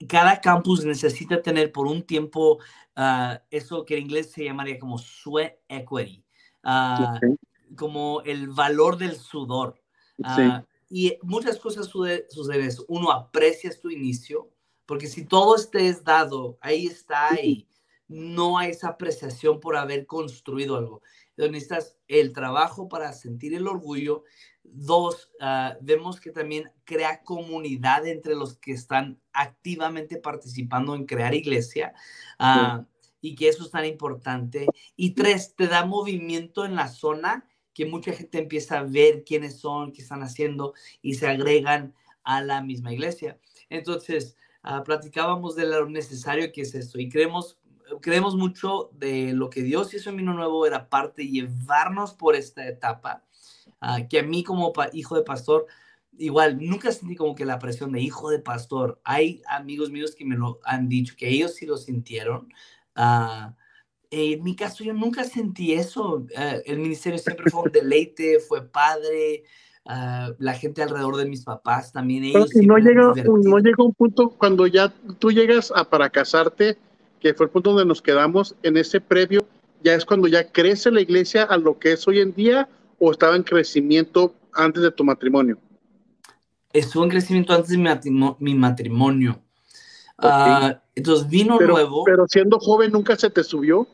cada 0.09 0.41
campus 0.41 0.85
necesita 0.85 1.41
tener 1.41 1.71
por 1.71 1.87
un 1.87 2.03
tiempo 2.03 2.59
ah, 2.97 3.41
eso 3.53 3.85
que 3.85 3.97
en 3.99 4.03
inglés 4.03 4.33
se 4.33 4.45
llamaría 4.45 4.81
como 4.81 4.99
sweat 4.99 5.55
equity, 5.69 6.25
ah, 6.65 7.21
Ok. 7.23 7.39
como 7.77 8.21
el 8.23 8.49
valor 8.49 8.97
del 8.97 9.15
sudor. 9.15 9.81
Ah, 10.25 10.65
y 10.91 11.17
muchas 11.23 11.59
cosas 11.59 11.87
suceden. 11.87 12.67
eso. 12.67 12.85
Uno, 12.89 13.13
aprecias 13.13 13.81
tu 13.81 13.91
inicio, 13.91 14.51
porque 14.85 15.07
si 15.07 15.25
todo 15.25 15.55
estés 15.55 16.03
dado, 16.03 16.59
ahí 16.61 16.87
está 16.87 17.41
y 17.41 17.69
no 18.09 18.59
hay 18.59 18.73
esa 18.73 18.89
apreciación 18.89 19.61
por 19.61 19.77
haber 19.77 20.05
construido 20.05 20.77
algo. 20.77 21.01
Entonces 21.31 21.53
necesitas 21.53 21.97
el 22.09 22.33
trabajo 22.33 22.89
para 22.89 23.13
sentir 23.13 23.55
el 23.55 23.69
orgullo. 23.69 24.25
Dos, 24.65 25.31
ah, 25.41 25.77
vemos 25.81 26.21
que 26.21 26.33
también 26.33 26.73
crea 26.85 27.23
comunidad 27.23 28.05
entre 28.09 28.35
los 28.35 28.59
que 28.59 28.73
están 28.73 29.21
activamente 29.33 30.17
participando 30.17 30.97
en 30.97 31.07
crear 31.07 31.35
iglesia 31.35 31.95
ah, 32.41 32.85
y 33.21 33.37
que 33.37 33.49
eso 33.49 33.63
es 33.63 33.71
tan 33.71 33.85
importante. 33.85 34.67
Y 34.97 35.11
tres, 35.11 35.55
te 35.55 35.69
da 35.69 35.87
movimiento 35.87 36.65
en 36.65 36.75
la 36.75 36.89
zona 36.89 37.47
que 37.75 37.87
mucha 37.87 38.13
gente 38.13 38.39
empieza 38.39 38.79
a 38.79 38.83
ver 38.83 39.25
quiénes 39.25 39.59
son, 39.59 39.93
qué 39.93 40.03
están 40.03 40.23
haciendo 40.23 40.75
y 41.03 41.15
se 41.15 41.27
agregan 41.27 41.95
a 42.25 42.43
la 42.43 42.63
misma 42.63 42.93
iglesia. 42.93 43.39
Entonces, 43.69 44.37
ah, 44.63 44.83
platicábamos 44.85 45.57
de 45.57 45.67
lo 45.67 45.89
necesario 45.89 46.53
que 46.53 46.63
es 46.63 46.75
esto 46.75 46.99
y 46.99 47.09
creemos, 47.09 47.59
creemos 48.01 48.37
mucho 48.37 48.91
de 48.93 49.33
lo 49.33 49.51
que 49.51 49.63
Dios 49.63 49.95
hizo 49.95 50.11
en 50.11 50.17
Vino 50.17 50.35
Nuevo 50.35 50.67
era 50.67 50.89
parte 50.89 51.23
de 51.23 51.29
llevarnos 51.29 52.15
por 52.15 52.35
esta 52.35 52.67
etapa, 52.67 53.25
ah, 53.81 54.07
que 54.09 54.19
a 54.21 54.23
mí 54.23 54.45
como 54.45 54.73
hijo 54.93 55.17
de 55.17 55.23
pastor, 55.23 55.67
igual, 56.19 56.59
nunca 56.61 56.93
sentí 56.93 57.17
como 57.17 57.35
que 57.35 57.45
la 57.45 57.59
presión 57.59 57.93
de 57.93 58.01
hijo 58.01 58.31
de 58.31 58.41
pastor. 58.41 59.01
Hay 59.05 59.43
amigos 59.49 59.91
míos 59.91 60.15
que 60.15 60.25
me 60.25 60.37
lo 60.37 60.61
han 60.65 60.89
dicho, 60.89 61.15
que 61.17 61.29
ellos 61.29 61.55
sí 61.55 61.67
lo 61.67 61.77
sintieron. 61.77 62.53
Ah, 64.13 64.17
en 64.17 64.43
mi 64.43 64.57
caso, 64.57 64.85
yo 64.85 64.93
nunca 64.93 65.25
sentí 65.25 65.73
eso. 65.73 66.27
eh, 66.37 66.63
el 66.67 66.79
ministerio 66.79 67.19
siempre 67.19 67.51
fue 67.51 67.63
un 67.63 67.73
deleite, 67.73 68.41
fue 68.41 68.67
padre. 68.67 69.45
ah, 69.87 70.31
la 70.39 70.55
gente 70.55 70.83
alrededor 70.83 71.17
de 71.17 71.25
mis 71.27 71.45
papás 71.45 71.93
también, 71.93 72.25
Pero 72.33 72.45
ellos 72.45 72.57
y 72.57 72.67
no 72.67 72.77
llega, 72.79 73.15
no 73.25 73.59
llega 73.59 73.83
un 73.85 73.95
punto 73.95 74.29
cuando 74.31 74.67
ya 74.67 74.93
tú 75.19 75.31
llegas 75.33 75.73
a 75.75 75.89
para 75.89 76.11
casarte, 76.11 76.77
que 77.19 77.35
fue 77.35 77.47
el 77.47 77.51
punto 77.53 77.71
donde 77.71 77.87
nos 77.87 78.03
quedamos, 78.03 78.55
en 78.63 78.77
ese 78.77 79.01
previo, 79.01 79.47
ya 79.83 79.95
es 79.95 80.05
cuando 80.05 80.29
ya 80.29 80.51
crece 80.51 80.91
la 80.91 81.01
iglesia 81.01 81.45
a 81.45 81.57
lo 81.57 81.79
que 81.79 81.93
es 81.93 82.07
hoy 82.07 82.21
en 82.21 82.35
día 82.35 82.69
o 82.99 83.11
estaba 83.11 83.37
en 83.37 83.43
crecimiento 83.43 84.35
antes 84.53 84.83
de 84.83 84.91
tu 84.91 85.03
matrimonio. 85.05 85.59
Estuvo 86.73 87.03
en 87.05 87.11
crecimiento 87.11 87.53
antes 87.53 87.71
de 87.71 87.79
mi, 87.79 87.85
matrimo- 87.85 88.37
mi 88.39 88.55
matrimonio. 88.55 89.41
Ah, 90.19 90.83
entonces 90.95 91.29
vino 91.29 91.57
Pero, 91.59 91.73
nuevo. 91.73 92.05
pero 92.05 92.27
siendo 92.29 92.59
joven 92.59 92.93
nunca 92.93 93.17
se 93.17 93.31
te 93.31 93.43
subió 93.43 93.89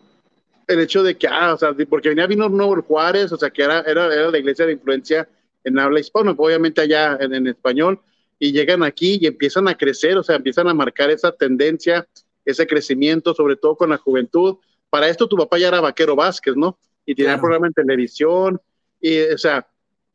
el 0.67 0.81
hecho 0.81 1.03
de 1.03 1.17
que, 1.17 1.29
ah, 1.29 1.55
o 1.55 1.59
sea, 1.59 1.75
porque 1.89 2.09
venía 2.09 2.27
vino 2.27 2.49
nuevo 2.49 2.75
el 2.75 2.81
Juárez, 2.83 3.31
o 3.33 3.37
sea, 3.37 3.51
que 3.51 3.63
era, 3.63 3.81
era, 3.83 4.13
era 4.13 4.31
la 4.31 4.39
iglesia 4.39 4.67
de 4.67 4.73
influencia 4.73 5.29
en 5.65 5.79
habla 5.79 6.01
hispana, 6.01 6.35
obviamente 6.37 6.81
allá 6.81 7.17
en, 7.21 7.35
en 7.35 7.47
español, 7.47 8.01
y 8.39 8.53
llegan 8.53 8.83
aquí 8.83 9.19
y 9.21 9.27
empiezan 9.27 9.69
a 9.69 9.77
crecer, 9.77 10.17
o 10.19 10.23
sea, 10.23 10.37
empiezan 10.37 10.69
a 10.69 10.75
marcar 10.75 11.11
esa 11.11 11.33
tendencia, 11.33 12.07
ese 12.45 12.67
crecimiento, 12.67 13.35
sobre 13.35 13.57
todo 13.57 13.77
con 13.77 13.91
la 13.91 13.97
juventud. 13.97 14.57
Para 14.91 15.09
esto 15.09 15.27
tu 15.27 15.37
papá 15.37 15.59
ya 15.59 15.69
era 15.69 15.81
vaquero 15.81 16.15
Vázquez, 16.15 16.55
¿no? 16.57 16.79
Y 17.05 17.15
tenía 17.15 17.33
Claro. 17.33 17.43
programa 17.43 17.67
en 17.69 17.73
televisión, 17.73 18.61
y, 19.01 19.21
o 19.23 19.39
sea, 19.39 19.67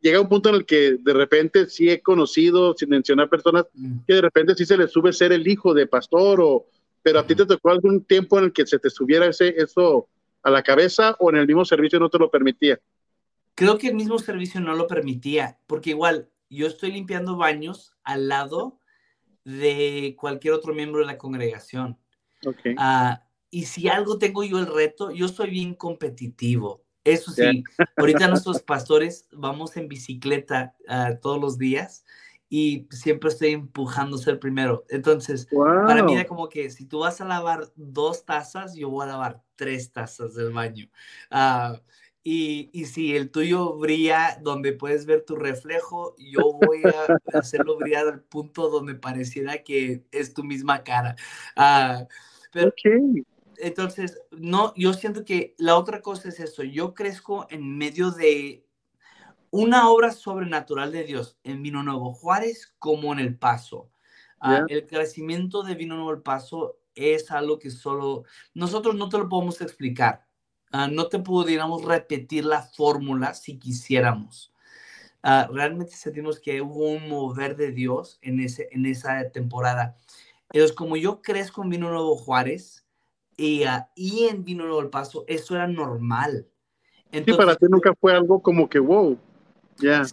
llega 0.01 0.19
un 0.21 0.29
punto 0.29 0.49
en 0.49 0.55
el 0.55 0.65
que 0.65 0.97
de 0.99 1.13
repente 1.13 1.69
sí 1.69 1.89
he 1.89 2.01
conocido, 2.01 2.73
sin 2.77 2.89
mencionar 2.89 3.29
personas, 3.29 3.65
Mm. 3.73 3.99
que 4.07 4.13
de 4.15 4.21
repente 4.21 4.55
sí 4.55 4.65
se 4.65 4.77
le 4.77 4.87
sube 4.87 5.13
ser 5.13 5.31
el 5.31 5.47
hijo 5.47 5.73
de 5.73 5.87
pastor, 5.87 6.39
o, 6.41 6.65
pero 7.03 7.19
a 7.19 7.25
ti 7.27 7.35
te 7.35 7.45
tocó 7.45 7.69
algún 7.71 8.03
tiempo 8.03 8.37
en 8.39 8.45
el 8.45 8.53
que 8.53 8.65
se 8.65 8.79
te 8.79 8.89
subiera 8.89 9.27
ese, 9.27 9.53
eso 9.57 10.07
a 10.43 10.49
la 10.49 10.63
cabeza 10.63 11.15
o 11.19 11.29
en 11.29 11.37
el 11.37 11.47
mismo 11.47 11.65
servicio 11.65 11.99
no 11.99 12.09
te 12.09 12.19
lo 12.19 12.29
permitía. 12.29 12.79
Creo 13.55 13.77
que 13.77 13.89
el 13.89 13.95
mismo 13.95 14.17
servicio 14.19 14.61
no 14.61 14.75
lo 14.75 14.87
permitía, 14.87 15.59
porque 15.67 15.91
igual 15.91 16.29
yo 16.49 16.67
estoy 16.67 16.91
limpiando 16.91 17.37
baños 17.37 17.93
al 18.03 18.27
lado 18.27 18.79
de 19.43 20.15
cualquier 20.19 20.53
otro 20.53 20.73
miembro 20.73 21.01
de 21.01 21.07
la 21.07 21.17
congregación. 21.17 21.97
Okay. 22.45 22.75
Ah, 22.77 23.23
y 23.49 23.65
si 23.65 23.87
algo 23.87 24.17
tengo 24.17 24.43
yo 24.43 24.59
el 24.59 24.67
reto, 24.67 25.11
yo 25.11 25.27
soy 25.27 25.49
bien 25.49 25.75
competitivo. 25.75 26.83
Eso 27.03 27.31
sí, 27.31 27.63
ahorita 27.97 28.27
nuestros 28.27 28.61
pastores 28.61 29.27
vamos 29.31 29.75
en 29.75 29.87
bicicleta 29.87 30.75
ah, 30.87 31.15
todos 31.19 31.41
los 31.41 31.57
días 31.57 32.05
y 32.53 32.85
siempre 32.91 33.29
estoy 33.29 33.51
empujando 33.53 34.17
a 34.17 34.19
ser 34.19 34.37
primero. 34.37 34.83
Entonces, 34.89 35.47
wow. 35.51 35.85
para 35.87 36.03
mí 36.03 36.13
era 36.15 36.25
como 36.25 36.49
que 36.49 36.69
si 36.69 36.85
tú 36.85 36.99
vas 36.99 37.21
a 37.21 37.25
lavar 37.25 37.71
dos 37.77 38.25
tazas, 38.25 38.75
yo 38.75 38.89
voy 38.89 39.05
a 39.05 39.11
lavar 39.11 39.41
tres 39.55 39.93
tazas 39.93 40.33
del 40.33 40.51
baño. 40.51 40.89
Ah, 41.29 41.79
y, 42.25 42.69
y 42.73 42.85
si 42.87 43.15
el 43.15 43.31
tuyo 43.31 43.77
brilla 43.77 44.37
donde 44.41 44.73
puedes 44.73 45.05
ver 45.05 45.23
tu 45.23 45.37
reflejo, 45.37 46.13
yo 46.17 46.41
voy 46.51 46.83
a 46.83 47.17
hacerlo 47.39 47.77
brillar 47.77 48.07
al 48.09 48.19
punto 48.19 48.69
donde 48.69 48.95
pareciera 48.95 49.63
que 49.63 50.03
es 50.11 50.33
tu 50.33 50.43
misma 50.43 50.83
cara. 50.83 51.15
Ah, 51.55 52.05
pero 52.51 52.67
Ok. 52.67 53.23
entonces, 53.59 54.19
no, 54.31 54.73
yo 54.75 54.91
siento 54.91 55.23
que 55.23 55.55
la 55.57 55.77
otra 55.77 56.01
cosa 56.01 56.27
es 56.27 56.41
eso. 56.41 56.63
Yo 56.63 56.93
crezco 56.93 57.47
en 57.49 57.77
medio 57.77 58.11
de 58.11 58.65
una 59.51 59.89
obra 59.89 60.11
sobrenatural 60.11 60.91
de 60.91 61.03
Dios 61.03 61.37
en 61.43 61.61
Vino 61.61 61.83
Nuevo 61.83 62.13
Juárez 62.13 62.73
como 62.79 63.13
en 63.13 63.19
El 63.19 63.37
Paso. 63.37 63.91
Ah, 64.39 64.65
Ya. 64.67 64.75
el 64.75 64.87
crecimiento 64.87 65.61
de 65.61 65.75
Vino 65.75 65.95
Nuevo 65.95 66.11
El 66.11 66.21
Paso 66.21 66.79
es 66.95 67.29
algo 67.31 67.59
que 67.59 67.69
solo 67.69 68.23
nosotros 68.53 68.95
no 68.95 69.09
te 69.09 69.17
lo 69.17 69.29
podemos 69.29 69.61
explicar. 69.61 70.25
Ah, 70.71 70.87
no 70.87 71.07
te 71.07 71.19
pudiéramos 71.19 71.83
repetir 71.83 72.45
la 72.45 72.61
fórmula 72.63 73.33
si 73.33 73.59
quisiéramos. 73.59 74.53
ah, 75.23 75.47
realmente 75.51 75.91
sentimos 75.95 76.39
que 76.39 76.61
hubo 76.61 76.87
un 76.89 77.07
mover 77.07 77.55
de 77.55 77.71
Dios 77.71 78.17
en, 78.23 78.39
ese, 78.39 78.69
en 78.71 78.87
esa 78.87 79.29
temporada. 79.29 79.95
Entonces, 80.51 80.75
como 80.75 80.97
yo 80.97 81.21
crezco 81.21 81.61
en 81.61 81.69
Vino 81.69 81.89
Nuevo 81.89 82.15
Juárez 82.15 82.87
y, 83.37 83.63
y 83.95 84.27
en 84.27 84.43
Vino 84.43 84.63
Nuevo 84.63 84.81
El 84.81 84.89
Paso, 84.89 85.23
eso 85.27 85.53
era 85.55 85.67
normal. 85.67 86.47
Entonces, 87.11 87.35
sí, 87.35 87.37
para 87.37 87.55
ti 87.55 87.65
nunca 87.69 87.93
fue 87.93 88.13
algo 88.15 88.41
como 88.41 88.67
que, 88.67 88.79
wow, 88.79 89.19
ya. 89.81 90.03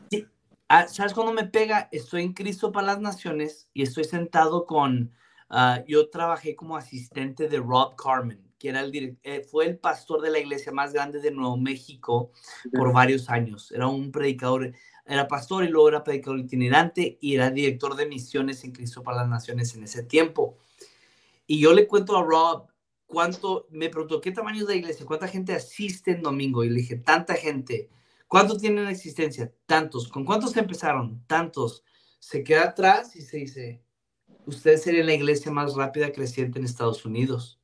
Ah, 0.68 0.86
¿Sabes 0.86 1.14
cuando 1.14 1.32
me 1.32 1.44
pega? 1.44 1.88
Estoy 1.92 2.22
en 2.22 2.34
Cristo 2.34 2.72
para 2.72 2.88
las 2.88 3.00
Naciones 3.00 3.70
y 3.72 3.82
estoy 3.82 4.04
sentado 4.04 4.66
con, 4.66 5.12
uh, 5.50 5.82
yo 5.86 6.10
trabajé 6.10 6.54
como 6.54 6.76
asistente 6.76 7.48
de 7.48 7.58
Rob 7.58 7.96
Carmen, 7.96 8.42
que 8.58 8.68
era 8.68 8.80
el 8.80 9.18
eh, 9.22 9.46
fue 9.50 9.66
el 9.66 9.78
pastor 9.78 10.20
de 10.20 10.30
la 10.30 10.40
iglesia 10.40 10.70
más 10.70 10.92
grande 10.92 11.20
de 11.20 11.30
Nuevo 11.30 11.56
México 11.56 12.32
por 12.72 12.92
varios 12.92 13.30
años. 13.30 13.72
Era 13.72 13.86
un 13.86 14.12
predicador, 14.12 14.74
era 15.06 15.26
pastor 15.26 15.64
y 15.64 15.68
luego 15.68 15.88
era 15.88 16.04
predicador 16.04 16.38
itinerante 16.38 17.16
y 17.20 17.34
era 17.34 17.50
director 17.50 17.96
de 17.96 18.04
misiones 18.04 18.62
en 18.64 18.72
Cristo 18.72 19.02
para 19.02 19.18
las 19.18 19.28
Naciones 19.28 19.74
en 19.74 19.84
ese 19.84 20.02
tiempo. 20.02 20.58
Y 21.46 21.60
yo 21.60 21.72
le 21.72 21.86
cuento 21.86 22.18
a 22.18 22.22
Rob 22.22 22.66
cuánto, 23.06 23.66
me 23.70 23.88
preguntó, 23.88 24.20
¿qué 24.20 24.32
tamaño 24.32 24.60
es 24.60 24.68
la 24.68 24.74
iglesia? 24.74 25.06
¿Cuánta 25.06 25.26
gente 25.26 25.54
asiste 25.54 26.10
en 26.10 26.20
domingo? 26.20 26.62
Y 26.62 26.68
le 26.68 26.80
dije, 26.80 26.96
tanta 26.96 27.34
gente. 27.34 27.88
¿Cuántos 28.28 28.58
tienen 28.58 28.86
existencia? 28.88 29.52
Tantos. 29.66 30.08
¿Con 30.08 30.24
cuántos 30.24 30.56
empezaron? 30.56 31.24
Tantos. 31.26 31.82
Se 32.20 32.44
queda 32.44 32.64
atrás 32.64 33.16
y 33.16 33.22
se 33.22 33.38
dice, 33.38 33.82
ustedes 34.44 34.82
serían 34.82 35.06
la 35.06 35.14
iglesia 35.14 35.50
más 35.50 35.74
rápida 35.74 36.12
creciente 36.12 36.58
en 36.58 36.66
Estados 36.66 37.04
Unidos. 37.06 37.58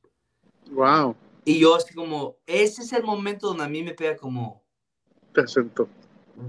Wow. 0.71 1.15
Y 1.45 1.59
yo 1.59 1.75
así 1.75 1.93
como, 1.93 2.37
ese 2.47 2.81
es 2.81 2.91
el 2.93 3.03
momento 3.03 3.47
donde 3.47 3.63
a 3.63 3.69
mí 3.69 3.83
me 3.83 3.93
pega 3.93 4.17
como... 4.17 4.63
Te. 5.33 5.43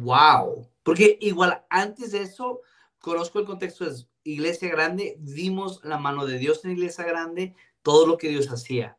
Wow. 0.01 0.67
Porque 0.83 1.19
igual 1.21 1.65
antes 1.69 2.13
de 2.13 2.23
eso, 2.23 2.63
conozco 3.01 3.39
el 3.39 3.45
contexto 3.45 3.85
de 3.85 4.07
iglesia 4.25 4.71
grande, 4.71 5.17
vimos 5.19 5.81
la 5.85 5.99
mano 5.99 6.25
de 6.25 6.39
Dios 6.39 6.65
en 6.65 6.71
iglesia 6.71 7.05
grande, 7.05 7.55
todo 7.83 8.07
lo 8.07 8.17
que 8.17 8.29
Dios 8.29 8.51
hacía. 8.51 8.97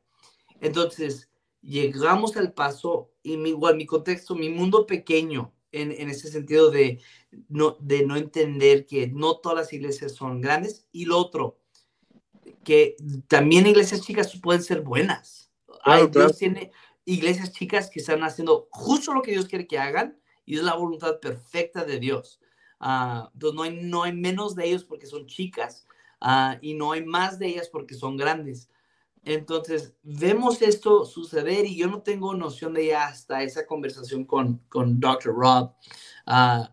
Entonces, 0.62 1.30
llegamos 1.68 2.38
al 2.38 2.54
paso 2.54 3.12
y 3.22 3.38
mi, 3.38 3.50
igual 3.50 3.76
mi 3.76 3.86
contexto, 3.86 4.36
mi 4.36 4.50
mundo 4.50 4.86
pequeño, 4.86 5.54
en, 5.72 5.92
en, 5.92 6.10
ese 6.10 6.32
sentido 6.32 6.72
de 6.72 7.02
no, 7.50 7.78
de 7.82 8.06
no 8.06 8.16
entender 8.16 8.86
que 8.86 9.08
no 9.08 9.38
todas 9.38 9.58
las 9.58 9.74
iglesias 9.74 10.14
son 10.14 10.40
grandes. 10.40 10.88
Y 10.94 11.06
lo 11.06 11.18
otro, 11.18 11.60
que 12.64 12.96
también 13.28 13.68
iglesias 13.68 14.02
chicas 14.02 14.40
pueden 14.42 14.64
ser 14.64 14.82
buenas. 14.82 15.52
Hay, 15.84 16.08
Dios 16.08 16.38
tiene 16.38 16.72
iglesias 17.06 17.52
chicas 17.52 17.90
que 17.90 18.00
están 18.00 18.24
haciendo 18.24 18.68
justo 18.72 19.14
lo 19.14 19.22
que 19.22 19.32
Dios 19.32 19.48
quiere 19.48 19.68
que 19.68 19.80
hagan 19.80 20.20
y 20.46 20.56
es 20.56 20.64
la 20.64 20.76
voluntad 20.76 21.20
perfecta 21.20 21.84
de 21.84 22.00
Dios. 22.00 22.40
Uh, 22.80 23.28
entonces 23.34 23.56
no 23.56 23.64
hay, 23.64 23.80
no 23.82 24.04
hay 24.04 24.14
menos 24.14 24.56
de 24.56 24.66
ellos 24.66 24.84
porque 24.84 25.08
son 25.08 25.26
chicas 25.26 25.88
uh, 26.22 26.58
y 26.62 26.76
no 26.76 26.92
hay 26.92 27.04
más 27.04 27.40
de 27.40 27.48
ellas 27.48 27.70
porque 27.70 27.96
son 27.96 28.18
grandes. 28.18 28.70
Entonces, 29.24 29.94
vemos 30.04 30.62
esto 30.62 31.06
suceder 31.06 31.66
y 31.66 31.76
yo 31.76 31.88
no 31.88 32.02
tengo 32.02 32.34
noción 32.34 32.74
de 32.74 32.88
ya 32.88 33.08
hasta 33.08 33.44
esa 33.44 33.66
conversación 33.66 34.26
con, 34.26 34.60
con 34.70 35.00
Dr. 35.00 35.34
Rob 35.36 35.74
uh, 36.28 36.66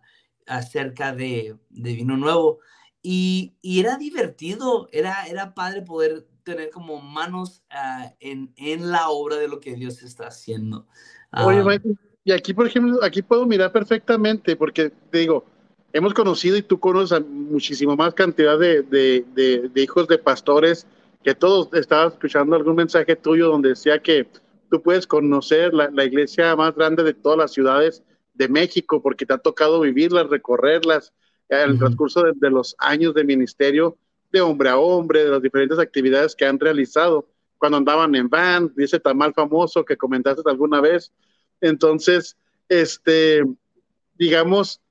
acerca 0.46 1.12
de, 1.12 1.56
de, 1.70 1.94
vino 1.94 2.16
nuevo. 2.16 2.60
Y, 3.02 3.56
y, 3.60 3.80
era 3.80 3.96
divertido, 3.96 4.88
era, 4.92 5.26
era 5.26 5.54
padre 5.54 5.82
poder 5.82 6.26
tener 6.44 6.70
como 6.70 7.00
manos 7.00 7.64
uh, 7.72 8.08
en, 8.20 8.52
en, 8.56 8.90
la 8.90 9.08
obra 9.08 9.36
de 9.36 9.48
lo 9.48 9.60
que 9.60 9.74
Dios 9.74 10.02
está 10.02 10.28
haciendo. 10.28 10.86
Oye, 11.32 11.60
ah, 11.60 11.78
y 12.24 12.32
aquí, 12.32 12.54
por 12.54 12.66
ejemplo, 12.66 13.02
aquí 13.02 13.20
puedo 13.20 13.44
mirar 13.46 13.72
perfectamente, 13.72 14.56
porque 14.56 14.90
te 15.10 15.18
digo, 15.18 15.44
hemos 15.92 16.14
conocido 16.14 16.56
y 16.56 16.62
tú 16.62 16.78
conoces 16.78 17.12
a 17.12 17.20
muchísimo 17.20 17.96
más 17.96 18.14
cantidad 18.14 18.58
de, 18.58 18.82
de, 18.82 19.24
de 19.68 19.82
hijos 19.82 20.06
de 20.08 20.18
pastores 20.18 20.86
que 21.24 21.34
todos 21.34 21.72
estaban 21.72 22.08
escuchando 22.08 22.54
algún 22.54 22.76
mensaje 22.76 23.16
tuyo 23.16 23.48
donde 23.48 23.70
decía 23.70 23.98
que 23.98 24.28
tú 24.70 24.82
puedes 24.82 25.06
conocer 25.06 25.72
la, 25.72 25.90
la, 25.90 26.04
iglesia 26.04 26.54
más 26.54 26.74
grande 26.74 27.02
de 27.02 27.14
todas 27.14 27.38
las 27.38 27.52
ciudades 27.52 28.02
de 28.34 28.46
México 28.46 29.00
porque 29.00 29.24
te 29.24 29.32
ha 29.32 29.38
tocado 29.38 29.80
vivirlas, 29.80 30.28
recorrerlas 30.28 31.14
en 31.48 31.70
el 31.70 31.78
transcurso 31.78 32.22
de, 32.22 32.32
de, 32.36 32.50
los 32.50 32.76
años 32.78 33.14
de 33.14 33.24
ministerio 33.24 33.96
de 34.32 34.42
hombre 34.42 34.68
a 34.68 34.76
hombre, 34.76 35.24
de 35.24 35.30
las 35.30 35.40
diferentes 35.40 35.78
actividades 35.78 36.36
que 36.36 36.44
han 36.44 36.60
realizado 36.60 37.26
cuando 37.56 37.78
andaban 37.78 38.14
en 38.14 38.28
van, 38.28 38.72
ese 38.76 39.00
tamal 39.00 39.32
famoso 39.32 39.84
que 39.84 39.96
comentaste 39.96 40.42
alguna 40.44 40.82
vez. 40.82 41.10
Entonces, 41.62 42.36
este, 42.68 43.44
digamos, 44.18 44.82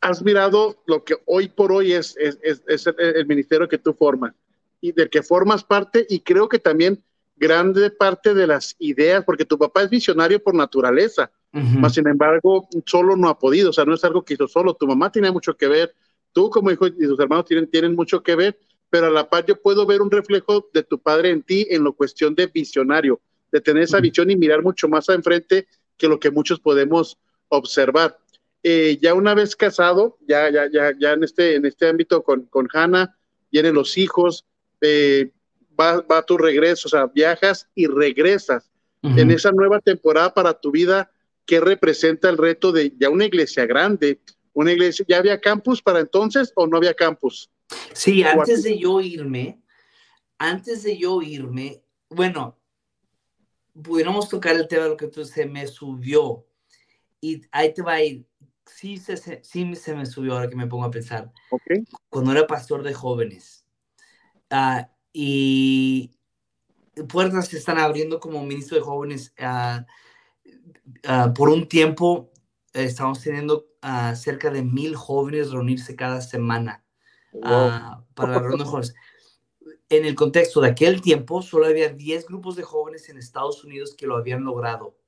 has 0.00 0.20
mirado 0.22 0.82
lo 0.86 1.04
que 1.04 1.14
hoy 1.26 1.48
por 1.48 1.70
hoy 1.70 1.92
es, 1.92 2.16
es, 2.16 2.40
es, 2.42 2.62
es 2.66 2.86
el, 2.88 2.94
el 2.98 3.26
ministerio 3.26 3.68
que 3.68 3.78
tú 3.78 3.94
formas 3.94 4.34
y 4.80 4.92
del 4.92 5.10
que 5.10 5.22
formas 5.22 5.64
parte 5.64 6.06
y 6.08 6.20
creo 6.20 6.48
que 6.48 6.58
también 6.58 7.02
grande 7.36 7.90
parte 7.90 8.34
de 8.34 8.46
las 8.46 8.76
ideas, 8.78 9.24
porque 9.24 9.44
tu 9.44 9.58
papá 9.58 9.82
es 9.82 9.90
visionario 9.90 10.42
por 10.42 10.54
naturaleza, 10.54 11.30
uh 11.52 11.88
sin 11.88 12.06
embargo 12.06 12.68
solo 12.84 13.16
no 13.16 13.28
ha 13.28 13.38
podido, 13.38 13.70
o 13.70 13.72
sea, 13.72 13.84
no 13.84 13.94
es 13.94 14.04
algo 14.04 14.24
que 14.24 14.34
hizo 14.34 14.48
solo, 14.48 14.74
tu 14.74 14.86
mamá 14.86 15.10
tiene 15.10 15.30
mucho 15.30 15.54
que 15.56 15.68
ver, 15.68 15.94
tú 16.32 16.50
como 16.50 16.70
hijo 16.70 16.86
y 16.86 16.92
tus 16.92 17.18
hermanos 17.18 17.46
tienen, 17.46 17.70
tienen 17.70 17.94
mucho 17.94 18.22
que 18.22 18.36
ver, 18.36 18.58
pero 18.90 19.06
a 19.06 19.10
la 19.10 19.28
par 19.28 19.44
yo 19.46 19.60
puedo 19.60 19.86
ver 19.86 20.00
un 20.00 20.10
reflejo 20.10 20.68
de 20.72 20.82
tu 20.82 20.98
padre 20.98 21.30
en 21.30 21.42
ti 21.42 21.66
en 21.70 21.84
la 21.84 21.92
cuestión 21.92 22.34
de 22.34 22.46
visionario, 22.46 23.20
de 23.52 23.60
tener 23.60 23.82
esa 23.82 24.00
visión 24.00 24.30
y 24.30 24.36
mirar 24.36 24.62
mucho 24.62 24.88
más 24.88 25.08
enfrente 25.08 25.66
que 25.96 26.08
lo 26.08 26.18
que 26.20 26.30
muchos 26.30 26.60
podemos 26.60 27.18
observar. 27.48 28.18
Eh, 28.62 28.98
ya 29.00 29.14
una 29.14 29.34
vez 29.34 29.54
casado, 29.54 30.18
ya, 30.26 30.50
ya, 30.50 30.68
ya, 30.70 30.92
ya 30.98 31.12
en 31.12 31.24
este, 31.24 31.54
en 31.54 31.64
este 31.66 31.88
ámbito 31.88 32.22
con, 32.22 32.46
con 32.46 32.68
Hannah, 32.72 33.16
vienen 33.50 33.74
los 33.74 33.96
hijos, 33.96 34.44
va, 34.82 36.00
va, 36.00 36.22
tu 36.22 36.36
regreso, 36.36 36.88
o 36.88 36.90
sea, 36.90 37.06
viajas 37.06 37.68
y 37.74 37.86
regresas. 37.86 38.70
Uh 39.02 39.10
-huh. 39.10 39.20
En 39.20 39.30
esa 39.30 39.52
nueva 39.52 39.80
temporada 39.80 40.32
para 40.32 40.54
tu 40.54 40.70
vida, 40.70 41.10
¿qué 41.44 41.60
representa 41.60 42.28
el 42.28 42.38
reto 42.38 42.72
de 42.72 42.92
ya 42.98 43.10
una 43.10 43.24
iglesia 43.24 43.66
grande? 43.66 44.20
Una 44.52 44.72
iglesia, 44.72 45.04
¿ya 45.08 45.18
había 45.18 45.40
campus 45.40 45.82
para 45.82 46.00
entonces 46.00 46.52
o 46.54 46.66
no 46.66 46.78
había 46.78 46.94
campus? 46.94 47.50
Sí, 47.92 48.22
antes 48.22 48.62
de 48.62 48.78
yo 48.78 49.00
irme, 49.00 49.60
antes 50.38 50.82
de 50.82 50.96
yo 50.96 51.20
irme, 51.20 51.82
bueno, 52.08 52.58
pudiéramos 53.82 54.28
tocar 54.28 54.56
el 54.56 54.68
tema 54.68 54.84
de 54.84 54.90
lo 54.90 54.96
que 54.96 55.08
tú 55.08 55.24
se 55.24 55.46
me 55.46 55.66
subió 55.66 56.46
y 57.20 57.42
ahí 57.50 57.74
te 57.74 57.82
va 57.82 57.94
a 57.94 58.02
ir. 58.02 58.24
Sí 58.64 58.96
se, 58.96 59.16
sí 59.44 59.74
se 59.76 59.94
me 59.94 60.06
subió 60.06 60.34
ahora 60.34 60.48
que 60.48 60.56
me 60.56 60.66
pongo 60.66 60.84
a 60.84 60.90
pensar. 60.90 61.30
Okay. 61.50 61.84
Cuando 62.08 62.32
era 62.32 62.46
pastor 62.46 62.82
de 62.82 62.94
jóvenes 62.94 63.65
Uh, 64.50 64.86
y 65.12 66.10
puertas 67.08 67.48
se 67.48 67.58
están 67.58 67.78
abriendo 67.78 68.20
como 68.20 68.44
ministro 68.44 68.76
de 68.76 68.82
jóvenes. 68.82 69.34
Uh, 69.38 69.80
uh, 71.10 71.34
por 71.34 71.48
un 71.48 71.66
tiempo 71.68 72.30
estamos 72.72 73.22
teniendo 73.22 73.66
cerca 74.14 74.50
de 74.50 74.62
mil 74.62 74.96
jóvenes 74.96 75.52
reunirse 75.52 75.94
cada 75.94 76.20
semana 76.20 76.84
wow. 77.32 78.04
para 78.14 78.32
la 78.32 78.38
reunión 78.40 78.58
de 78.58 78.64
jóvenes. 78.64 78.94
En 79.88 80.04
el 80.04 80.16
contexto 80.16 80.60
de 80.60 80.70
aquel 80.70 81.00
tiempo, 81.00 81.40
solo 81.40 81.66
había 81.66 81.90
10 81.90 82.26
grupos 82.26 82.56
de 82.56 82.64
jóvenes 82.64 83.08
en 83.08 83.16
Estados 83.16 83.62
Unidos 83.62 83.94
que 83.96 84.08
lo 84.08 84.16
habían 84.16 84.42
logrado. 84.42 84.98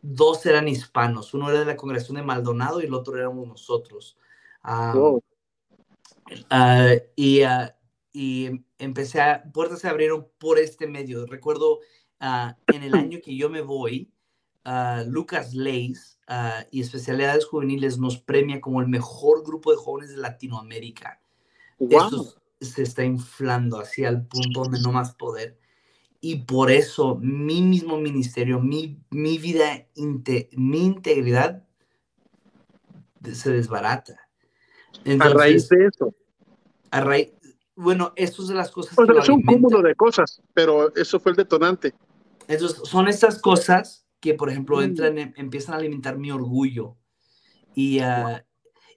Dos 0.00 0.46
eran 0.46 0.68
hispanos, 0.68 1.34
uno 1.34 1.50
era 1.50 1.60
de 1.60 1.66
la 1.66 1.76
congregación 1.76 2.16
de 2.16 2.22
Maldonado 2.22 2.80
y 2.80 2.86
el 2.86 2.94
otro 2.94 3.18
éramos 3.18 3.48
nosotros. 3.48 4.16
Wow. 4.64 5.22
y 7.16 7.42
y 8.12 8.64
empecé 8.82 9.20
a, 9.20 9.44
puertas 9.52 9.80
se 9.80 9.88
abrieron 9.88 10.28
por 10.38 10.58
este 10.58 10.86
medio. 10.86 11.26
Recuerdo 11.26 11.78
uh, 12.20 12.52
en 12.66 12.82
el 12.82 12.94
año 12.94 13.20
que 13.22 13.36
yo 13.36 13.48
me 13.48 13.60
voy, 13.60 14.12
uh, 14.66 15.08
Lucas 15.08 15.54
Leis 15.54 16.18
uh, 16.28 16.66
y 16.70 16.80
Especialidades 16.80 17.46
Juveniles 17.46 17.98
nos 17.98 18.18
premia 18.18 18.60
como 18.60 18.80
el 18.80 18.88
mejor 18.88 19.44
grupo 19.44 19.70
de 19.70 19.76
jóvenes 19.76 20.10
de 20.10 20.16
Latinoamérica. 20.16 21.20
Wow. 21.78 22.04
Esto 22.04 22.34
se 22.60 22.82
está 22.82 23.04
inflando 23.04 23.80
hacia 23.80 24.08
el 24.08 24.26
punto 24.26 24.62
donde 24.64 24.80
no 24.80 24.92
más 24.92 25.14
poder. 25.14 25.58
Y 26.20 26.36
por 26.44 26.70
eso 26.70 27.16
mi 27.20 27.62
mismo 27.62 27.98
ministerio, 27.98 28.60
mi, 28.60 29.00
mi 29.10 29.38
vida, 29.38 29.88
inte, 29.94 30.48
mi 30.52 30.84
integridad 30.84 31.64
se 33.32 33.50
desbarata. 33.50 34.20
Entonces, 35.04 35.34
a 35.34 35.38
raíz 35.38 35.68
de 35.68 35.86
eso. 35.86 36.14
A 36.90 37.00
raíz, 37.00 37.32
bueno, 37.74 38.12
esto 38.16 38.42
es 38.42 38.48
de 38.48 38.54
las 38.54 38.70
cosas. 38.70 38.94
Pues, 38.94 39.08
que 39.08 39.18
es 39.18 39.28
un 39.28 39.42
cúmulo 39.42 39.82
de 39.82 39.94
cosas, 39.94 40.42
pero 40.52 40.94
eso 40.94 41.18
fue 41.18 41.32
el 41.32 41.36
detonante. 41.36 41.94
Entonces, 42.48 42.80
son 42.84 43.08
estas 43.08 43.40
cosas 43.40 44.06
que, 44.20 44.34
por 44.34 44.50
ejemplo, 44.50 44.78
mm. 44.78 44.82
entran, 44.82 45.18
em, 45.18 45.32
empiezan 45.36 45.74
a 45.74 45.78
alimentar 45.78 46.18
mi 46.18 46.30
orgullo. 46.30 46.96
Y, 47.74 48.00
uh, 48.00 48.38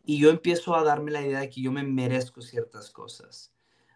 y 0.04 0.20
yo 0.20 0.30
empiezo 0.30 0.76
a 0.76 0.84
darme 0.84 1.12
la 1.12 1.26
idea 1.26 1.40
de 1.40 1.50
que 1.50 1.62
yo 1.62 1.72
me 1.72 1.84
merezco 1.84 2.42
ciertas 2.42 2.92
cosas. 2.92 3.54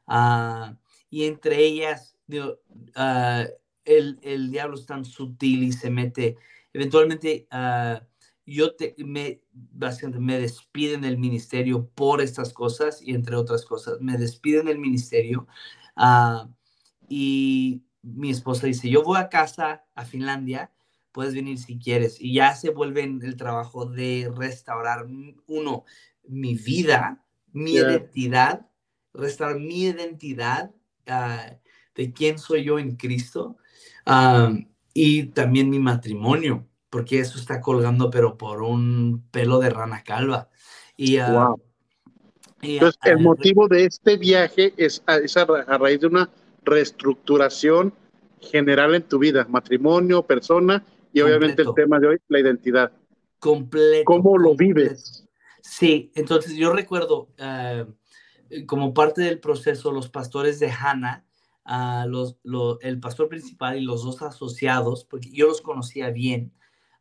Uh, 0.07 0.75
y 1.09 1.25
entre 1.25 1.57
ellas, 1.57 2.15
digo, 2.25 2.59
uh, 2.95 3.45
el, 3.83 4.19
el, 4.21 4.51
diablo 4.51 4.75
es 4.75 4.85
tan 4.85 5.03
sutil 5.03 5.63
y 5.63 5.71
se 5.73 5.89
mete. 5.89 6.37
Eventualmente, 6.73 7.47
yo 8.49 8.75
te, 8.75 8.95
me, 8.97 9.41
me 10.19 10.39
despiden 10.39 11.01
del 11.01 11.17
ministerio 11.17 11.87
por 11.95 12.21
estas 12.21 12.53
cosas 12.53 13.01
y 13.01 13.13
entre 13.13 13.35
otras 13.35 13.65
cosas, 13.65 14.01
me 14.01 14.17
despiden 14.17 14.65
del 14.65 14.79
ministerio 14.79 15.47
uh, 15.97 16.49
y 17.07 17.83
mi 18.01 18.31
esposa 18.31 18.67
dice, 18.67 18.89
yo 18.89 19.03
voy 19.03 19.19
a 19.19 19.29
casa 19.29 19.85
a 19.95 20.05
Finlandia, 20.05 20.71
puedes 21.11 21.33
venir 21.33 21.57
si 21.57 21.77
quieres. 21.77 22.19
Y 22.19 22.33
ya 22.33 22.55
se 22.55 22.69
vuelve 22.69 23.03
en 23.03 23.21
el 23.23 23.35
trabajo 23.35 23.85
de 23.85 24.31
restaurar, 24.35 25.05
uno, 25.47 25.83
mi 26.27 26.55
vida, 26.55 27.25
mi 27.51 27.73
identidad, 27.73 28.67
restaurar 29.13 29.59
mi 29.59 29.83
identidad 29.83 30.71
uh, 31.07 31.55
de 31.95 32.13
quién 32.13 32.39
soy 32.39 32.63
yo 32.63 32.79
en 32.79 32.95
Cristo 32.95 33.57
uh, 34.05 34.55
y 34.93 35.23
también 35.27 35.69
mi 35.69 35.79
matrimonio 35.79 36.68
porque 36.89 37.19
eso 37.19 37.37
está 37.37 37.61
colgando, 37.61 38.09
pero 38.09 38.37
por 38.37 38.61
un 38.61 39.23
pelo 39.31 39.59
de 39.59 39.69
rana 39.69 40.03
calva. 40.03 40.49
Y, 40.97 41.17
ah, 41.17 41.53
Entonces, 42.61 42.99
el 43.03 43.19
motivo 43.19 43.67
de 43.67 43.85
este 43.85 44.17
viaje 44.17 44.73
es, 44.77 45.03
a, 45.05 45.19
a, 45.67 45.77
raíz 45.77 46.01
de 46.01 46.07
una 46.07 46.29
reestructuración 46.63 47.93
general 48.41 48.95
en 48.95 49.03
tu 49.03 49.19
vida, 49.19 49.45
matrimonio, 49.49 50.23
persona 50.23 50.83
y 51.13 51.21
obviamente 51.21 51.61
el 51.61 51.73
tema 51.75 51.99
de 51.99 52.07
hoy, 52.07 52.17
la 52.27 52.39
identidad. 52.39 52.91
Completo. 53.39 54.05
¿Cómo 54.05 54.37
lo 54.37 54.55
vives? 54.55 55.25
Sí, 55.61 56.11
entonces 56.15 56.55
yo 56.55 56.73
recuerdo, 56.73 57.29
ah, 57.39 57.85
como 58.65 58.93
parte 58.93 59.21
del 59.21 59.39
proceso, 59.39 59.91
los 59.91 60.09
pastores 60.09 60.59
de 60.59 60.71
Hannah, 60.71 61.25
uh, 61.65 62.07
los, 62.07 62.37
el 62.81 62.99
pastor 62.99 63.29
principal 63.29 63.77
y 63.77 63.81
los 63.81 64.03
dos 64.03 64.21
asociados, 64.21 65.05
porque 65.05 65.29
yo 65.31 65.47
los 65.47 65.61
conocía 65.61 66.09
bien, 66.09 66.51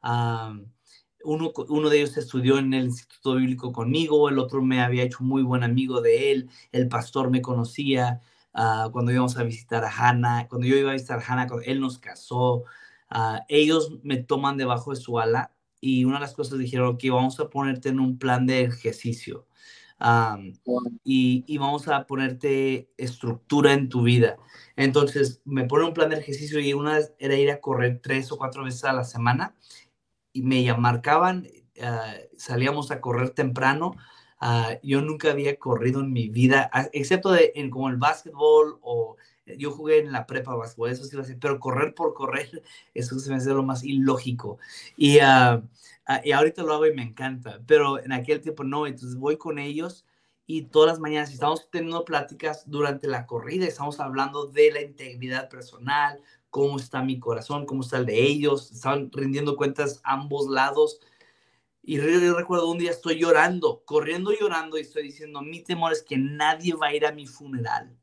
uno, 0.03 1.53
uno, 1.69 1.89
de 1.89 1.99
ellos 1.99 2.17
estudió 2.17 2.59
en 2.59 2.75
el 2.75 2.87
Instituto 2.87 3.35
Bíblico 3.35 3.73
conmigo, 3.73 4.29
el 4.29 4.39
otro 4.39 4.63
me 4.63 4.81
había 4.81 5.03
hecho 5.03 5.25
muy 5.25 5.43
buen 5.43 5.63
amigo 5.63 6.01
de 6.01 6.33
él, 6.33 6.51
el 6.73 6.89
pastor 6.89 7.31
me 7.31 7.43
conocía 7.43 8.21
uh, 8.55 8.91
cuando 8.91 9.13
íbamos 9.13 9.37
a 9.37 9.43
visitar 9.43 9.85
a 9.85 9.91
Hannah, 9.91 10.49
cuando 10.49 10.67
yo 10.67 10.77
iba 10.77 10.91
a 10.91 10.95
visitar 10.95 11.19
a 11.19 11.25
Hannah, 11.27 11.49
él 11.65 11.81
nos 11.81 11.99
casó, 11.99 12.65
uh, 13.11 13.39
ellos 13.49 13.99
me 14.03 14.19
toman 14.19 14.57
debajo 14.57 14.91
de 14.91 15.01
su 15.01 15.19
ala 15.19 15.53
y 15.81 16.05
una 16.05 16.15
de 16.17 16.23
las 16.23 16.35
cosas 16.35 16.59
dijeron 16.59 16.99
que 16.99 17.11
vamos 17.11 17.39
a 17.41 17.51
ponerte 17.51 17.89
en 17.89 18.01
un 18.01 18.19
plan 18.19 18.47
de 18.47 18.63
ejercicio. 18.63 19.47
Um, 20.01 20.53
y, 21.03 21.45
y, 21.49 21.59
vamos 21.59 21.89
a 21.89 22.07
ponerte 22.07 22.89
estructura 22.97 23.73
en 23.73 23.89
tu 23.89 24.03
vida. 24.03 24.37
Entonces 24.77 25.43
me 25.45 25.65
pone 25.65 25.87
un 25.87 25.93
plan 25.93 26.11
de 26.11 26.19
ejercicio 26.19 26.61
y 26.61 26.73
una 26.73 27.01
era 27.19 27.35
ir 27.35 27.51
a 27.51 27.61
correr 27.61 28.01
tres 28.01 28.31
o 28.31 28.39
cuatro 28.39 28.63
veces 28.63 28.85
a 28.85 28.93
la 28.93 29.03
semana 29.03 29.57
y 30.33 30.43
me 30.43 30.73
marcaban, 30.75 31.47
uh, 31.81 32.37
salíamos 32.37 32.91
a 32.91 33.01
correr 33.01 33.31
temprano. 33.31 33.95
Uh, 34.41 34.79
yo 34.83 35.01
nunca 35.03 35.31
había 35.31 35.59
corrido 35.59 36.01
en 36.01 36.13
mi 36.13 36.29
vida, 36.29 36.71
excepto 36.93 37.33
de, 37.33 37.53
en 37.57 37.71
como 37.71 37.89
el 37.89 37.97
básquetbol 37.97 38.79
o 38.83 39.17
yo 39.57 39.71
jugué 39.71 40.01
en 40.01 40.13
la 40.13 40.27
prepa 40.27 40.55
básquetbol, 40.55 40.91
eso 40.91 41.05
sí 41.05 41.17
lo 41.17 41.25
sé, 41.25 41.37
pero 41.37 41.59
correr 41.59 41.95
por 41.95 42.15
correr, 42.15 42.63
eso 42.95 43.19
se 43.19 43.31
me 43.31 43.37
hace 43.37 43.51
lo 43.51 43.63
más 43.63 43.83
ilógico. 43.85 44.59
Y, 44.97 45.19
uh, 45.19 45.63
y 46.25 46.33
ahorita 46.33 46.63
lo 46.63 46.75
hago 46.75 46.87
y 46.87 46.95
me 46.95 47.03
encanta, 47.03 47.61
pero 47.67 48.03
en 48.03 48.13
aquel 48.13 48.41
tiempo 48.41 48.65
no, 48.65 48.87
entonces 48.87 49.17
voy 49.17 49.37
con 49.37 49.59
ellos 49.59 50.07
y 50.47 50.63
todas 50.63 50.93
las 50.93 51.01
mañanas 51.01 51.33
estamos 51.33 51.69
teniendo 51.71 52.05
pláticas 52.05 52.65
durante 52.67 53.07
la 53.07 53.27
corrida, 53.27 53.67
estamos 53.67 54.01
hablando 54.01 54.47
de 54.47 54.73
la 54.73 54.81
integridad 54.81 55.49
personal, 55.51 56.23
cómo 56.59 56.77
está 56.77 57.05
mi 57.05 57.21
corazón, 57.21 57.67
cómo 57.67 57.83
está 57.83 57.99
el 57.99 58.07
de 58.07 58.21
ellos, 58.21 58.73
estaban 58.73 59.13
rindiendo 59.13 59.57
cuentas 59.57 60.01
ambos 60.03 60.49
lados. 60.49 60.99
Y 61.85 61.99
yo, 61.99 62.35
recuerdo 62.37 62.69
un 62.69 62.79
día 62.79 62.91
estoy 62.91 63.21
llorando, 63.21 63.85
corriendo 63.85 64.33
llorando 64.33 64.77
y 64.77 64.81
estoy 64.81 65.05
diciendo, 65.05 65.41
mi 65.41 65.63
temor 65.63 65.93
es 65.93 66.03
que 66.03 66.19
nadie 66.19 66.75
va 66.75 66.89
a 66.89 66.95
ir 66.97 67.07
a 67.07 67.13
mi 67.13 67.29
funeral. 67.29 67.97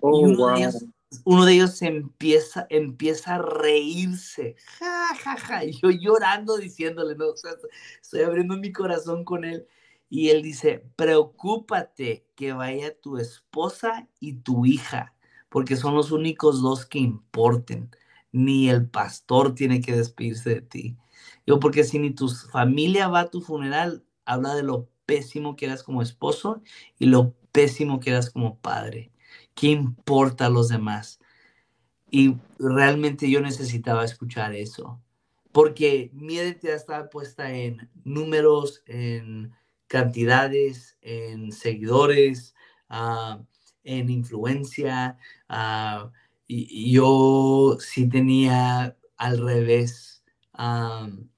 Oh, 0.00 0.18
y 0.18 0.24
uno, 0.24 0.38
wow. 0.38 0.54
de 0.54 0.60
ellos, 0.60 0.84
uno 1.24 1.44
de 1.44 1.52
ellos 1.52 1.82
empieza, 1.82 2.66
empieza 2.70 3.34
a 3.34 3.42
reírse, 3.42 4.56
ja, 4.78 5.14
ja, 5.22 5.36
ja, 5.36 5.64
y 5.66 5.72
yo 5.72 5.90
llorando 5.90 6.56
diciéndole, 6.56 7.14
no, 7.14 7.28
o 7.28 7.36
sea, 7.36 7.52
estoy 8.00 8.22
abriendo 8.22 8.56
mi 8.56 8.72
corazón 8.72 9.22
con 9.22 9.44
él. 9.44 9.66
Y 10.08 10.30
él 10.30 10.40
dice, 10.40 10.82
preocúpate 10.96 12.26
que 12.36 12.54
vaya 12.54 12.98
tu 12.98 13.18
esposa 13.18 14.08
y 14.18 14.34
tu 14.34 14.64
hija 14.64 15.15
porque 15.56 15.76
son 15.76 15.94
los 15.94 16.10
únicos 16.12 16.60
dos 16.60 16.84
que 16.84 16.98
importen. 16.98 17.88
Ni 18.30 18.68
el 18.68 18.90
pastor 18.90 19.54
tiene 19.54 19.80
que 19.80 19.96
despedirse 19.96 20.56
de 20.56 20.60
ti. 20.60 20.96
Yo, 21.46 21.58
porque 21.60 21.82
si 21.82 21.98
ni 21.98 22.10
tu 22.10 22.28
familia 22.28 23.08
va 23.08 23.20
a 23.20 23.30
tu 23.30 23.40
funeral, 23.40 24.04
habla 24.26 24.54
de 24.54 24.62
lo 24.62 24.90
pésimo 25.06 25.56
que 25.56 25.64
eras 25.64 25.82
como 25.82 26.02
esposo 26.02 26.60
y 26.98 27.06
lo 27.06 27.34
pésimo 27.52 28.00
que 28.00 28.10
eras 28.10 28.28
como 28.28 28.58
padre. 28.58 29.10
¿Qué 29.54 29.68
importa 29.68 30.44
a 30.44 30.50
los 30.50 30.68
demás? 30.68 31.20
Y 32.10 32.36
realmente 32.58 33.30
yo 33.30 33.40
necesitaba 33.40 34.04
escuchar 34.04 34.54
eso, 34.54 35.00
porque 35.52 36.10
mi 36.12 36.34
identidad 36.34 36.74
estaba 36.74 37.08
puesta 37.08 37.50
en 37.54 37.88
números, 38.04 38.82
en 38.84 39.54
cantidades, 39.86 40.98
en 41.00 41.50
seguidores, 41.50 42.54
uh, 42.90 43.42
en 43.86 44.10
influencia. 44.10 45.18
Uh, 45.48 46.10
y, 46.46 46.92
yo 46.92 47.78
sí 47.80 48.08
tenía 48.08 48.96
al 49.16 49.38
revés 49.38 50.24
um, 50.58 51.28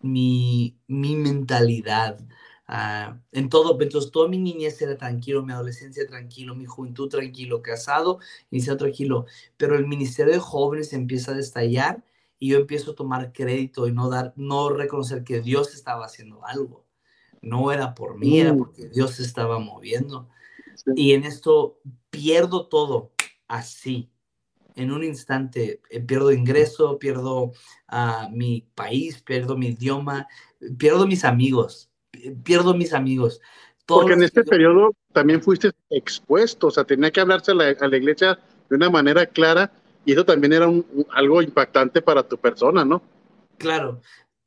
mi, 0.00 0.78
mi, 0.86 1.16
mentalidad. 1.16 2.20
Uh, 2.68 3.18
en 3.32 3.48
todo, 3.48 3.76
entonces 3.80 4.12
toda 4.12 4.28
mi 4.28 4.38
niñez 4.38 4.80
era 4.80 4.96
tranquilo, 4.96 5.44
mi 5.44 5.52
adolescencia 5.52 6.06
tranquilo, 6.06 6.54
mi 6.54 6.66
juventud 6.66 7.08
tranquilo, 7.08 7.62
casado, 7.62 8.20
iniciado 8.50 8.78
tranquilo, 8.78 9.26
pero 9.56 9.76
el 9.76 9.86
ministerio 9.88 10.32
de 10.32 10.38
jóvenes 10.38 10.92
empieza 10.92 11.32
a 11.32 11.34
destallar 11.34 12.04
y 12.38 12.50
yo 12.50 12.58
empiezo 12.58 12.92
a 12.92 12.94
tomar 12.94 13.32
crédito 13.32 13.88
y 13.88 13.92
no 13.92 14.08
dar, 14.08 14.32
no 14.36 14.70
reconocer 14.70 15.24
que 15.24 15.40
Dios 15.40 15.74
estaba 15.74 16.06
haciendo 16.06 16.44
algo. 16.46 16.86
No 17.42 17.72
era 17.72 17.94
por 17.94 18.18
mí, 18.18 18.40
era 18.40 18.52
mm. 18.52 18.58
porque 18.58 18.88
Dios 18.88 19.16
se 19.16 19.22
estaba 19.22 19.58
moviendo. 19.58 20.28
Y 20.94 21.12
en 21.12 21.24
esto 21.24 21.80
pierdo 22.10 22.68
todo 22.68 23.12
así. 23.48 24.10
En 24.76 24.92
un 24.92 25.04
instante 25.04 25.80
eh, 25.90 26.00
pierdo 26.00 26.32
ingreso, 26.32 26.98
pierdo 26.98 27.52
uh, 27.92 28.30
mi 28.30 28.66
país, 28.74 29.20
pierdo 29.22 29.56
mi 29.56 29.68
idioma, 29.68 30.26
pierdo 30.78 31.06
mis 31.06 31.24
amigos, 31.24 31.90
pierdo 32.44 32.74
mis 32.74 32.92
amigos. 32.92 33.40
Todos 33.84 34.02
Porque 34.02 34.14
en 34.14 34.22
este 34.22 34.44
periodo 34.44 34.94
también 35.12 35.42
fuiste 35.42 35.72
expuesto, 35.90 36.68
o 36.68 36.70
sea, 36.70 36.84
tenía 36.84 37.10
que 37.10 37.20
hablarse 37.20 37.50
a 37.50 37.54
la, 37.54 37.76
a 37.78 37.88
la 37.88 37.96
iglesia 37.96 38.38
de 38.68 38.76
una 38.76 38.88
manera 38.88 39.26
clara 39.26 39.72
y 40.04 40.12
eso 40.12 40.24
también 40.24 40.52
era 40.52 40.68
un, 40.68 40.86
algo 41.10 41.42
impactante 41.42 42.00
para 42.00 42.22
tu 42.22 42.38
persona, 42.38 42.84
¿no? 42.84 43.02
Claro, 43.58 44.00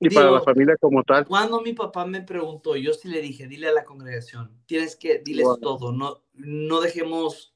y 0.05 0.09
Digo, 0.09 0.21
para 0.21 0.31
la 0.31 0.41
familia 0.41 0.75
como 0.79 1.03
tal. 1.03 1.25
Cuando 1.25 1.61
mi 1.61 1.73
papá 1.73 2.05
me 2.05 2.21
preguntó, 2.21 2.75
yo 2.75 2.93
sí 2.93 3.07
le 3.07 3.21
dije, 3.21 3.47
dile 3.47 3.67
a 3.67 3.73
la 3.73 3.83
congregación, 3.83 4.51
tienes 4.65 4.95
que, 4.95 5.19
diles 5.19 5.45
wow. 5.45 5.59
todo, 5.59 5.91
no, 5.91 6.23
no 6.33 6.81
dejemos, 6.81 7.55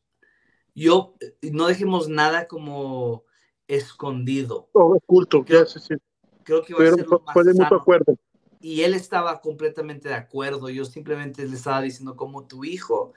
yo, 0.74 1.16
no 1.42 1.68
dejemos 1.68 2.08
nada 2.08 2.48
como 2.48 3.24
escondido. 3.68 4.70
Todo 4.74 4.96
oculto, 4.96 5.44
creo, 5.44 5.66
sí, 5.66 5.80
sí. 5.80 5.96
creo 6.44 6.64
que 6.64 6.74
va 6.74 6.80
Pero, 6.80 6.94
a 6.94 6.96
ser 6.96 7.08
lo 7.08 7.20
más 7.20 7.34
fue 7.34 7.44
de 7.44 7.54
mucho 7.54 7.76
acuerdo. 7.76 8.16
Y 8.60 8.82
él 8.82 8.94
estaba 8.94 9.42
completamente 9.42 10.10
de 10.10 10.16
acuerdo, 10.16 10.70
yo 10.70 10.86
simplemente 10.86 11.46
le 11.46 11.56
estaba 11.56 11.82
diciendo 11.82 12.16
como 12.16 12.48
tu 12.48 12.64
hijo, 12.64 13.14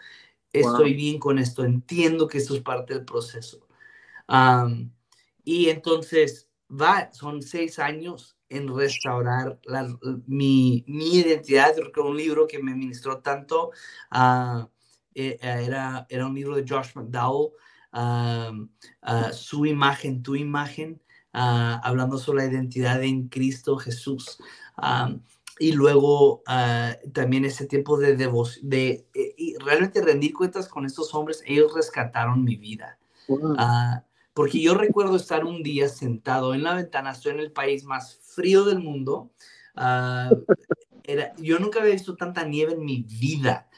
estoy 0.53 0.91
wow. 0.91 0.97
bien 0.97 1.19
con 1.19 1.39
esto, 1.39 1.65
entiendo 1.65 2.29
que 2.29 2.39
esto 2.39 2.55
es 2.55 2.61
parte 2.63 2.95
del 2.95 3.05
proceso. 3.05 3.67
Um, 4.29 4.91
y 5.45 5.69
entonces, 5.69 6.49
va, 6.71 7.13
son 7.13 7.43
seis 7.43 7.79
años 7.79 8.37
en 8.51 8.77
restaurar 8.77 9.59
la, 9.65 9.89
mi, 10.27 10.85
mi, 10.87 11.15
identidad. 11.15 11.75
Creo 11.93 12.09
un 12.09 12.17
libro 12.17 12.47
que 12.47 12.59
me 12.59 12.75
ministró 12.75 13.19
tanto 13.19 13.71
uh, 14.13 14.67
era, 15.15 16.07
era 16.09 16.27
un 16.27 16.35
libro 16.35 16.57
de 16.57 16.65
Josh 16.69 16.91
McDowell, 16.95 17.53
uh, 17.93 18.53
uh, 18.53 19.33
Su 19.33 19.67
imagen, 19.67 20.23
tu 20.23 20.35
imagen, 20.35 21.01
hablando 21.33 22.19
sobre 22.19 22.45
la 22.45 22.53
identidad 22.53 23.03
en 23.03 23.29
Cristo 23.29 23.77
Jesús. 23.77 24.39
y 25.61 25.73
luego 25.73 26.43
también 27.13 27.45
ese 27.45 27.67
tiempo 27.67 27.99
de 27.99 28.17
devoción, 28.17 28.69
de, 28.69 29.07
de 29.15 29.57
realmente 29.65 30.03
rendir 30.03 30.33
cuentas 30.33 30.67
con 30.67 30.87
estos 30.87 31.15
hombres, 31.15 31.43
ellos 31.47 31.73
rescataron 31.75 32.45
mi 32.45 32.57
vida. 32.57 32.99
Porque 34.35 34.61
yo 34.61 34.75
recuerdo 34.75 35.17
estar 35.17 35.45
un 35.45 35.63
día 35.63 35.89
sentado 35.89 36.55
en 36.55 36.63
la 36.63 36.75
ventana, 36.75 37.11
estoy 37.11 37.33
en 37.33 37.41
el 37.41 37.53
país 37.53 37.85
más 37.85 38.20
frío 38.35 38.65
del 38.65 38.79
mundo. 38.79 39.33
Uh, 39.77 40.45
era, 41.05 41.35
yo 41.37 41.59
nunca 41.59 41.81
había 41.81 41.93
visto 41.93 42.17
tanta 42.17 42.45
nieve 42.45 42.73
en 42.73 42.85
mi 42.85 43.03
vida. 43.03 43.69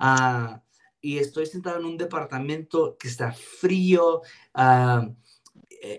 Uh, 0.00 0.58
y 1.00 1.18
estoy 1.18 1.46
sentado 1.46 1.78
en 1.78 1.84
un 1.84 1.96
departamento 1.96 2.96
que 2.98 3.08
está 3.08 3.32
frío. 3.32 4.22
Uh, 4.54 5.14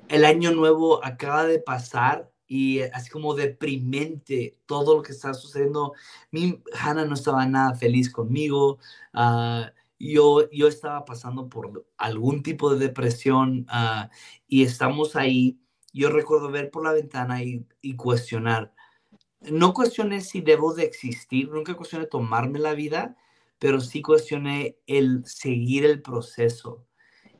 el 0.08 0.26
año 0.26 0.52
nuevo 0.52 1.04
acaba 1.04 1.46
de 1.46 1.60
pasar 1.60 2.32
y 2.48 2.82
así 2.82 3.10
como 3.10 3.34
deprimente 3.34 4.60
todo 4.66 4.96
lo 4.96 5.02
que 5.02 5.12
está 5.12 5.34
sucediendo. 5.34 5.94
Mi 6.32 6.62
Hannah 6.74 7.06
no 7.06 7.16
estaba 7.16 7.46
nada 7.46 7.76
feliz 7.76 8.10
conmigo. 8.10 8.80
Yo, 10.00 10.50
yo 10.52 10.68
estaba 10.68 11.04
pasando 11.04 11.50
por 11.50 11.86
algún 11.98 12.44
tipo 12.44 12.74
de 12.74 12.80
depresión 12.88 13.66
y 14.48 14.64
estamos 14.64 15.16
ahí. 15.16 15.60
Yo 15.94 16.10
recuerdo 16.10 16.52
ver 16.52 16.72
por 16.72 16.84
la 16.84 16.92
ventana 16.92 17.44
y, 17.44 17.66
y 17.82 17.96
cuestionar. 17.96 18.74
No 19.42 19.74
cuestioné 19.74 20.22
si 20.22 20.42
debo 20.42 20.74
de 20.74 20.84
existir, 20.84 21.50
nunca 21.50 21.76
cuestioné 21.76 22.08
tomarme 22.08 22.60
la 22.60 22.74
vida, 22.74 23.16
pero 23.60 23.80
sí 23.80 24.02
cuestioné 24.02 24.78
el 24.88 25.26
seguir 25.26 25.86
el 25.86 26.02
proceso 26.02 26.86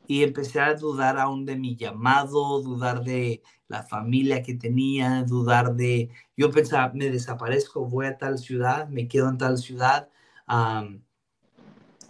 y 0.06 0.22
empecé 0.22 0.60
a 0.60 0.74
dudar 0.74 1.18
aún 1.18 1.44
de 1.44 1.56
mi 1.56 1.76
llamado, 1.76 2.60
dudar 2.62 3.02
de 3.04 3.42
la 3.68 3.82
familia 3.82 4.42
que 4.42 4.54
tenía, 4.54 5.24
dudar 5.24 5.74
de, 5.74 6.10
yo 6.36 6.50
pensaba, 6.50 6.92
me 6.94 7.10
desaparezco, 7.10 7.86
voy 7.86 8.06
a 8.06 8.18
tal 8.18 8.38
ciudad, 8.38 8.88
me 8.88 9.08
quedo 9.08 9.28
en 9.28 9.38
tal 9.38 9.58
ciudad 9.58 10.10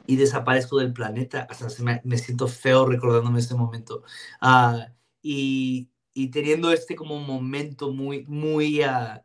y 0.06 0.16
desaparezco 0.16 0.78
del 0.78 0.92
planeta, 0.92 1.46
hasta 1.48 1.66
me, 1.82 2.00
me, 2.04 2.18
siento 2.18 2.48
feo 2.48 2.86
recordándome 2.86 3.38
este 3.38 3.54
momento. 3.54 4.02
Uh, 4.42 4.80
y, 5.22 5.88
y, 6.14 6.28
teniendo 6.30 6.72
este 6.72 6.96
como 6.96 7.18
momento 7.18 7.92
muy, 7.92 8.24
muy, 8.26 8.82
uh, 8.84 9.20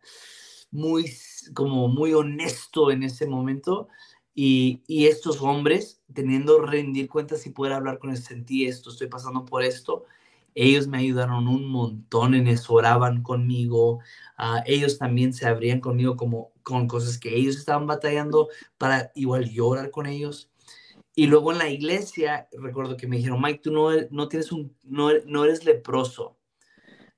muy, 0.71 1.11
como 1.53 1.87
muy 1.87 2.13
honesto 2.13 2.91
en 2.91 3.03
ese 3.03 3.27
momento, 3.27 3.87
y, 4.35 4.83
y, 4.87 5.07
estos 5.07 5.41
hombres, 5.41 6.01
teniendo 6.13 6.61
rendir 6.61 7.09
cuentas 7.09 7.45
y 7.45 7.51
poder 7.51 7.73
hablar 7.73 7.99
con 7.99 8.11
el 8.11 8.17
sentí 8.17 8.65
esto, 8.65 8.89
estoy 8.89 9.07
pasando 9.07 9.45
por 9.45 9.63
esto, 9.63 10.05
ellos 10.55 10.87
me 10.87 10.97
ayudaron 10.97 11.47
un 11.47 11.65
montón 11.67 12.33
en 12.33 12.47
eso, 12.47 12.73
oraban 12.73 13.23
conmigo, 13.23 13.99
uh, 14.37 14.61
ellos 14.65 14.97
también 14.97 15.33
se 15.33 15.47
abrían 15.47 15.79
conmigo 15.79 16.15
como 16.17 16.51
con 16.63 16.87
cosas 16.87 17.17
que 17.17 17.35
ellos 17.35 17.55
estaban 17.57 17.87
batallando 17.87 18.49
para 18.77 19.11
igual 19.15 19.49
llorar 19.49 19.91
con 19.91 20.05
ellos. 20.05 20.49
Y 21.15 21.27
luego 21.27 21.51
en 21.51 21.57
la 21.57 21.69
iglesia, 21.69 22.47
recuerdo 22.51 22.97
que 22.97 23.07
me 23.07 23.17
dijeron, 23.17 23.41
Mike, 23.41 23.61
tú 23.63 23.71
no, 23.71 23.89
no 24.11 24.27
tienes 24.27 24.51
un, 24.51 24.75
no, 24.83 25.11
no 25.25 25.43
eres 25.43 25.65
leproso, 25.65 26.37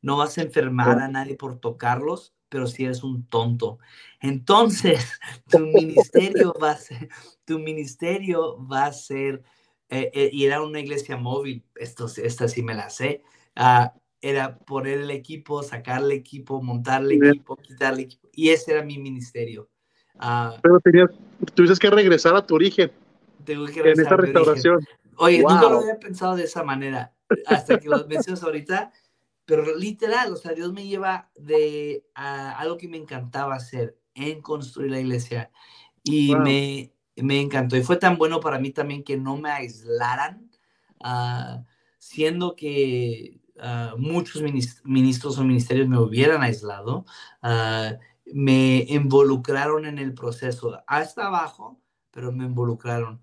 no 0.01 0.17
vas 0.17 0.37
a 0.37 0.41
enfermar 0.41 0.99
a 0.99 1.07
nadie 1.07 1.35
por 1.35 1.59
tocarlos, 1.59 2.33
pero 2.49 2.67
si 2.67 2.83
eres 2.83 3.03
un 3.03 3.25
tonto. 3.27 3.79
Entonces, 4.19 5.19
tu 5.49 5.59
ministerio 5.59 6.53
va 6.61 6.71
a 6.71 6.77
ser, 6.77 7.09
tu 7.45 7.59
ministerio 7.59 8.67
va 8.67 8.87
a 8.87 8.93
ser, 8.93 9.41
eh, 9.89 10.11
eh, 10.13 10.29
y 10.33 10.45
era 10.45 10.61
una 10.61 10.79
iglesia 10.79 11.17
móvil, 11.17 11.63
esto, 11.75 12.07
esta 12.17 12.47
sí 12.47 12.61
me 12.61 12.73
la 12.73 12.89
sé, 12.89 13.23
uh, 13.57 13.87
era 14.21 14.57
poner 14.59 14.99
el 14.99 15.11
equipo, 15.11 15.63
sacar 15.63 16.03
el 16.03 16.11
equipo, 16.11 16.61
montar 16.61 17.01
el 17.01 17.13
equipo, 17.13 17.55
quitar 17.55 17.93
el 17.93 18.01
equipo, 18.01 18.29
y 18.33 18.49
ese 18.49 18.73
era 18.73 18.83
mi 18.83 18.97
ministerio. 18.97 19.69
Uh, 20.15 20.59
pero 20.61 20.79
tenías, 20.81 21.09
tuviste 21.55 21.79
que 21.79 21.89
regresar 21.89 22.35
a 22.35 22.45
tu 22.45 22.55
origen. 22.55 22.91
Tengo 23.45 23.65
que 23.65 23.81
regresar 23.81 23.95
en 23.95 24.01
esta 24.01 24.17
restauración. 24.17 24.87
Oye, 25.17 25.41
wow. 25.41 25.51
nunca 25.51 25.69
lo 25.69 25.79
había 25.79 25.99
pensado 25.99 26.35
de 26.35 26.43
esa 26.43 26.63
manera, 26.63 27.13
hasta 27.47 27.79
que 27.79 27.87
lo 27.87 28.05
mencionas 28.07 28.43
ahorita, 28.43 28.91
pero 29.45 29.75
literal, 29.75 30.33
o 30.33 30.35
sea, 30.35 30.53
Dios 30.53 30.71
me 30.73 30.87
lleva 30.87 31.29
de 31.35 32.05
a 32.15 32.51
algo 32.59 32.77
que 32.77 32.87
me 32.87 32.97
encantaba 32.97 33.55
hacer, 33.55 33.97
en 34.13 34.41
construir 34.41 34.91
la 34.91 34.99
iglesia. 34.99 35.51
Y 36.03 36.33
wow. 36.33 36.43
me, 36.43 36.93
me 37.15 37.41
encantó. 37.41 37.75
Y 37.77 37.83
fue 37.83 37.97
tan 37.97 38.17
bueno 38.17 38.39
para 38.39 38.59
mí 38.59 38.71
también 38.71 39.03
que 39.03 39.17
no 39.17 39.37
me 39.37 39.49
aislaran, 39.49 40.51
uh, 41.03 41.63
siendo 41.97 42.55
que 42.55 43.41
uh, 43.57 43.97
muchos 43.97 44.41
ministros 44.83 45.37
o 45.37 45.43
ministerios 45.43 45.87
me 45.87 45.99
hubieran 45.99 46.43
aislado, 46.43 47.05
uh, 47.43 47.97
me 48.33 48.85
involucraron 48.89 49.85
en 49.85 49.99
el 49.99 50.13
proceso, 50.13 50.81
hasta 50.87 51.27
abajo, 51.27 51.79
pero 52.11 52.31
me 52.31 52.45
involucraron. 52.45 53.21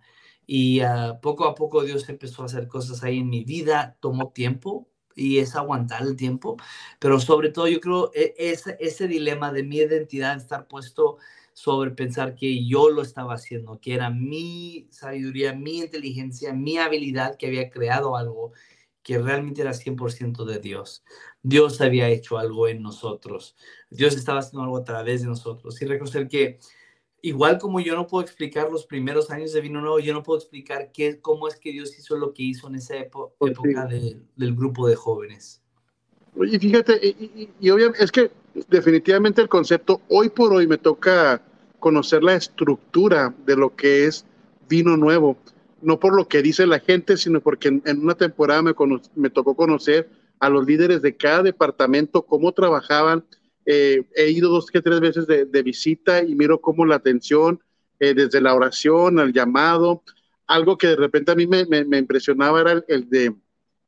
Y 0.51 0.81
poco 1.21 1.45
a 1.45 1.55
poco 1.55 1.83
Dios 1.85 2.09
empezó 2.09 2.43
a 2.43 2.47
hacer 2.47 2.69
cosas 2.69 3.05
ahí 3.05 3.19
en 3.19 3.29
mi 3.29 3.45
vida, 3.45 3.99
tomó 4.01 4.33
tiempo, 4.33 4.88
y 5.19 5.39
es 5.39 5.57
aguantar 5.57 6.03
el 6.03 6.17
tiempo, 6.17 6.57
pero 6.99 7.21
sobre 7.21 7.51
todo 7.51 7.69
yo 7.69 7.81
creo 7.81 8.11
e, 8.15 8.35
ese, 8.39 8.77
ese 8.81 9.09
dilema 9.09 9.53
de 9.53 9.63
mi 9.65 9.77
identidad 9.77 10.37
estar 10.37 10.69
puesto 10.69 11.19
sobre 11.53 11.91
pensar 11.91 12.37
que 12.37 12.65
yo 12.67 12.89
lo 12.89 13.03
estaba 13.03 13.35
haciendo, 13.35 13.81
que 13.81 13.95
era 13.95 14.11
mi 14.11 14.87
sabiduría, 14.91 15.53
mi 15.55 15.79
inteligencia, 15.81 16.53
mi 16.53 16.79
habilidad 16.79 17.37
que 17.37 17.49
había 17.49 17.69
creado 17.69 18.17
algo 18.17 18.53
que 19.03 19.19
realmente 19.19 19.63
era 19.63 19.73
100% 19.73 20.45
de 20.45 20.59
Dios. 20.59 21.03
Dios 21.43 21.81
había 21.81 22.09
hecho 22.11 22.39
algo 22.39 22.69
en 22.69 22.83
nosotros. 22.83 23.57
Dios 23.91 24.15
estaba 24.15 24.41
haciendo 24.41 24.65
algo 24.65 24.77
a 24.77 24.85
través 24.85 25.23
de 25.23 25.29
nosotros. 25.29 25.81
Y 25.81 25.87
reconocer 25.87 26.29
que 26.29 26.59
igual 27.23 27.59
como 27.59 27.81
yo 27.81 27.95
no 27.95 28.07
puedo 28.07 28.25
explicar 28.25 28.71
los 28.71 28.87
primeros 28.87 29.31
años 29.31 29.53
de 29.53 29.61
Vino 29.61 29.81
Nuevo, 29.81 29.99
yo 29.99 30.13
no 30.13 30.23
puedo 30.23 30.39
explicar 30.39 30.91
qué, 30.93 31.21
cómo 31.21 31.49
es 31.49 31.57
que 31.57 31.73
Dios 31.73 31.99
hizo 31.99 32.17
lo 32.17 32.33
que 32.33 32.45
hizo 32.45 32.69
en 32.69 32.77
esa 32.77 32.97
época 32.97 33.87
de, 33.87 34.17
del 34.37 34.55
grupo 34.55 34.87
de 34.87 34.97
jóvenes. 34.97 35.63
Y 36.41 36.59
fíjate, 36.59 36.99
y, 37.03 37.51
y, 37.59 37.71
obviamente 37.71 38.05
es 38.05 38.13
que 38.13 38.31
definitivamente 38.69 39.43
el 39.43 39.49
concepto, 39.49 40.01
hoy 40.09 40.29
por 40.29 40.53
hoy 40.53 40.67
me 40.67 40.79
toca 40.79 41.43
conocer 41.81 42.23
la 42.23 42.35
estructura 42.35 43.35
de 43.45 43.57
lo 43.57 43.75
que 43.75 44.07
es 44.07 44.25
Vino 44.69 44.97
Nuevo, 44.97 45.37
no 45.83 45.99
por 45.99 46.15
lo 46.15 46.29
que 46.29 46.43
dice 46.43 46.67
la 46.67 46.79
gente, 46.79 47.17
sino 47.17 47.41
porque 47.41 47.69
en, 47.69 47.83
en 47.87 48.01
una 48.03 48.15
temporada 48.15 48.63
me, 48.63 48.75
me 49.15 49.31
tocó 49.31 49.57
conocer 49.57 50.09
a 50.41 50.49
los 50.49 50.67
líderes 50.67 51.03
de 51.03 51.17
cada 51.17 51.43
departamento, 51.43 52.23
cómo 52.23 52.53
trabajaban, 52.53 53.25
eh, 53.71 54.03
he 54.17 54.31
ido 54.31 54.49
dos 54.49 54.71
que 54.71 54.81
tres 54.81 54.99
veces 54.99 55.27
de, 55.27 55.45
de, 55.45 55.63
visita 55.63 56.23
y 56.23 56.35
miro 56.35 56.59
cómo 56.59 56.87
la 56.87 56.95
atención, 56.95 57.63
eh, 58.01 58.15
desde 58.15 58.41
la 58.41 58.55
oración 58.55 59.19
al 59.19 59.35
llamado, 59.35 60.03
algo 60.47 60.79
que 60.79 60.87
de 60.87 60.97
repente 60.97 61.33
a 61.33 61.35
mí 61.35 61.47
me, 61.47 61.67
me, 61.67 61.85
me 61.85 61.99
impresionaba 61.99 62.63
era 62.63 62.73
el, 62.73 62.85
el, 62.89 63.11
de 63.11 63.35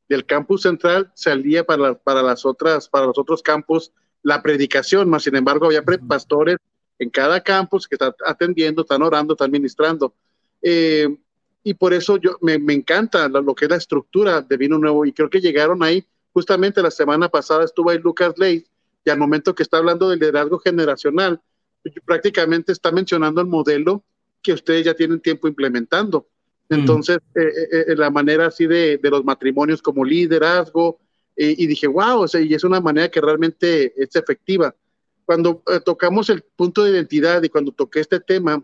del 0.07 0.25
campus 0.25 0.63
central 0.63 1.11
salía 1.15 1.63
para, 1.63 1.81
la, 1.81 1.93
para 1.95 2.21
las 2.21 2.45
otras 2.45 2.89
para 2.89 3.07
los 3.07 3.17
otros 3.17 3.41
campus 3.41 3.91
la 4.21 4.43
predicación, 4.43 5.09
más 5.09 5.23
sin 5.23 5.35
embargo 5.35 5.65
había 5.65 5.81
pastores 5.83 6.57
en 6.99 7.09
cada 7.09 7.41
campus 7.41 7.87
que 7.87 7.95
están 7.95 8.13
atendiendo, 8.23 8.83
están 8.83 9.01
orando, 9.01 9.33
están 9.33 9.49
ministrando. 9.49 10.13
Eh, 10.61 11.07
y 11.63 11.73
por 11.73 11.91
eso 11.93 12.17
yo 12.17 12.37
me, 12.41 12.59
me 12.59 12.73
encanta 12.73 13.27
lo, 13.27 13.41
lo, 13.41 13.55
que 13.55 13.65
es 13.65 13.71
la 13.71 13.77
estructura 13.77 14.41
de 14.41 14.57
Vino 14.57 14.77
Nuevo 14.77 15.07
y 15.07 15.11
creo 15.11 15.27
que 15.27 15.41
llegaron 15.41 15.81
ahí, 15.81 16.05
justamente 16.33 16.83
la 16.83 16.91
semana 16.91 17.29
pasada 17.29 17.63
estuvo 17.63 17.89
ahí 17.89 17.97
Lucas 17.97 18.35
Leigh 18.37 18.63
y 19.03 19.09
al 19.09 19.17
momento 19.17 19.55
que 19.55 19.63
está 19.63 19.77
hablando 19.77 20.09
del 20.09 20.19
liderazgo 20.19 20.59
generacional, 20.59 21.41
prácticamente 22.05 22.71
está 22.71 22.91
mencionando 22.91 23.41
el 23.41 23.47
modelo 23.47 24.03
que 24.41 24.53
ustedes 24.53 24.85
ya 24.85 24.93
tienen 24.93 25.19
tiempo 25.19 25.47
implementando. 25.47 26.27
Entonces, 26.69 27.19
mm. 27.35 27.39
eh, 27.39 27.47
eh, 27.71 27.85
eh, 27.89 27.95
la 27.95 28.09
manera 28.09 28.47
así 28.47 28.65
de, 28.65 28.97
de, 28.97 29.09
los 29.09 29.23
matrimonios 29.23 29.81
como 29.81 30.05
liderazgo, 30.05 30.99
eh, 31.35 31.53
y 31.57 31.67
dije, 31.67 31.87
wow, 31.87 32.21
o 32.21 32.27
sea, 32.27 32.41
y 32.41 32.53
es 32.53 32.63
una 32.63 32.79
manera 32.79 33.09
que 33.09 33.21
realmente 33.21 33.93
es 34.01 34.15
efectiva. 34.15 34.73
Cuando 35.25 35.63
tocamos 35.85 36.29
el 36.29 36.41
punto 36.41 36.83
de 36.83 36.91
identidad 36.91 37.41
y 37.43 37.49
cuando 37.49 37.71
toqué 37.71 38.01
este 38.01 38.19
tema, 38.19 38.61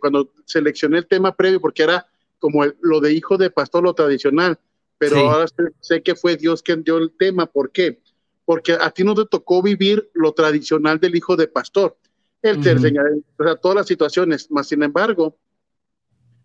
cuando 0.00 0.30
seleccioné 0.44 0.98
el 0.98 1.06
tema 1.06 1.34
previo, 1.34 1.60
porque 1.60 1.82
era 1.82 2.06
como 2.38 2.64
el, 2.64 2.76
lo 2.82 3.00
de 3.00 3.14
hijo 3.14 3.38
de 3.38 3.48
pastor, 3.48 3.84
lo 3.84 3.94
tradicional, 3.94 4.58
pero 4.98 5.16
sí. 5.16 5.22
ahora 5.22 5.46
sé, 5.46 5.62
sé, 5.80 6.02
que 6.02 6.14
fue 6.14 6.36
Dios 6.36 6.62
quien 6.62 6.84
dio 6.84 6.98
el 6.98 7.10
tema. 7.12 7.46
¿Por 7.46 7.70
qué? 7.70 8.00
Porque 8.50 8.72
a 8.72 8.90
ti 8.90 9.04
no 9.04 9.14
te 9.14 9.26
tocó 9.26 9.62
vivir 9.62 10.10
lo 10.12 10.32
tradicional 10.32 10.98
del 10.98 11.14
hijo 11.14 11.36
de 11.36 11.46
pastor. 11.46 11.96
Él 12.42 12.56
uh 12.56 12.58
-huh. 12.58 12.62
te 12.64 12.70
enseña, 12.72 13.02
o 13.38 13.44
sea, 13.44 13.54
todas 13.54 13.76
las 13.76 13.86
situaciones, 13.86 14.50
más 14.50 14.66
sin 14.66 14.82
embargo, 14.82 15.36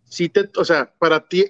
si 0.03 0.29
te, 0.29 0.47
o 0.55 0.63
sea, 0.63 0.93
para 0.99 1.27
ti, 1.27 1.45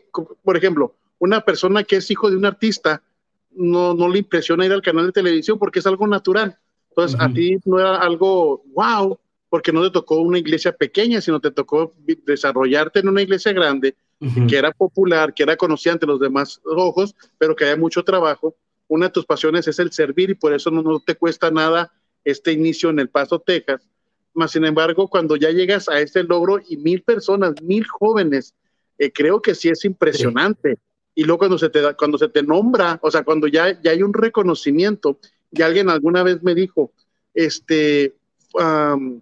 por 0.46 0.56
ejemplo, 0.56 0.96
una 1.20 1.42
persona 1.42 1.84
que 1.84 1.98
es 1.98 2.10
hijo 2.10 2.30
de 2.30 2.38
un 2.38 2.46
artista, 2.46 3.04
no, 3.52 3.94
no 3.94 4.08
le 4.08 4.20
impresiona 4.20 4.66
ir 4.66 4.72
al 4.72 4.82
canal 4.82 5.08
de 5.08 5.12
televisión 5.12 5.60
porque 5.60 5.80
es 5.80 5.88
algo 5.88 6.08
natural. 6.08 6.58
Entonces, 6.88 7.20
uh 7.20 7.24
-huh. 7.24 7.30
a 7.30 7.34
ti 7.34 7.58
no 7.66 7.78
era 7.78 7.98
algo 7.98 8.64
wow, 8.74 9.20
porque 9.50 9.74
no 9.74 9.84
te 9.84 9.92
tocó 9.92 10.22
una 10.22 10.40
iglesia 10.40 10.72
pequeña, 10.72 11.20
sino 11.20 11.42
te 11.42 11.52
tocó 11.52 11.94
desarrollarte 12.26 13.02
en 13.02 13.10
una 13.10 13.24
iglesia 13.24 13.52
grande, 13.52 13.98
uh 14.22 14.28
-huh. 14.28 14.48
que 14.48 14.56
era 14.56 14.72
popular, 14.72 15.34
que 15.34 15.44
era 15.44 15.58
conocida 15.58 15.92
ante 15.92 16.08
los 16.08 16.22
demás 16.22 16.62
ojos, 16.64 17.14
pero 17.38 17.58
que 17.58 17.66
había 17.66 17.76
mucho 17.76 18.04
trabajo 18.06 18.56
una 18.88 19.08
de 19.08 19.12
tus 19.12 19.26
pasiones 19.26 19.68
es 19.68 19.80
el 19.80 19.92
servir 19.92 20.30
y 20.30 20.36
por 20.36 20.54
eso 20.54 20.72
no, 20.72 20.82
no, 20.82 21.00
te 21.00 21.16
cuesta 21.16 21.52
nada 21.52 21.92
este 22.24 22.52
inicio 22.52 22.90
en 22.90 23.00
El 23.00 23.10
Paso, 23.10 23.40
Texas. 23.40 23.88
Más 24.34 24.52
sin 24.52 24.66
embargo, 24.66 25.08
cuando 25.08 25.36
ya 25.36 25.50
llegas 25.52 25.88
a 25.88 26.00
este 26.00 26.24
logro 26.24 26.60
y 26.68 26.78
mil 26.78 27.02
personas, 27.02 27.54
mil 27.62 27.86
jóvenes, 27.88 28.54
eh, 28.98 29.12
creo 29.12 29.42
que 29.42 29.56
sí 29.56 29.70
es 29.70 29.86
impresionante. 29.86 30.76
Sí. 30.76 30.82
Y 31.16 31.24
luego 31.24 31.40
cuando 31.40 31.58
se 31.58 31.70
te 31.70 31.82
da, 31.82 31.96
cuando 31.96 32.18
se 32.18 32.28
te 32.28 32.44
nombra, 32.44 33.00
o 33.02 33.10
sea, 33.10 33.24
cuando 33.24 33.48
ya, 33.48 33.82
ya 33.82 33.92
hay 33.92 34.04
un 34.04 34.14
reconocimiento, 34.14 35.20
y 35.52 35.62
alguien 35.62 35.90
alguna 35.90 36.24
vez 36.24 36.44
me 36.44 36.54
dijo, 36.54 36.92
este, 37.34 38.16
um, 38.54 39.22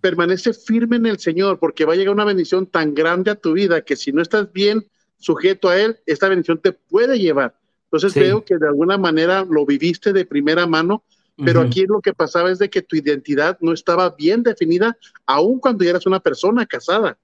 permanece 0.00 0.52
firme 0.52 0.96
en 0.96 1.06
el 1.06 1.18
Señor, 1.18 1.58
porque 1.58 1.84
va 1.84 1.94
a 1.94 1.96
llegar 1.96 2.14
una 2.14 2.24
bendición 2.24 2.66
tan 2.66 2.94
grande 2.94 3.32
a 3.32 3.34
tu 3.34 3.52
vida 3.52 3.82
que 3.82 3.96
si 3.96 4.12
no 4.12 4.22
estás 4.22 4.52
bien 4.52 4.86
sujeto 5.18 5.68
a 5.68 5.78
Él, 5.78 5.98
esta 6.06 6.28
bendición 6.28 6.58
te 6.58 6.72
puede 6.72 7.18
llevar. 7.18 7.59
Entonces 7.90 8.12
sí. 8.12 8.20
creo 8.20 8.44
que 8.44 8.56
de 8.56 8.68
alguna 8.68 8.96
manera 8.98 9.44
lo 9.44 9.66
viviste 9.66 10.12
de 10.12 10.24
primera 10.24 10.66
mano 10.66 11.02
Pero 11.42 11.62
aquí 11.62 11.86
lo 11.86 12.02
que 12.02 12.12
pasaba 12.12 12.50
es 12.50 12.58
de 12.58 12.68
que 12.68 12.82
tu 12.82 12.96
identidad 12.96 13.56
no 13.62 13.72
estaba 13.72 14.10
bien 14.10 14.42
definida, 14.42 14.98
aun 15.24 15.58
cuando 15.58 15.82
ya 15.82 15.90
eras 15.90 16.06
una 16.06 16.20
persona 16.20 16.66
casada. 16.66 17.18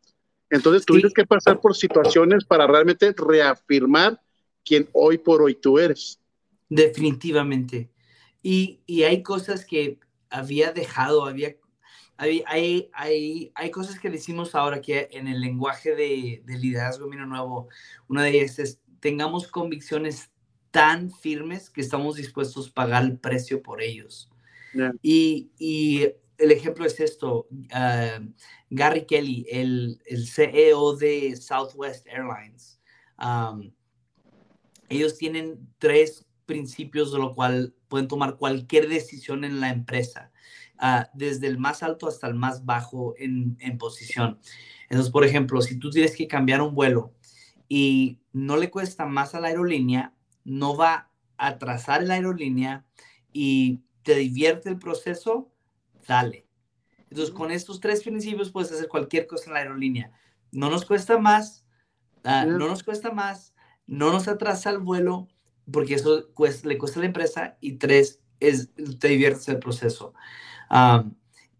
Entonces 0.49 0.87
tuviste 0.87 1.11
que 1.15 1.27
pasar 1.27 1.61
por 1.61 1.77
situaciones 1.77 2.45
para 2.47 2.67
realmente 2.67 3.15
reafirmar 3.15 4.19
quién 4.65 4.89
hoy 4.95 5.19
por 5.19 5.43
hoy 5.43 5.55
tú 5.55 5.79
eres. 5.79 6.19
Definitivamente. 6.71 7.91
Y, 8.43 8.81
y 8.87 9.03
hay 9.03 9.23
cosas 9.23 9.67
que 9.67 9.99
había 10.31 10.73
dejado, 10.73 11.27
había, 11.27 11.57
hay, 12.17 12.43
hay, 12.47 12.91
hay, 12.95 13.53
hay, 13.55 13.71
cosas 13.71 14.01
que 14.01 14.09
decimos 14.09 14.55
ahora 14.55 14.81
que 14.81 15.09
en 15.13 15.29
el 15.29 15.43
lenguaje 15.43 15.95
de, 15.95 16.43
de 16.43 16.59
liderazgo 16.59 17.07
Mino 17.07 17.27
Nuevo, 17.27 17.69
una 18.09 18.23
de 18.23 18.31
ellas 18.31 18.59
es 18.59 18.81
tengamos 19.01 19.49
convicciones 19.49 20.31
tan 20.77 21.11
firmes 21.11 21.71
que 21.71 21.81
estamos 21.81 22.17
dispuestos 22.17 22.69
a 22.69 22.75
pagar 22.75 23.03
el 23.05 23.19
precio 23.19 23.63
por 23.63 23.81
ellos. 23.81 24.31
Y, 25.01 25.51
y, 25.59 26.07
el 26.37 26.53
ejemplo 26.53 26.85
es 26.85 27.01
esto, 27.01 27.49
ah, 27.73 28.19
Gary 28.69 29.07
Kelly, 29.07 29.47
el, 29.51 30.03
el, 30.05 30.29
CEO 30.29 30.95
de 30.97 31.35
Southwest 31.35 32.07
Airlines, 32.09 32.79
ellos 34.91 35.17
tienen 35.17 35.67
tres 35.79 36.27
principios 36.45 37.11
de 37.11 37.21
lo 37.21 37.35
cual 37.35 37.75
pueden 37.89 38.07
tomar 38.07 38.37
cualquier 38.37 38.87
decisión 38.87 39.45
en 39.45 39.61
la 39.61 39.71
empresa, 39.71 40.31
uh, 40.83 41.07
desde 41.15 41.47
el 41.47 41.57
más 41.57 41.83
alto 41.83 42.07
hasta 42.07 42.27
el 42.27 42.35
más 42.35 42.67
bajo 42.67 43.15
en, 43.17 43.57
en 43.61 43.79
posición. 43.79 44.39
Entonces, 44.91 45.11
por 45.11 45.25
ejemplo, 45.25 45.63
si 45.63 45.79
tú 45.79 45.89
tienes 45.89 46.15
que 46.15 46.29
cambiar 46.29 46.61
un 46.61 46.75
vuelo 46.75 47.15
y 47.67 48.21
no 48.35 48.59
le 48.59 48.69
cuesta 48.71 49.07
más 49.07 49.35
a 49.35 49.41
la 49.41 49.49
aerolínea, 49.49 50.13
no 50.47 50.77
va 50.77 51.11
a 51.37 51.49
atrasar 51.49 52.05
la 52.05 52.15
aerolínea 52.15 52.87
y 53.33 53.83
te 54.03 54.15
divierte 54.15 54.69
el 54.69 54.79
proceso, 54.79 55.51
dale. 56.07 56.47
Entonces, 57.11 57.35
con 57.35 57.51
estos 57.51 57.81
tres 57.81 58.03
principios 58.03 58.51
puedes 58.51 58.73
hacer 58.73 58.89
cualquier 58.89 59.27
cosa 59.27 59.47
en 59.47 59.55
la 59.55 59.61
aerolínea. 59.61 60.13
No 60.53 60.71
nos 60.71 60.87
cuesta 60.87 61.19
más, 61.19 61.67
ah, 62.25 62.47
no 62.47 62.69
nos 62.69 62.83
cuesta 62.83 63.11
más, 63.11 63.55
no 63.87 64.13
nos 64.13 64.29
atrasa 64.29 64.71
el 64.71 64.79
vuelo, 64.79 65.29
porque 65.71 65.95
eso 65.95 66.29
le 66.65 66.79
cuesta 66.79 66.99
a 66.99 67.01
la 67.01 67.07
empresa, 67.07 67.59
y 67.61 67.73
tres, 67.73 68.21
es, 68.39 68.71
te 68.99 69.09
diviertes 69.09 69.49
el 69.49 69.59
proceso. 69.59 70.15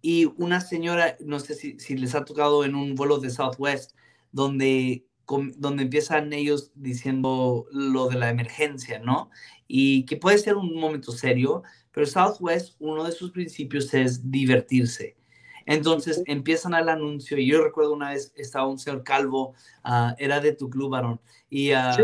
y 0.01 0.27
una 0.37 0.61
señora, 0.61 1.17
no 1.21 1.41
sé 1.41 1.55
si, 1.55 1.81
si 1.81 1.97
les 1.97 2.15
ha 2.15 2.25
tocado 2.25 2.65
en 2.65 2.77
un 2.77 2.95
vuelo 2.95 3.19
de 3.19 3.31
Southwest, 3.31 3.97
donde 4.31 5.05
donde 5.27 5.83
empiezan 5.83 6.33
ellos 6.33 6.71
diciendo 6.75 7.67
lo 7.73 8.09
de 8.09 8.17
la 8.17 8.31
emergencia, 8.31 8.99
¿no? 8.99 9.31
Y 9.67 10.07
que 10.07 10.17
puede 10.17 10.39
ser 10.39 10.57
un 10.57 10.75
momento 10.75 11.13
serio, 11.13 11.63
pero 11.93 12.07
Southwest, 12.07 12.77
uno 12.79 13.05
de 13.05 13.13
sus 13.13 13.33
principios 13.33 13.93
es 13.95 14.31
divertirse. 14.31 15.17
Entonces 15.67 16.23
empiezan 16.27 16.75
al 16.75 16.89
anuncio, 16.89 17.37
y 17.39 17.47
yo 17.47 17.63
recuerdo 17.63 17.93
una 17.93 18.11
vez 18.11 18.33
estaba 18.37 18.69
un 18.69 18.79
señor 18.79 19.03
calvo, 19.03 19.55
ah, 19.83 20.15
era 20.19 20.39
de 20.39 20.53
tu 20.53 20.71
club, 20.71 20.91
varón, 20.91 21.21
y, 21.51 21.73
ah, 21.73 21.97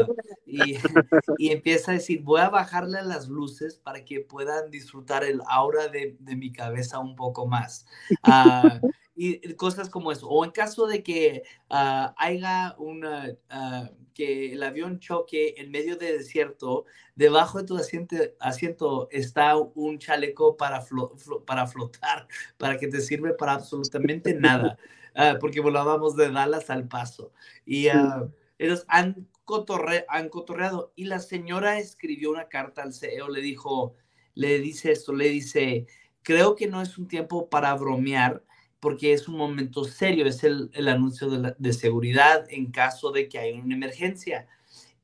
y, 0.44 0.74
y, 1.38 1.50
empieza 1.52 1.92
a 1.92 1.94
decir, 1.94 2.22
voy 2.22 2.40
a 2.40 2.48
bajarle 2.48 3.02
las 3.02 3.28
luces 3.28 3.76
para 3.76 4.04
que 4.04 4.20
puedan 4.20 4.68
disfrutar 4.70 5.22
el 5.22 5.40
aura 5.46 5.86
de, 5.86 6.16
de 6.18 6.34
mi 6.34 6.50
cabeza 6.50 6.98
un 6.98 7.14
poco 7.14 7.46
más. 7.46 7.86
Uh, 8.26 8.88
y 9.14 9.54
cosas 9.54 9.88
como 9.88 10.12
eso. 10.12 10.28
O 10.28 10.44
en 10.44 10.50
caso 10.50 10.86
de 10.86 11.02
que 11.02 11.42
uh, 11.70 12.12
haya 12.16 12.74
una, 12.78 13.36
uh, 13.50 13.94
que 14.14 14.52
el 14.52 14.62
avión 14.62 15.00
choque 15.00 15.54
en 15.58 15.70
medio 15.70 15.96
del 15.96 16.18
desierto, 16.18 16.86
debajo 17.14 17.58
de 17.58 17.64
tu 17.64 17.76
asiento, 17.76 18.16
asiento 18.40 19.08
está 19.10 19.56
un 19.56 19.98
chaleco 19.98 20.56
para, 20.56 20.84
para 21.46 21.66
flotar, 21.66 22.26
para 22.56 22.78
que 22.78 22.88
te 22.88 23.00
sirve 23.00 23.34
para 23.34 23.54
absolutamente 23.54 24.34
nada, 24.34 24.78
uh, 25.16 25.38
porque 25.40 25.60
volábamos 25.60 26.16
de 26.16 26.30
Dallas 26.30 26.70
al 26.70 26.88
paso. 26.88 27.32
Y 27.66 27.88
ellos 28.58 28.84
han, 28.88 29.28
cotorre, 29.44 30.06
han 30.08 30.30
cotorreado. 30.30 30.92
Y 30.96 31.04
la 31.04 31.18
señora 31.18 31.78
escribió 31.78 32.30
una 32.30 32.48
carta 32.48 32.82
al 32.82 32.94
CEO, 32.94 33.28
le 33.28 33.42
dijo, 33.42 33.94
le 34.34 34.58
dice 34.58 34.92
esto, 34.92 35.12
le 35.12 35.28
dice, 35.28 35.86
creo 36.22 36.54
que 36.54 36.66
no 36.66 36.80
es 36.80 36.96
un 36.96 37.08
tiempo 37.08 37.50
para 37.50 37.74
bromear 37.74 38.42
porque 38.82 39.12
es 39.12 39.28
un 39.28 39.36
momento 39.36 39.84
serio, 39.84 40.26
es 40.26 40.42
el, 40.42 40.68
el 40.74 40.88
anuncio 40.88 41.30
de, 41.30 41.54
de, 41.56 41.72
seguridad 41.72 42.44
en 42.48 42.72
caso 42.72 43.12
de 43.12 43.28
que 43.28 43.38
haya 43.38 43.62
una 43.62 43.76
emergencia. 43.76 44.48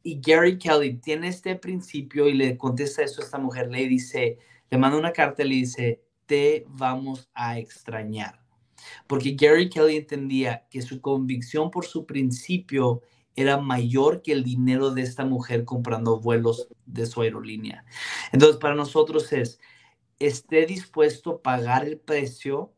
Y 0.03 0.20
Gary 0.20 0.59
Kelly 0.59 0.95
tiene 0.95 1.29
este 1.29 1.55
principio 1.55 2.26
y 2.26 2.33
le 2.33 2.59
contesta 2.59 3.05
eso 3.05 3.20
a 3.20 3.24
esta 3.24 3.39
mujer, 3.39 3.70
le 3.70 3.87
dice, 3.87 4.37
le 4.68 4.79
manda 4.79 4.99
una 4.99 5.12
carta 5.12 5.45
y 5.45 5.49
le 5.49 5.55
dice, 5.55 6.03
te 6.26 6.66
vamos 6.70 7.31
a 7.35 7.61
extrañar. 7.61 8.41
Porque 9.07 9.37
Gary 9.39 9.70
Kelly 9.70 9.99
entendía 9.99 10.66
que 10.70 10.83
su 10.83 11.01
convicción 11.01 11.70
por 11.70 11.87
su 11.87 12.05
principio 12.05 13.03
era 13.37 13.59
mayor 13.59 14.22
que 14.22 14.33
el 14.33 14.43
dinero 14.43 14.91
de 14.91 15.03
esta 15.03 15.24
mujer 15.24 15.64
comprando 15.64 16.18
vuelos 16.18 16.66
de 16.85 17.07
su 17.07 17.22
aerolínea. 17.22 17.85
Entonces, 18.33 18.57
para 18.57 18.74
nosotros 18.74 19.33
es, 19.33 19.61
esté 20.18 20.66
dispuesto 20.66 21.31
a 21.31 21.43
pagar 21.43 21.87
el 21.87 22.01
precio 22.01 22.72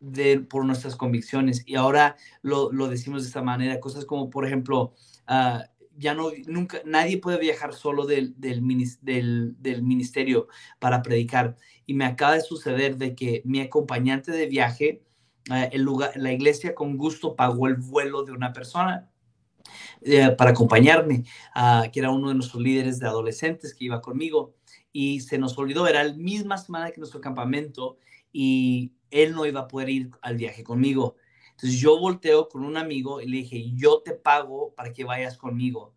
de, 0.00 0.40
por 0.40 0.64
nuestras 0.64 0.96
convicciones. 0.96 1.62
Y 1.66 1.76
ahora 1.76 2.16
lo, 2.42 2.72
lo, 2.72 2.88
decimos 2.88 3.22
de 3.22 3.28
esta 3.28 3.42
manera, 3.42 3.80
cosas 3.80 4.04
como, 4.04 4.30
por 4.30 4.46
ejemplo, 4.46 4.94
uh, 5.28 5.60
ya 5.96 6.14
no, 6.14 6.30
nunca, 6.46 6.80
nadie 6.84 7.18
puede 7.18 7.38
viajar 7.38 7.74
solo 7.74 8.06
del, 8.06 8.34
del, 8.38 8.62
ministerio 8.62 10.48
para 10.78 11.02
predicar. 11.02 11.56
Y 11.86 11.94
me 11.94 12.04
acaba 12.04 12.34
de 12.34 12.40
suceder 12.40 12.96
de 12.96 13.14
que 13.14 13.42
mi 13.44 13.60
acompañante 13.60 14.30
de 14.30 14.46
viaje, 14.46 15.02
uh, 15.50 15.68
el 15.72 15.82
lugar, 15.82 16.12
la 16.16 16.32
iglesia 16.32 16.74
con 16.74 16.96
gusto 16.96 17.34
pagó 17.34 17.66
el 17.66 17.74
vuelo 17.74 18.22
de 18.22 18.32
una 18.32 18.52
persona 18.52 19.10
uh, 20.02 20.36
para 20.36 20.50
acompañarme, 20.50 21.24
que 21.92 22.00
era 22.00 22.10
uno 22.10 22.28
de 22.28 22.34
nuestros 22.34 22.62
líderes 22.62 22.98
de 22.98 23.06
adolescentes 23.06 23.74
que 23.74 23.86
iba 23.86 24.00
conmigo. 24.00 24.54
Y 24.92 25.20
se 25.20 25.38
nos 25.38 25.58
olvidó, 25.58 25.86
era 25.86 26.02
la 26.02 26.14
misma 26.14 26.56
semana 26.56 26.90
que 26.90 26.98
nuestro 26.98 27.20
campamento 27.20 27.98
y 28.32 28.92
él 29.10 29.34
no 29.34 29.46
iba 29.46 29.60
a 29.60 29.68
poder 29.68 29.88
ir 29.88 30.10
al 30.22 30.36
viaje 30.36 30.64
conmigo. 30.64 31.16
Entonces 31.50 31.80
yo 31.80 31.98
volteo 31.98 32.48
con 32.48 32.64
un 32.64 32.76
amigo 32.76 33.20
y 33.20 33.26
le 33.26 33.38
dije, 33.38 33.72
yo 33.74 34.00
te 34.04 34.12
pago 34.12 34.72
para 34.74 34.92
que 34.92 35.04
vayas 35.04 35.36
conmigo. 35.36 35.94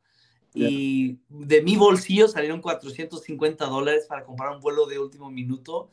Y 0.53 1.19
de 1.29 1.61
mi 1.61 1.77
bolsillo 1.77 2.27
salieron 2.27 2.61
450 2.61 3.65
dólares 3.67 4.05
para 4.09 4.25
comprar 4.25 4.53
un 4.53 4.59
vuelo 4.59 4.85
de 4.85 4.99
último 4.99 5.31
minuto 5.31 5.89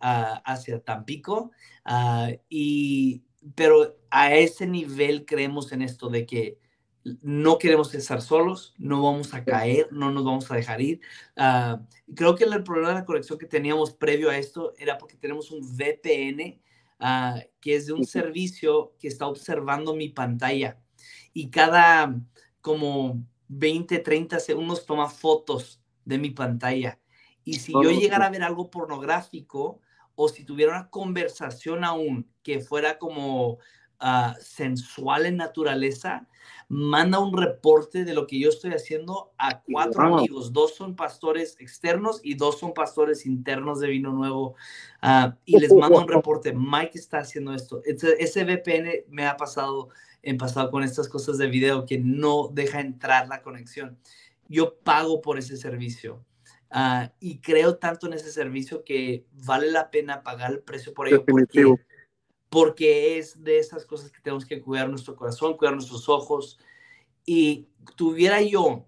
hacia 0.00 0.80
Tampico. 0.82 1.52
y, 2.48 3.22
pero 3.54 3.96
a 4.10 4.34
ese 4.34 4.66
nivel 4.66 5.24
creemos 5.24 5.72
en 5.72 5.82
esto 5.82 6.08
de 6.08 6.26
que 6.26 6.58
no 7.04 7.58
queremos 7.58 7.94
estar 7.94 8.22
solos, 8.22 8.74
no 8.78 9.02
vamos 9.02 9.34
a 9.34 9.44
caer, 9.44 9.88
no 9.92 10.10
nos 10.10 10.24
vamos 10.24 10.50
a 10.50 10.56
dejar 10.56 10.80
ir. 10.80 11.00
Uh, 11.36 11.84
creo 12.14 12.34
que 12.34 12.44
el 12.44 12.62
problema 12.62 12.90
de 12.90 12.94
la 12.94 13.04
conexión 13.04 13.38
que 13.38 13.46
teníamos 13.46 13.92
previo 13.92 14.30
a 14.30 14.38
esto 14.38 14.72
era 14.78 14.98
porque 14.98 15.16
tenemos 15.16 15.50
un 15.50 15.60
VPN 15.60 16.60
uh, 17.00 17.40
que 17.60 17.76
es 17.76 17.86
de 17.86 17.92
un 17.92 18.04
servicio 18.04 18.94
que 18.98 19.08
está 19.08 19.26
observando 19.26 19.94
mi 19.94 20.08
pantalla 20.08 20.78
y 21.32 21.50
cada 21.50 22.14
como 22.60 23.24
20, 23.48 23.98
30 23.98 24.38
segundos 24.40 24.86
toma 24.86 25.08
fotos 25.08 25.82
de 26.04 26.18
mi 26.18 26.30
pantalla. 26.30 26.98
Y 27.44 27.54
si 27.54 27.72
yo 27.72 27.80
oh, 27.80 27.82
llegara 27.82 28.26
a 28.26 28.30
ver 28.30 28.44
algo 28.44 28.70
pornográfico 28.70 29.80
o 30.14 30.28
si 30.28 30.44
tuviera 30.44 30.72
una 30.72 30.90
conversación 30.90 31.84
aún 31.84 32.30
que 32.42 32.60
fuera 32.60 32.98
como 32.98 33.58
uh, 34.02 34.34
sensual 34.40 35.26
en 35.26 35.36
naturaleza, 35.36 36.26
manda 36.68 37.18
un 37.18 37.36
reporte 37.36 38.04
de 38.04 38.14
lo 38.14 38.26
que 38.26 38.38
yo 38.38 38.48
estoy 38.48 38.72
haciendo 38.72 39.32
a 39.38 39.60
cuatro 39.60 40.02
amigos. 40.02 40.52
Dos 40.52 40.74
son 40.74 40.96
pastores 40.96 41.56
externos 41.60 42.20
y 42.22 42.34
dos 42.34 42.58
son 42.58 42.74
pastores 42.74 43.26
internos 43.26 43.80
de 43.80 43.88
Vino 43.88 44.12
Nuevo. 44.12 44.56
Uh, 45.02 45.32
y 45.44 45.58
les 45.58 45.72
manda 45.72 46.00
un 46.00 46.08
reporte. 46.08 46.52
Mike 46.52 46.98
está 46.98 47.18
haciendo 47.18 47.54
esto. 47.54 47.82
Ese, 47.84 48.16
ese 48.18 48.44
VPN 48.44 49.04
me 49.08 49.26
ha 49.26 49.36
pasado 49.36 49.88
en 50.22 50.38
pasado 50.38 50.70
con 50.70 50.82
estas 50.82 51.08
cosas 51.08 51.36
de 51.38 51.48
video 51.48 51.84
que 51.84 51.98
no 51.98 52.48
deja 52.52 52.80
entrar 52.80 53.28
la 53.28 53.42
conexión. 53.42 53.98
Yo 54.48 54.76
pago 54.76 55.20
por 55.20 55.38
ese 55.38 55.56
servicio. 55.56 56.24
Uh, 56.74 57.10
y 57.20 57.38
creo 57.40 57.76
tanto 57.76 58.06
en 58.06 58.14
ese 58.14 58.32
servicio 58.32 58.82
que 58.82 59.26
vale 59.44 59.70
la 59.70 59.90
pena 59.90 60.22
pagar 60.22 60.52
el 60.52 60.60
precio 60.60 60.94
por 60.94 61.06
ello. 61.06 61.24
Porque 61.26 61.66
porque 62.52 63.16
es 63.16 63.42
de 63.42 63.58
esas 63.58 63.86
cosas 63.86 64.12
que 64.12 64.20
tenemos 64.20 64.44
que 64.44 64.60
cuidar 64.60 64.86
nuestro 64.90 65.16
corazón, 65.16 65.56
cuidar 65.56 65.72
nuestros 65.72 66.06
ojos. 66.10 66.58
Y 67.24 67.66
tuviera 67.96 68.42
yo 68.42 68.84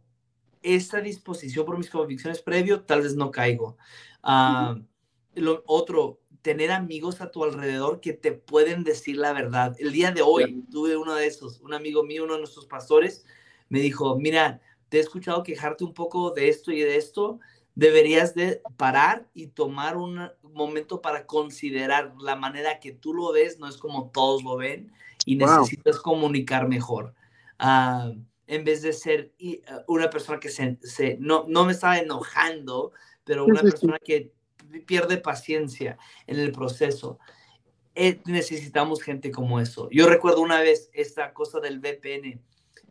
esta 0.63 1.01
disposición 1.01 1.65
por 1.65 1.79
mis 1.79 1.89
convicciones 1.89 2.43
previo, 2.43 2.83
tal 2.83 3.01
vez 3.01 3.17
no 3.17 3.31
caigo. 3.31 3.79
Uh, 4.23 4.83
lo 5.35 5.63
otro, 5.67 6.21
tener 6.43 6.73
amigos 6.73 7.23
a 7.23 7.31
tu 7.31 7.43
alrededor 7.43 8.03
que 8.03 8.13
te 8.13 8.33
pueden 8.33 8.85
decir 8.85 9.17
la 9.17 9.33
verdad. 9.33 9.75
El 9.79 9.93
día 9.93 10.13
de 10.13 10.21
hoy 10.21 10.63
tuve 10.71 10.99
uno 10.99 11.15
de 11.15 11.27
esos, 11.27 11.59
un 11.61 11.73
amigo 11.73 12.05
mío, 12.05 12.25
uno 12.25 12.35
de 12.35 12.41
nuestros 12.41 12.67
pastores, 12.67 13.25
me 13.71 13.81
dijo, 13.81 14.19
mira, 14.19 14.61
te 14.91 14.99
he 14.99 15.01
escuchado 15.01 15.43
quejarte 15.43 15.85
un 15.85 15.95
poco 15.95 16.33
de 16.33 16.51
esto 16.51 16.71
y 16.71 16.81
de 16.81 16.99
esto, 16.99 17.41
deberías 17.75 18.35
de 18.35 18.63
parar 18.77 19.29
y 19.35 19.49
tomar 19.49 19.97
un 19.97 20.31
momento 20.43 21.01
para 21.01 21.27
considerar 21.27 22.15
la 22.21 22.37
manera 22.37 22.79
que 22.81 22.93
tú 22.93 23.13
lo 23.13 23.33
ves, 23.33 23.59
no 23.59 23.69
es 23.69 23.77
como 23.77 24.11
todos 24.11 24.45
lo 24.45 24.57
ven, 24.57 24.93
y 25.27 25.37
necesitas 25.37 25.99
comunicar 25.99 26.69
mejor. 26.69 27.15
Ah, 27.59 28.13
en 28.47 28.65
vez 28.65 28.83
de 28.83 28.93
ser 28.93 29.33
ah, 29.69 29.83
una 29.89 30.11
persona 30.11 30.39
que 30.39 30.51
se, 30.51 30.79
no, 31.19 31.47
no, 31.49 31.65
me 31.65 31.73
estaba 31.73 31.99
enojando, 31.99 32.93
pero 33.25 33.45
una 33.45 33.63
persona 33.63 33.99
que 33.99 34.33
pierde 34.87 35.17
paciencia 35.19 35.99
en 36.27 36.39
el 36.39 36.53
proceso. 36.53 37.19
Eh, 37.97 38.21
necesitamos 38.27 39.03
gente 39.03 39.31
como 39.31 39.61
eso. 39.61 39.89
Yo 39.91 40.09
recuerdo 40.09 40.41
una 40.41 40.61
vez 40.61 40.91
esta 40.93 41.33
cosa 41.33 41.61
del 41.61 41.79
VPN. 41.79 42.41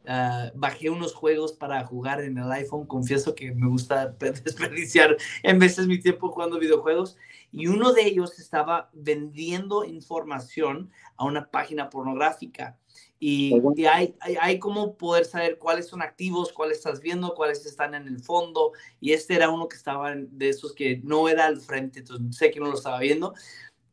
Ah, 0.05 0.51
bajé 0.53 0.89
unos 0.89 1.13
juegos 1.13 1.53
para 1.53 1.85
jugar 1.85 2.21
en 2.21 2.37
el 2.37 2.51
iPhone. 2.51 2.85
Confieso 2.85 3.35
que 3.35 3.53
me 3.53 3.67
gusta 3.67 4.07
desperdiciar 4.19 5.15
en 5.43 5.59
veces 5.59 5.87
mi 5.87 5.99
tiempo 5.99 6.29
jugando 6.29 6.59
videojuegos. 6.59 7.17
Y 7.51 7.67
uno 7.67 7.93
de 7.93 8.05
ellos 8.05 8.39
estaba 8.39 8.89
vendiendo 8.93 9.85
información 9.85 10.91
a 11.15 11.25
una 11.25 11.49
página 11.49 11.89
pornográfica. 11.89 12.77
Y, 13.19 13.55
y 13.75 13.85
hay, 13.85 14.15
hay, 14.19 14.35
hay, 14.41 14.59
como 14.59 14.97
poder 14.97 15.23
saber 15.23 15.57
cuáles 15.57 15.87
son 15.87 16.01
activos, 16.01 16.51
cuáles 16.51 16.79
estás 16.79 16.99
viendo, 16.99 17.33
cuáles 17.33 17.65
están 17.65 17.95
en 17.95 18.07
el 18.07 18.19
fondo. 18.19 18.73
Y 18.99 19.13
este 19.13 19.35
era 19.35 19.49
uno 19.49 19.69
que 19.69 19.77
estaba 19.77 20.13
de 20.13 20.49
esos 20.49 20.73
que 20.73 20.99
no 21.03 21.29
era 21.29 21.45
al 21.45 21.61
frente, 21.61 21.99
entonces 21.99 22.35
sé 22.35 22.51
que 22.51 22.59
no 22.59 22.65
lo 22.65 22.73
estaba 22.73 22.99
viendo. 22.99 23.33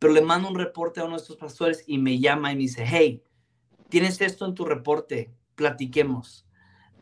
Pero 0.00 0.12
le 0.12 0.22
mando 0.22 0.48
un 0.48 0.56
reporte 0.56 0.98
a 0.98 1.04
uno 1.04 1.16
de 1.16 1.22
estos 1.22 1.36
pastores 1.36 1.84
y 1.86 1.98
me 1.98 2.18
llama 2.18 2.50
y 2.50 2.56
me 2.56 2.62
dice, 2.62 2.84
hey, 2.84 3.22
tienes 3.88 4.20
esto 4.20 4.46
en 4.46 4.54
tu 4.54 4.64
reporte, 4.64 5.30
platiquemos. 5.60 6.46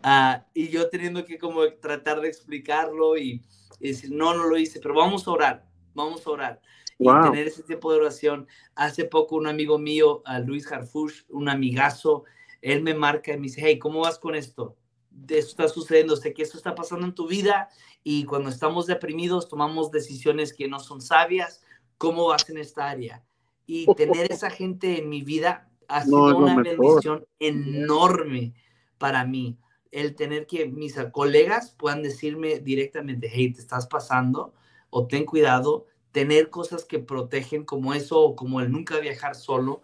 Uh, 0.05 0.43
y 0.53 0.69
yo 0.69 0.89
teniendo 0.89 1.25
que 1.25 1.39
como 1.39 1.63
tratar 1.75 2.21
de 2.21 2.27
explicarlo 2.27 3.17
y, 3.17 3.41
decir, 3.79 4.11
no, 4.11 4.35
no 4.35 4.49
lo 4.49 4.57
hice, 4.59 4.81
pero 4.81 4.95
vamos 4.95 5.29
a 5.29 5.31
orar, 5.31 5.65
vamos 5.95 6.27
a 6.27 6.31
orar. 6.31 6.61
Y 6.99 7.07
tener 7.07 7.47
ese 7.47 7.63
tiempo 7.63 7.93
de 7.93 8.01
oración. 8.01 8.49
Hace 8.75 9.05
poco 9.05 9.37
un 9.37 9.47
amigo 9.47 9.79
mío, 9.79 10.25
Luis 10.45 10.71
Harfush, 10.71 11.23
un 11.29 11.49
amigazo, 11.49 12.25
él 12.61 12.83
me 12.83 12.95
marca 12.95 13.33
y 13.33 13.37
me 13.37 13.45
dice, 13.45 13.61
hey, 13.65 13.79
¿cómo 13.79 14.01
vas 14.01 14.19
con 14.19 14.35
esto? 14.35 14.77
Esto 15.29 15.51
está 15.51 15.69
sucediendo, 15.69 16.17
sé 16.17 16.35
que 16.35 16.43
esto 16.43 16.57
está 16.57 16.75
pasando 16.75 17.07
en 17.07 17.15
tu 17.15 17.29
vida 17.29 17.69
y 18.03 18.25
cuando 18.25 18.51
estamos 18.51 18.87
deprimidos 18.87 19.49
tomamos 19.49 19.93
decisiones 19.93 20.53
que 20.53 20.67
no 20.67 20.81
son 20.81 21.01
sabias. 21.01 21.63
¿Cómo 21.97 22.27
vas 22.27 22.51
en 22.51 22.59
esta 22.59 22.91
área? 22.91 23.25
Y 23.67 23.87
tener 23.95 24.33
esa 24.33 24.51
gente 24.51 24.99
en 24.99 25.09
mi 25.09 25.23
vida 25.23 25.69
ha 25.89 26.05
sido 26.05 26.37
una 26.37 26.57
bendición 26.57 27.27
enorme 27.39 28.55
para 28.99 29.25
mí. 29.25 29.59
El 29.91 30.15
tener 30.15 30.47
que 30.47 30.67
mis 30.67 30.95
colegas 31.13 31.75
puedan 31.79 32.03
decirme 32.03 32.61
directamente, 32.61 33.31
hey, 33.33 33.53
te 33.53 33.61
estás 33.61 33.87
pasando 33.87 34.55
o 34.91 35.07
ten 35.07 35.25
cuidado, 35.25 35.87
tener 36.13 36.51
cosas 36.51 36.85
que 36.85 36.99
protegen 36.99 37.65
como 37.65 37.95
eso 37.95 38.21
o 38.21 38.37
como 38.37 38.61
el 38.61 38.71
nunca 38.71 38.99
viajar 39.01 39.35
solo, 39.35 39.83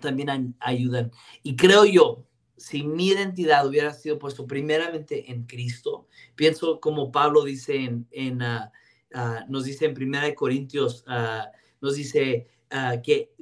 también 0.00 0.56
ayudan. 0.60 1.10
Y 1.42 1.56
creo 1.56 1.84
yo, 1.84 2.24
si 2.56 2.84
mi 2.84 3.08
identidad 3.08 3.66
hubiera 3.66 3.92
sido 3.92 4.18
puesto 4.18 4.46
primeramente 4.46 5.30
en 5.30 5.44
Cristo, 5.44 6.06
pienso 6.34 6.80
como 6.80 7.12
Pablo 7.12 7.44
dice 7.44 7.84
en, 7.84 8.06
en 8.10 8.42
ah, 8.42 8.72
ah, 9.14 9.44
nos 9.48 9.64
dice 9.64 9.86
en 9.86 9.94
Primera 9.94 10.24
de 10.24 10.34
Corintios, 10.34 11.04
uh, 11.06 11.46
nos 11.80 11.96
dice 11.96 12.46
que 13.04 13.34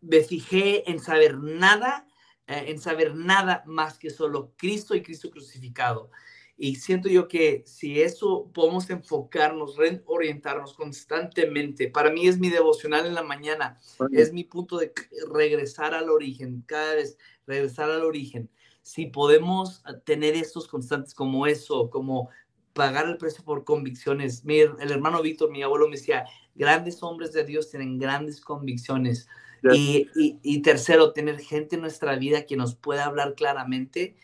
me 0.00 0.20
fijé 0.22 0.90
en 0.90 1.00
saber 1.00 1.38
nada, 1.38 2.06
eh, 2.46 2.64
en 2.68 2.78
saber 2.78 3.14
nada 3.14 3.62
más 3.66 3.98
que 3.98 4.10
solo 4.10 4.52
Cristo 4.56 4.94
y 4.94 5.02
Cristo 5.02 5.30
crucificado. 5.30 6.10
Y 6.58 6.76
siento 6.76 7.08
yo 7.08 7.28
que 7.28 7.64
si 7.66 8.00
eso 8.00 8.50
podemos 8.54 8.88
enfocarnos, 8.88 9.76
reorientarnos 9.76 10.72
constantemente, 10.72 11.88
para 11.90 12.10
mí 12.10 12.28
es 12.28 12.38
mi 12.38 12.48
devocional 12.48 13.04
en 13.04 13.14
la 13.14 13.22
mañana, 13.22 13.78
es 14.10 14.32
mi 14.32 14.44
punto 14.44 14.78
de 14.78 14.92
regresar 15.30 15.92
al 15.92 16.08
origen, 16.08 16.62
cada 16.66 16.94
vez 16.94 17.18
regresar 17.46 17.90
al 17.90 18.04
origen. 18.04 18.48
Si 18.80 19.06
podemos 19.06 19.82
ah, 19.84 19.98
tener 19.98 20.34
estos 20.34 20.66
constantes 20.66 21.12
como 21.12 21.46
eso, 21.46 21.90
como 21.90 22.30
pagar 22.76 23.08
el 23.08 23.16
precio 23.16 23.42
por 23.42 23.64
convicciones. 23.64 24.44
Mi, 24.44 24.60
el 24.60 24.92
hermano 24.92 25.22
Víctor, 25.22 25.50
mi 25.50 25.64
abuelo, 25.64 25.88
me 25.88 25.96
decía, 25.96 26.26
grandes 26.54 27.02
hombres 27.02 27.32
de 27.32 27.44
Dios 27.44 27.70
tienen 27.70 27.98
grandes 27.98 28.40
convicciones. 28.40 29.28
Y, 29.74 30.08
y, 30.14 30.38
y, 30.42 30.62
tercero, 30.62 31.12
tener 31.12 31.40
gente 31.40 31.74
en 31.74 31.82
nuestra 31.82 32.14
vida 32.14 32.46
que 32.46 32.56
nos 32.56 32.76
pueda 32.76 33.06
hablar 33.06 33.34
claramente 33.34 34.14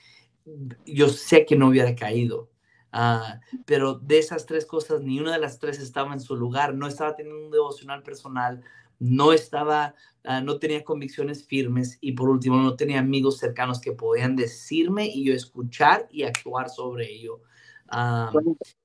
yo 0.86 1.08
sé 1.08 1.46
que 1.46 1.56
no 1.56 1.68
hubiera 1.68 1.94
caído. 1.94 2.50
Ah, 2.92 3.40
pero 3.64 3.94
de 3.94 4.18
esas 4.18 4.44
tres 4.44 4.66
cosas, 4.66 5.02
ni 5.02 5.18
una 5.18 5.32
de 5.32 5.38
las 5.38 5.58
tres 5.58 5.78
estaba 5.78 6.12
en 6.12 6.20
su 6.20 6.36
lugar. 6.36 6.74
No 6.74 6.86
estaba 6.86 7.14
teniendo 7.14 7.46
un 7.46 7.50
devocional 7.50 8.02
personal, 8.02 8.62
no 8.98 9.32
estaba, 9.32 9.94
ah, 10.24 10.40
no 10.40 10.58
tenía 10.58 10.84
convicciones 10.84 11.46
firmes 11.46 11.98
y 12.00 12.12
por 12.12 12.28
último 12.28 12.56
no 12.56 12.76
tenía 12.76 12.98
amigos 12.98 13.38
cercanos 13.38 13.80
que 13.80 13.92
podían 13.92 14.36
decirme 14.36 15.06
y 15.06 15.24
yo 15.24 15.34
escuchar 15.34 16.06
y 16.10 16.24
actuar 16.24 16.68
sobre 16.68 17.10
ello. 17.10 17.40
Ah, 17.94 18.32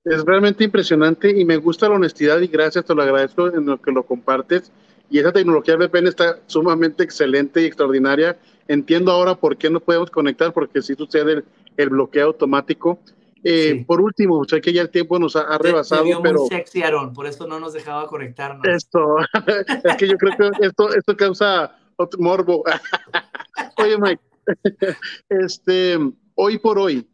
es 0.04 0.24
realmente 0.26 0.66
impresionante 0.66 1.30
y 1.30 1.46
me 1.46 1.58
gusta 1.58 1.88
la 1.88 1.96
honestidad 1.96 2.42
y 2.42 2.48
gracias, 2.48 2.84
te 2.84 2.94
lo 2.94 3.02
agradezco 3.02 3.48
en 3.48 3.66
lo 3.66 3.82
que 3.82 3.92
lo 3.92 4.04
compartes. 4.04 4.72
Y 5.10 5.20
esa 5.20 5.32
tecnología 5.32 5.78
VPN 5.78 6.08
está 6.08 6.40
sumamente 6.48 7.04
excelente 7.04 7.62
y 7.62 7.66
extraordinaria 7.66 8.38
Entiendo 8.68 9.12
ahora 9.12 9.36
por 9.36 9.58
qué 9.58 9.70
no 9.70 9.80
podemos 9.80 10.12
conectar, 10.12 10.54
porque 10.54 10.82
si 10.82 10.96
sucede 10.96 11.44
el, 11.78 11.90
bloqueo 11.90 12.28
automático. 12.28 13.00
Eh, 13.44 13.86
por 13.88 14.02
último, 14.02 14.44
sé 14.44 14.60
que 14.60 14.74
ya 14.74 14.82
el 14.82 14.90
tiempo 14.90 15.18
nos 15.20 15.36
ha, 15.36 15.58
rebasado, 15.58 16.04
pero... 16.22 16.42
Muy 16.42 16.50
sexy, 16.50 16.84
Aaron, 16.84 17.14
por 17.14 17.28
eso 17.28 17.48
no 17.48 17.60
nos 17.60 17.74
dejaba 17.74 18.08
conectarnos. 18.08 18.68
Esto, 18.68 19.18
es 19.84 19.96
que 19.96 20.08
yo 20.08 20.18
creo 20.18 20.36
que 20.38 20.66
esto, 20.66 20.94
esto 20.94 21.16
causa 21.16 21.78
otro 21.96 22.20
morbo. 22.20 22.64
Oye, 23.78 23.98
Mike, 23.98 24.22
este, 25.30 25.98
hoy 26.36 26.58
por 26.58 26.78
hoy, 26.80 27.08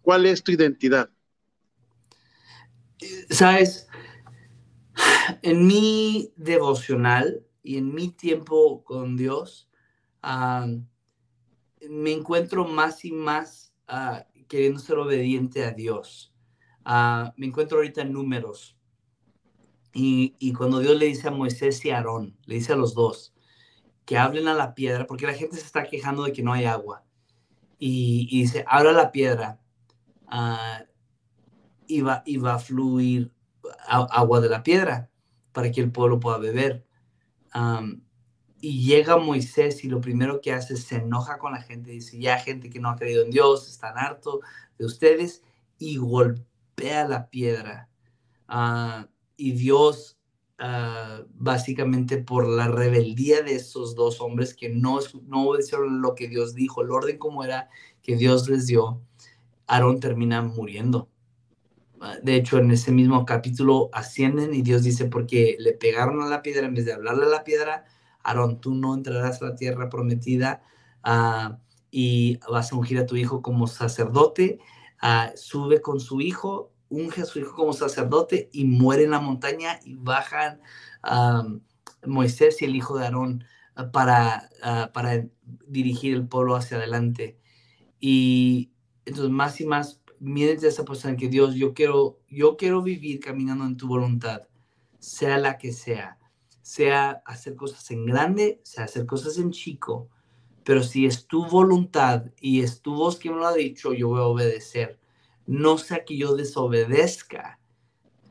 ¿cuál 0.00 0.24
es 0.24 0.42
tu 0.42 0.52
identidad? 0.52 1.10
Sabes, 3.30 3.88
en 5.42 5.66
mi 5.66 6.32
devocional 6.36 7.44
y 7.62 7.76
en 7.78 7.94
mi 7.94 8.08
tiempo 8.10 8.84
con 8.84 9.16
Dios, 9.16 9.68
me 11.88 12.12
encuentro 12.12 12.66
más 12.66 13.04
y 13.04 13.12
más 13.12 13.72
ah, 13.88 14.26
queriendo 14.48 14.80
ser 14.80 14.98
obediente 14.98 15.64
a 15.64 15.72
Dios. 15.72 16.32
Ah, 16.84 17.34
me 17.36 17.46
encuentro 17.46 17.78
ahorita 17.78 18.02
en 18.02 18.12
números. 18.12 18.76
Y, 19.98 20.52
cuando 20.52 20.80
Dios 20.80 20.94
le 20.96 21.06
dice 21.06 21.28
a 21.28 21.30
Moisés 21.30 21.82
y 21.84 21.90
a 21.90 21.96
Aarón, 21.96 22.36
le 22.44 22.56
dice 22.56 22.74
a 22.74 22.76
los 22.76 22.94
dos, 22.94 23.34
que 24.04 24.18
hablen 24.18 24.46
a 24.46 24.52
la 24.52 24.74
piedra, 24.74 25.06
porque 25.06 25.26
la 25.26 25.32
gente 25.32 25.56
se 25.56 25.64
está 25.64 25.84
quejando 25.84 26.24
de 26.24 26.32
que 26.32 26.42
no 26.42 26.52
hay 26.52 26.66
agua. 26.66 27.02
Y, 27.78 28.28
dice, 28.30 28.62
habla 28.68 28.92
la 28.92 29.10
piedra 29.10 29.58
uh, 30.30 30.84
y, 31.86 32.00
va, 32.02 32.22
a 32.24 32.58
fluir 32.58 33.32
agua 33.88 34.40
de 34.40 34.48
la 34.48 34.62
piedra 34.62 35.10
para 35.52 35.70
que 35.70 35.80
el 35.80 35.90
pueblo 35.90 36.20
pueda 36.20 36.38
beber 36.38 36.86
y 38.60 38.84
llega 38.84 39.16
Moisés 39.16 39.84
y 39.84 39.88
lo 39.88 40.00
primero 40.00 40.40
que 40.40 40.52
hace 40.52 40.74
es 40.74 40.84
se 40.84 40.96
enoja 40.96 41.38
con 41.38 41.52
la 41.52 41.62
gente, 41.62 41.90
dice, 41.90 42.18
ya 42.18 42.38
gente 42.38 42.70
que 42.70 42.80
no 42.80 42.88
ha 42.88 42.96
creído 42.96 43.22
en 43.22 43.30
Dios, 43.30 43.68
están 43.68 43.98
harto 43.98 44.40
de 44.78 44.86
ustedes 44.86 45.42
y 45.78 45.98
golpea 45.98 47.06
la 47.06 47.28
piedra. 47.28 47.88
Ah, 48.48 49.08
y 49.36 49.52
Dios, 49.52 50.18
ah, 50.58 51.22
básicamente 51.34 52.18
por 52.18 52.48
la 52.48 52.68
rebeldía 52.68 53.42
de 53.42 53.56
esos 53.56 53.94
dos 53.94 54.20
hombres 54.20 54.54
que 54.54 54.70
no, 54.70 54.98
no 55.26 55.48
obedecieron 55.48 56.00
lo 56.00 56.14
que 56.14 56.28
Dios 56.28 56.54
dijo, 56.54 56.82
el 56.82 56.90
orden 56.90 57.18
como 57.18 57.44
era 57.44 57.68
que 58.02 58.16
Dios 58.16 58.48
les 58.48 58.66
dio, 58.66 59.02
Aarón 59.66 60.00
termina 60.00 60.42
muriendo. 60.42 61.08
De 62.22 62.34
hecho, 62.34 62.58
en 62.58 62.70
ese 62.70 62.92
mismo 62.92 63.24
capítulo 63.24 63.90
ascienden 63.92 64.54
y 64.54 64.62
Dios 64.62 64.82
dice, 64.82 65.06
porque 65.06 65.56
le 65.58 65.72
pegaron 65.72 66.22
a 66.22 66.26
la 66.26 66.42
piedra 66.42 66.66
en 66.66 66.74
vez 66.74 66.84
de 66.84 66.92
hablarle 66.92 67.26
a 67.26 67.28
la 67.28 67.44
piedra, 67.44 67.84
Aarón, 68.22 68.60
tú 68.60 68.74
no 68.74 68.94
entrarás 68.94 69.40
a 69.40 69.46
la 69.46 69.54
tierra 69.54 69.88
prometida 69.88 70.62
ah, 71.02 71.58
y 71.90 72.38
vas 72.50 72.72
a 72.72 72.76
ungir 72.76 72.98
a 72.98 73.06
tu 73.06 73.16
hijo 73.16 73.40
como 73.40 73.66
sacerdote, 73.66 74.58
ah, 75.00 75.32
sube 75.36 75.80
con 75.80 76.00
su 76.00 76.20
hijo, 76.20 76.72
unge 76.88 77.22
a 77.22 77.24
su 77.24 77.38
hijo 77.38 77.54
como 77.54 77.72
sacerdote 77.72 78.48
y 78.52 78.64
muere 78.64 79.04
en 79.04 79.12
la 79.12 79.20
montaña 79.20 79.78
y 79.84 79.94
bajan 79.94 80.60
Moisés 82.04 82.62
y 82.62 82.64
el 82.64 82.76
hijo 82.76 82.98
de 82.98 83.04
Aarón 83.04 83.44
ah, 83.76 83.90
para, 83.92 84.50
para 84.92 85.24
dirigir 85.66 86.14
el 86.14 86.26
pueblo 86.26 86.56
hacia 86.56 86.78
adelante. 86.78 87.38
Y 88.00 88.72
entonces 89.04 89.30
más 89.30 89.60
y 89.60 89.66
más, 89.66 90.00
miren 90.26 90.64
esa 90.64 90.84
persona 90.84 91.16
que 91.16 91.28
Dios, 91.28 91.54
yo 91.54 91.74
quiero, 91.74 92.18
yo 92.28 92.56
quiero 92.56 92.82
vivir 92.82 93.20
caminando 93.20 93.64
en 93.64 93.76
tu 93.76 93.88
voluntad, 93.88 94.42
sea 94.98 95.38
la 95.38 95.58
que 95.58 95.72
sea 95.72 96.18
sea 96.66 97.22
hacer 97.24 97.54
cosas 97.54 97.88
en 97.92 98.06
grande, 98.06 98.60
sea 98.64 98.86
hacer 98.86 99.06
cosas 99.06 99.38
en 99.38 99.52
chico, 99.52 100.08
pero 100.64 100.82
si 100.82 101.06
es 101.06 101.28
tu 101.28 101.46
voluntad 101.46 102.24
y 102.40 102.60
es 102.60 102.82
tu 102.82 102.96
voz 102.96 103.20
que 103.20 103.30
me 103.30 103.36
lo 103.36 103.46
ha 103.46 103.54
dicho, 103.54 103.92
yo 103.92 104.08
voy 104.08 104.18
a 104.18 104.24
obedecer. 104.24 104.98
no 105.46 105.78
sea 105.78 106.04
que 106.04 106.16
yo 106.16 106.34
desobedezca 106.34 107.60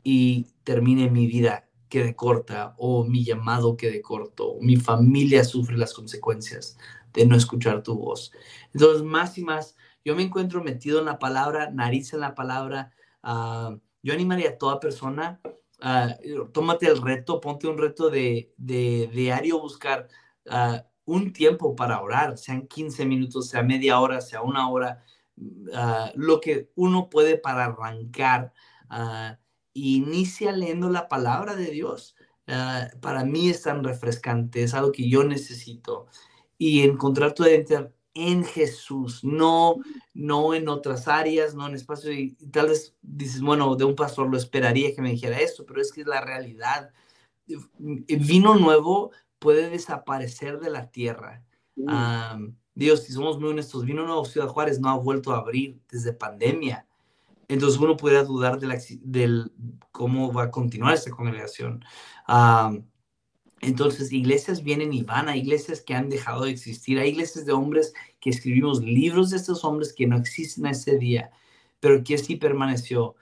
y 0.04 0.48
termine 0.64 1.08
mi 1.08 1.26
vida 1.26 1.70
quede 1.88 2.14
corta 2.14 2.74
o 2.76 3.04
mi 3.04 3.24
llamado 3.24 3.78
quede 3.78 4.02
corto 4.02 4.58
mi 4.60 4.76
familia 4.76 5.42
sufre 5.42 5.78
las 5.78 5.94
consecuencias 5.94 6.76
de 7.14 7.24
no 7.24 7.36
escuchar 7.36 7.82
tu 7.82 7.96
voz. 7.96 8.32
Entonces, 8.74 9.02
más 9.02 9.38
y 9.38 9.44
más, 9.44 9.76
yo 10.06 10.14
me 10.14 10.22
encuentro 10.22 10.62
metido 10.62 11.00
en 11.00 11.06
la 11.06 11.18
palabra, 11.18 11.68
nariz 11.72 12.12
en 12.12 12.20
la 12.20 12.36
palabra. 12.36 12.92
Uh, 13.24 13.76
yo 14.04 14.12
animaría 14.14 14.50
a 14.50 14.56
toda 14.56 14.78
persona, 14.78 15.40
uh, 15.82 16.46
tómate 16.52 16.86
el 16.86 17.02
reto, 17.02 17.40
ponte 17.40 17.66
un 17.66 17.76
reto 17.76 18.08
de, 18.08 18.54
diario 18.56 19.60
buscar 19.60 20.06
uh, 20.44 20.78
un 21.06 21.32
tiempo 21.32 21.74
para 21.74 22.00
orar, 22.00 22.38
sean 22.38 22.68
15 22.68 23.04
minutos, 23.04 23.48
sea 23.48 23.64
media 23.64 23.98
hora, 23.98 24.20
sea 24.20 24.42
una 24.42 24.70
hora, 24.70 25.02
lo 26.14 26.40
que 26.40 26.70
uno 26.76 27.10
puede 27.10 27.36
para 27.36 27.64
arrancar. 27.64 28.52
inicia 29.72 30.52
leyendo 30.52 30.88
la 30.88 31.08
palabra 31.08 31.56
de 31.56 31.72
Dios. 31.72 32.14
para 33.00 33.24
mí 33.24 33.48
es 33.48 33.62
tan 33.62 33.82
refrescante, 33.82 34.62
es 34.62 34.72
algo 34.72 34.92
que 34.92 35.08
yo 35.08 35.24
necesito 35.24 36.06
y 36.58 36.82
encontrar 36.82 37.34
tu 37.34 37.44
identidad 37.44 37.90
en 38.16 38.44
Jesús, 38.44 39.22
no, 39.22 39.76
no 40.14 40.54
en 40.54 40.68
otras 40.68 41.06
áreas, 41.06 41.54
no 41.54 41.66
en 41.66 41.74
espacio. 41.74 42.10
Y, 42.12 42.32
tal 42.50 42.68
vez 42.68 42.96
dices, 43.02 43.42
bueno, 43.42 43.76
de 43.76 43.84
un 43.84 43.94
pastor 43.94 44.28
lo 44.28 44.38
esperaría 44.38 44.94
que 44.94 45.02
me 45.02 45.10
dijera 45.10 45.38
esto, 45.38 45.64
pero 45.66 45.80
es 45.82 45.92
que 45.92 46.00
es 46.00 46.06
la 46.06 46.22
realidad. 46.22 46.90
Vino 47.78 48.56
nuevo 48.56 49.10
puede 49.38 49.68
desaparecer 49.68 50.58
de 50.58 50.70
la 50.70 50.90
tierra. 50.90 51.44
Dios, 52.74 53.02
si 53.04 53.12
somos 53.12 53.38
muy 53.38 53.50
honestos, 53.50 53.84
vino 53.84 54.04
nuevo 54.04 54.24
Ciudad 54.24 54.48
Juárez, 54.48 54.80
no 54.80 54.88
ha 54.88 54.96
vuelto 54.96 55.32
a 55.32 55.38
abrir 55.38 55.78
desde 55.90 56.12
pandemia. 56.12 56.86
Entonces 57.48 57.78
uno 57.78 57.96
puede 57.96 58.24
dudar 58.24 58.58
de 58.58 59.50
cómo 59.92 60.32
va 60.32 60.44
a 60.44 60.50
continuar 60.50 60.94
esta 60.94 61.10
congregación. 61.10 61.84
Entonces, 63.60 64.12
iglesias 64.12 64.62
vienen 64.62 64.92
y 64.92 65.02
van, 65.02 65.28
a 65.28 65.36
iglesias 65.36 65.80
que 65.80 65.94
han 65.94 66.08
dejado 66.08 66.44
de 66.44 66.50
existir, 66.50 66.98
hay 66.98 67.10
iglesias 67.10 67.46
de 67.46 67.52
hombres 67.52 67.94
que 68.20 68.30
escribimos 68.30 68.82
libros 68.82 69.30
de 69.30 69.38
estos 69.38 69.64
hombres 69.64 69.94
que 69.94 70.06
no 70.06 70.16
existen 70.16 70.66
ese 70.66 70.98
día, 70.98 71.30
pero 71.80 72.04
que 72.04 72.18
sí 72.18 72.36
permaneció, 72.36 73.16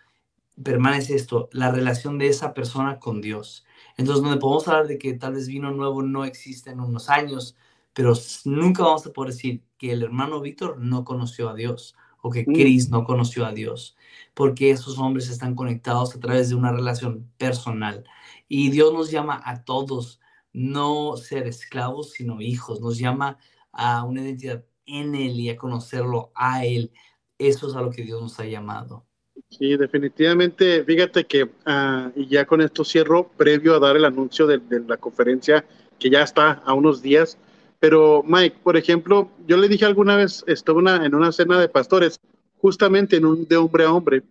permanece 0.62 1.14
esto, 1.14 1.49
la 1.53 1.70
relación 1.70 2.18
de 2.18 2.28
esa 2.28 2.53
persona 2.53 2.99
con 2.99 3.20
Dios. 3.20 3.64
Entonces, 3.97 4.22
donde 4.22 4.41
podemos 4.41 4.66
hablar 4.68 4.89
de 4.89 4.99
que 4.99 5.14
tal 5.14 5.35
vez 5.35 5.47
vino 5.47 5.70
nuevo 5.70 6.03
no 6.03 6.24
existe 6.24 6.70
en 6.70 6.80
unos 6.80 7.09
años, 7.09 7.57
pero 7.93 8.12
nunca 8.45 8.82
vamos 8.82 9.07
a 9.07 9.12
poder 9.12 9.32
decir 9.32 9.62
que 9.78 9.93
el 9.93 10.03
hermano 10.03 10.41
Víctor 10.41 10.78
no 10.78 11.05
conoció 11.05 11.49
a 11.49 11.55
Dios 11.55 11.95
o 12.20 12.30
que 12.30 12.45
mm. 12.47 12.53
Chris 12.55 12.91
no 12.91 13.05
conoció 13.05 13.47
a 13.47 13.53
Dios, 13.53 13.97
porque 14.35 14.70
esos 14.70 14.99
hombres 14.99 15.28
están 15.28 15.55
conectados 15.55 16.16
a 16.16 16.20
través 16.20 16.49
de 16.49 16.57
una 16.57 16.72
relación 16.72 17.30
personal. 17.39 18.05
Y 18.49 18.70
Dios 18.70 18.93
nos 18.93 19.11
llama 19.11 19.41
a 19.45 19.62
todos 19.62 20.20
no 20.55 21.17
ser 21.17 21.47
esclavos, 21.47 22.13
sino 22.13 22.41
hijos. 22.41 22.81
Nos 22.81 22.99
llama 22.99 23.39
a 23.73 24.05
una 24.05 24.23
identidad 24.23 24.65
en 24.87 25.15
Él 25.15 25.39
y 25.39 25.51
a 25.51 25.57
conocerlo 25.57 26.33
a 26.35 26.65
Él. 26.65 26.91
Eso 27.39 27.69
es 27.69 27.75
a 27.75 27.83
lo 27.83 27.91
que 27.91 28.03
Dios 28.03 28.23
nos 28.23 28.39
ha 28.41 28.47
llamado. 28.47 29.05
Sí, 29.51 29.77
definitivamente. 29.77 30.85
Fíjate 30.85 31.25
que, 31.25 31.45
uh, 31.45 32.13
y 32.15 32.27
ya 32.27 32.47
con 32.47 32.61
esto 32.61 32.85
cierro, 32.85 33.29
previo 33.37 33.75
a 33.75 33.81
dar 33.81 33.97
el 33.97 34.05
anuncio 34.05 34.47
de, 34.47 34.61
la 34.87 34.97
conferencia, 34.97 35.65
que 35.99 36.09
ya 36.09 36.23
está 36.23 36.63
a 36.65 36.73
unos 36.73 37.03
días. 37.03 37.37
Pero, 37.81 38.23
Mike, 38.25 38.59
por 38.63 38.77
ejemplo, 38.77 39.31
yo 39.47 39.57
le 39.57 39.69
dije 39.69 39.85
alguna 39.85 40.17
vez, 40.17 40.45
estuve 40.47 40.81
en 41.05 41.15
una 41.15 41.33
cena 41.33 41.61
de 41.61 41.69
pastores, 41.69 42.19
justamente 42.59 43.21
de 43.21 43.57
hombre 43.57 43.85
a 43.85 43.93
hombre, 43.93 44.23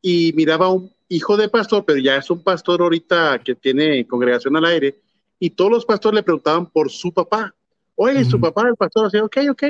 y 0.00 0.32
miraba 0.34 0.66
a 0.66 0.72
un 0.72 0.90
hijo 1.08 1.36
de 1.36 1.48
pastor, 1.48 1.84
pero 1.84 1.98
ya 1.98 2.16
es 2.16 2.30
un 2.30 2.42
pastor 2.42 2.80
ahorita 2.80 3.40
que 3.44 3.54
tiene 3.54 4.06
congregación 4.06 4.56
al 4.56 4.64
aire, 4.64 5.00
y 5.40 5.50
todos 5.50 5.70
los 5.70 5.84
pastores 5.84 6.16
le 6.16 6.22
preguntaban 6.22 6.66
por 6.66 6.90
su 6.90 7.12
papá. 7.12 7.54
Oye, 7.94 8.24
su 8.24 8.40
papá, 8.40 8.68
el 8.68 8.76
pastor, 8.76 9.06
así, 9.06 9.18
ok, 9.18 9.36
ok. 9.50 9.62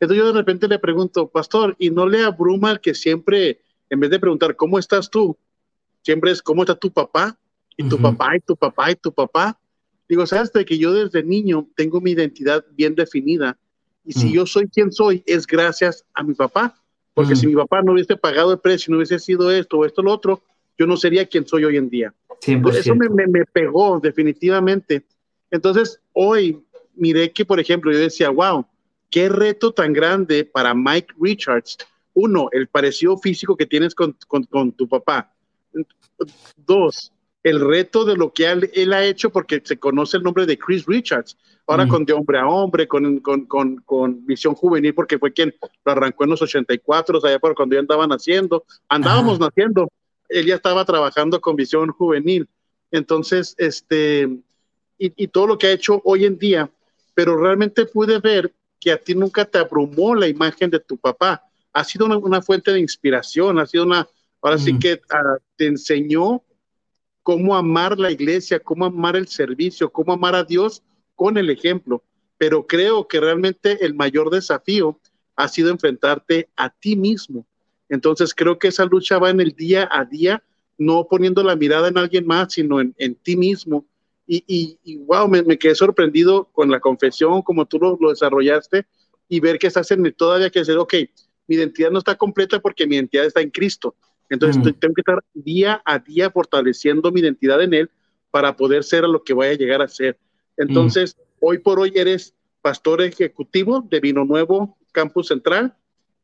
Entonces 0.00 0.18
yo 0.18 0.26
de 0.26 0.32
repente 0.32 0.66
le 0.66 0.78
pregunto, 0.78 1.28
pastor, 1.28 1.76
¿y 1.78 1.90
no 1.90 2.08
le 2.08 2.24
abruma 2.24 2.72
el 2.72 2.80
que 2.80 2.94
siempre, 2.94 3.60
en 3.88 4.00
vez 4.00 4.10
de 4.10 4.18
preguntar, 4.18 4.56
¿cómo 4.56 4.78
estás 4.78 5.10
tú? 5.10 5.36
Siempre 6.02 6.30
es, 6.30 6.42
¿cómo 6.42 6.62
está 6.62 6.74
tu 6.74 6.90
papá? 6.90 7.38
Y 7.76 7.88
tu 7.88 7.98
papá, 7.98 8.36
y 8.36 8.40
tu 8.40 8.56
papá, 8.56 8.90
y 8.90 8.96
tu 8.96 9.12
papá. 9.12 9.58
Digo, 10.08 10.26
sabes 10.26 10.52
de 10.52 10.64
que 10.64 10.78
yo 10.78 10.92
desde 10.92 11.22
niño 11.22 11.68
tengo 11.76 12.00
mi 12.00 12.10
identidad 12.12 12.64
bien 12.72 12.94
definida. 12.94 13.56
Y 14.04 14.12
si 14.12 14.32
yo 14.32 14.46
soy 14.46 14.68
quien 14.68 14.90
soy, 14.90 15.22
es 15.26 15.46
gracias 15.46 16.04
a 16.14 16.22
mi 16.22 16.34
papá. 16.34 16.74
Porque 17.14 17.36
si 17.36 17.46
mi 17.46 17.54
papá 17.54 17.82
no 17.82 17.92
hubiese 17.92 18.16
pagado 18.16 18.52
el 18.52 18.58
precio, 18.58 18.90
no 18.90 18.96
hubiese 18.96 19.18
sido 19.18 19.50
esto 19.50 19.78
o 19.78 19.84
esto 19.84 20.00
o 20.00 20.04
lo 20.04 20.12
otro, 20.12 20.42
yo 20.78 20.86
no 20.86 20.96
sería 20.96 21.26
quien 21.26 21.46
soy 21.46 21.64
hoy 21.64 21.76
en 21.76 21.90
día. 21.90 22.14
Eso 22.42 22.94
me, 22.94 23.08
me, 23.26 23.44
pegó 23.44 24.00
definitivamente. 24.00 25.04
Entonces, 25.50 26.00
hoy 26.12 26.62
miré 26.94 27.32
que, 27.32 27.44
por 27.44 27.60
ejemplo, 27.60 27.92
yo 27.92 27.98
decía, 27.98 28.30
wow, 28.30 28.64
qué 29.10 29.28
reto 29.28 29.72
tan 29.72 29.92
grande 29.92 30.44
para 30.44 30.74
Mike 30.74 31.14
Richards. 31.20 31.78
Uno, 32.14 32.48
el 32.52 32.68
parecido 32.68 33.16
físico 33.18 33.56
que 33.56 33.66
tienes 33.66 33.94
con, 33.94 34.16
con, 34.26 34.44
con 34.44 34.72
tu 34.72 34.88
papá. 34.88 35.32
Dos, 36.56 37.12
el 37.42 37.60
reto 37.60 38.04
de 38.04 38.16
lo 38.16 38.32
que 38.32 38.50
él, 38.50 38.92
ha 38.92 39.04
hecho, 39.04 39.30
porque 39.30 39.62
se 39.64 39.78
conoce 39.78 40.18
el 40.18 40.22
nombre 40.22 40.46
de 40.46 40.58
Chris 40.58 40.84
Richards, 40.86 41.36
ahora 41.66 41.86
con 41.86 42.04
De 42.04 42.12
Hombre 42.12 42.38
a 42.38 42.46
Hombre, 42.46 42.86
con, 42.86 43.20
con, 43.20 43.46
con, 43.46 43.76
con, 43.78 44.26
Visión 44.26 44.54
Juvenil, 44.54 44.94
porque 44.94 45.18
fue 45.18 45.32
quien 45.32 45.54
lo 45.84 45.92
arrancó 45.92 46.24
en 46.24 46.30
los 46.30 46.42
84, 46.42 47.20
allá 47.24 47.38
por 47.38 47.54
cuando 47.54 47.74
ya 47.74 47.80
andaban 47.80 48.10
naciendo, 48.10 48.64
andábamos 48.88 49.38
naciendo, 49.40 49.88
él 50.30 50.46
ya 50.46 50.54
estaba 50.54 50.84
trabajando 50.84 51.40
con 51.40 51.56
visión 51.56 51.90
juvenil. 51.90 52.48
Entonces, 52.90 53.54
este, 53.58 54.28
y, 54.98 55.28
todo 55.28 55.48
lo 55.48 55.58
que 55.58 55.66
ha 55.66 55.72
hecho 55.72 56.00
hoy 56.04 56.24
en 56.24 56.38
día, 56.38 56.70
pero 57.14 57.36
realmente 57.36 57.84
pude 57.86 58.18
ver 58.18 58.54
que 58.78 58.92
a 58.92 58.96
ti 58.96 59.14
nunca 59.14 59.44
te 59.44 59.58
abrumó 59.58 60.14
la 60.14 60.28
imagen 60.28 60.70
de 60.70 60.80
tu 60.80 60.96
papá. 60.96 61.42
Ha 61.72 61.84
sido 61.84 62.06
una, 62.06 62.40
fuente 62.40 62.72
de 62.72 62.80
inspiración, 62.80 63.58
ha 63.58 63.66
sido 63.66 63.84
una, 63.84 64.08
ahora 64.40 64.58
sí 64.58 64.72
mm. 64.72 64.78
que 64.78 65.00
ah, 65.10 65.38
te 65.56 65.66
enseñó 65.66 66.42
cómo 67.22 67.56
amar 67.56 67.98
la 67.98 68.10
iglesia, 68.10 68.58
cómo 68.60 68.86
amar 68.86 69.16
el 69.16 69.28
servicio, 69.28 69.90
cómo 69.92 70.12
amar 70.12 70.34
a 70.34 70.44
Dios 70.44 70.82
con 71.14 71.36
el 71.36 71.50
ejemplo. 71.50 72.02
Pero 72.38 72.66
creo 72.66 73.06
que 73.06 73.20
realmente 73.20 73.84
el 73.84 73.94
mayor 73.94 74.30
desafío 74.30 74.98
ha 75.36 75.48
sido 75.48 75.70
enfrentarte 75.70 76.48
a 76.56 76.70
ti 76.70 76.96
mismo 76.96 77.46
entonces 77.90 78.34
creo 78.34 78.58
que 78.58 78.68
esa 78.68 78.86
lucha 78.86 79.18
va 79.18 79.30
en 79.30 79.40
el 79.40 79.50
día 79.50 79.88
a 79.90 80.04
día, 80.04 80.42
no 80.78 81.06
poniendo 81.10 81.42
la 81.42 81.56
mirada 81.56 81.88
en 81.88 81.98
alguien 81.98 82.26
más, 82.26 82.52
sino 82.54 82.80
en, 82.80 83.14
ti 83.16 83.36
mismo. 83.36 83.84
Y, 84.26 84.78
y, 84.84 84.96
wow, 84.98 85.28
me, 85.28 85.58
quedé 85.58 85.74
sorprendido 85.74 86.48
con 86.52 86.70
la 86.70 86.78
confesión, 86.78 87.42
como 87.42 87.66
tú 87.66 87.78
lo, 87.78 88.10
desarrollaste, 88.10 88.86
y 89.28 89.40
ver 89.40 89.58
que 89.58 89.66
estás 89.66 89.90
en 89.90 90.10
todavía 90.12 90.50
que 90.50 90.60
decir, 90.60 90.76
ok, 90.76 90.94
mi 91.48 91.56
identidad 91.56 91.90
no 91.90 91.98
está 91.98 92.16
completa 92.16 92.60
porque 92.60 92.86
mi 92.86 92.94
identidad 92.94 93.26
está 93.26 93.40
en 93.40 93.50
Cristo. 93.50 93.96
Entonces 94.30 94.58
mm. 94.58 94.78
tengo 94.78 94.94
que 94.94 95.00
estar 95.00 95.24
día 95.34 95.82
a 95.84 95.98
día 95.98 96.30
fortaleciendo 96.30 97.10
mi 97.10 97.20
identidad 97.20 97.60
en 97.60 97.74
Él 97.74 97.90
para 98.30 98.56
poder 98.56 98.84
ser 98.84 99.04
a 99.04 99.08
lo 99.08 99.24
que 99.24 99.34
vaya 99.34 99.50
a 99.50 99.56
llegar 99.56 99.82
a 99.82 99.88
ser. 99.88 100.16
Entonces, 100.56 101.16
mm. 101.16 101.22
hoy 101.40 101.58
por 101.58 101.80
hoy 101.80 101.92
eres 101.96 102.34
pastor 102.62 103.02
ejecutivo 103.02 103.84
de 103.90 103.98
Vino 103.98 104.24
Nuevo 104.24 104.78
Campus 104.92 105.26
Central 105.28 105.74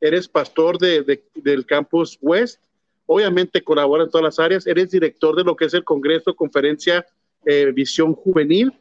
eres 0.01 0.29
pastor 0.29 0.79
de, 0.79 1.23
del 1.35 1.67
campus 1.67 2.19
West, 2.21 2.61
obviamente 3.07 3.63
colabora 3.63 4.05
en 4.05 4.11
todas 4.11 4.25
las 4.25 4.39
áreas, 4.39 4.67
eres 4.67 4.91
director 4.91 5.37
de 5.37 5.45
lo 5.45 5.57
que 5.57 5.67
es 5.67 5.75
el 5.75 5.85
Congreso, 5.85 6.35
Conferencia 6.35 7.07
eh, 7.45 7.71
Visión 7.73 8.15
Juvenil. 8.15 8.73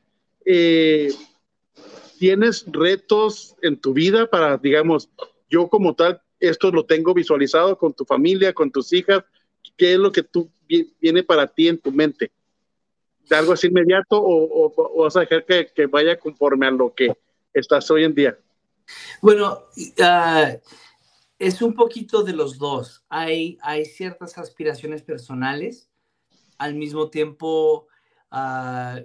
Eh, 0.44 1.12
¿Tienes 2.18 2.66
retos 2.68 3.56
en 3.62 3.80
tu 3.80 3.94
vida 3.94 4.28
para, 4.28 4.58
digamos, 4.58 5.10
yo 5.50 5.68
como 5.68 5.94
tal, 5.96 6.22
esto 6.40 6.72
lo 6.72 6.86
tengo 6.86 7.14
visualizado 7.14 7.78
con 7.78 7.94
tu 7.94 8.06
familia, 8.06 8.54
con 8.54 8.72
tus 8.72 8.92
hijas? 8.94 9.24
¿Qué 9.78 9.94
es 9.94 10.00
lo 10.00 10.12
que 10.12 10.24
tú 10.24 10.50
viene 10.68 11.24
para 11.24 11.48
ti 11.48 11.68
en 11.68 11.78
tu 11.78 11.92
mente? 11.92 12.32
¿De 13.30 13.36
algo 13.36 13.54
así 13.54 13.68
inmediato 13.68 14.22
o, 14.22 15.04
vas 15.04 15.16
a 15.18 15.22
dejar 15.22 15.46
que, 15.46 15.68
que, 15.68 15.86
vaya 15.88 16.18
conforme 16.18 16.68
a 16.68 16.72
lo 16.72 16.94
que 16.94 17.12
estás 17.54 17.90
hoy 17.92 18.04
en 18.04 18.16
día? 18.16 18.38
Bueno, 19.22 19.64
uh, 19.78 20.60
es 21.40 21.62
un 21.62 21.74
poquito 21.74 22.24
de 22.24 22.34
los 22.34 22.58
dos. 22.58 23.06
Hay, 23.10 23.58
hay 23.62 23.86
ciertas 23.86 24.38
aspiraciones 24.38 25.02
personales. 25.02 25.90
Al 26.58 26.76
mismo 26.76 27.10
tiempo, 27.10 27.88
ah, 28.32 29.02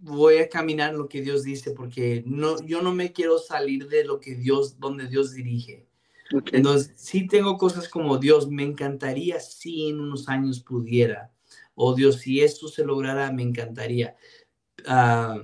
voy 0.00 0.38
a 0.38 0.48
caminar 0.48 0.94
lo 0.94 1.08
que 1.08 1.22
Dios 1.22 1.42
dice, 1.42 1.70
porque 1.70 2.22
no, 2.26 2.62
yo 2.64 2.82
no 2.82 2.92
me 2.92 3.12
quiero 3.12 3.38
salir 3.38 3.88
de 3.88 4.04
lo 4.04 4.20
que 4.20 4.34
Dios, 4.34 4.78
donde 4.78 5.08
Dios 5.08 5.32
dirige. 5.32 5.86
Entonces, 6.52 6.92
sí 6.96 7.26
tengo 7.26 7.56
cosas 7.56 7.88
como 7.88 8.18
Dios, 8.18 8.48
me 8.48 8.62
encantaría 8.62 9.40
si 9.40 9.88
en 9.88 10.00
unos 10.00 10.28
años 10.28 10.60
pudiera. 10.60 11.32
O 11.74 11.94
Dios, 11.94 12.16
si 12.16 12.40
esto 12.40 12.68
se 12.68 12.84
lograra, 12.84 13.32
me 13.32 13.42
encantaría. 13.42 14.16
Ah, 14.86 15.42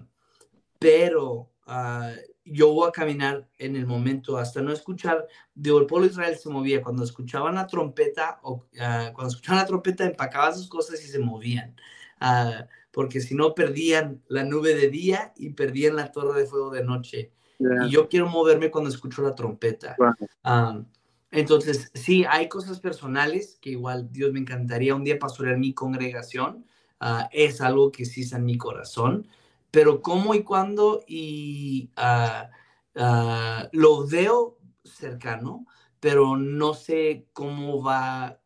pero 0.78 1.50
ah, 1.66 2.12
yo 2.50 2.72
voy 2.72 2.88
a 2.88 2.92
caminar 2.92 3.48
en 3.58 3.76
el 3.76 3.86
momento 3.86 4.36
hasta 4.36 4.60
no 4.60 4.72
escuchar, 4.72 5.26
digo, 5.54 5.78
el 5.78 5.86
pueblo 5.86 6.06
de 6.06 6.12
Israel 6.12 6.36
se 6.36 6.50
movía, 6.50 6.82
cuando 6.82 7.04
escuchaban 7.04 7.54
la 7.54 7.66
trompeta, 7.66 8.40
o 8.42 8.54
uh, 8.54 9.12
cuando 9.12 9.28
escuchaban 9.28 9.60
la 9.60 9.66
trompeta 9.66 10.04
empacaban 10.04 10.54
sus 10.54 10.68
cosas 10.68 11.02
y 11.04 11.08
se 11.08 11.20
movían, 11.20 11.76
uh, 12.20 12.64
porque 12.90 13.20
si 13.20 13.34
no 13.34 13.54
perdían 13.54 14.20
la 14.28 14.42
nube 14.42 14.74
de 14.74 14.88
día 14.88 15.32
y 15.36 15.50
perdían 15.50 15.96
la 15.96 16.10
torre 16.10 16.40
de 16.40 16.46
fuego 16.46 16.70
de 16.70 16.84
noche. 16.84 17.32
Yeah. 17.58 17.86
Y 17.86 17.90
yo 17.90 18.08
quiero 18.08 18.28
moverme 18.28 18.70
cuando 18.70 18.90
escucho 18.90 19.22
la 19.22 19.34
trompeta. 19.34 19.94
Wow. 19.98 20.14
Um, 20.44 20.86
entonces, 21.30 21.90
sí, 21.94 22.24
hay 22.28 22.48
cosas 22.48 22.80
personales 22.80 23.58
que 23.60 23.70
igual 23.70 24.10
Dios 24.10 24.32
me 24.32 24.40
encantaría 24.40 24.94
un 24.96 25.04
día 25.04 25.18
pastorear 25.18 25.56
mi 25.58 25.72
congregación. 25.72 26.66
Uh, 27.00 27.28
es 27.30 27.60
algo 27.60 27.92
que 27.92 28.04
sí 28.04 28.22
está 28.22 28.38
en 28.38 28.44
mi 28.44 28.58
corazón 28.58 29.26
pero 29.70 30.02
cómo 30.02 30.34
y 30.34 30.42
cuándo 30.42 31.04
y 31.06 31.90
uh, 31.96 33.00
uh, 33.00 33.68
lo 33.72 34.06
veo 34.06 34.58
cercano, 34.84 35.66
pero 36.00 36.36
no 36.36 36.74
sé 36.74 37.26
cómo 37.32 37.82
va 37.82 38.26
a 38.26 38.40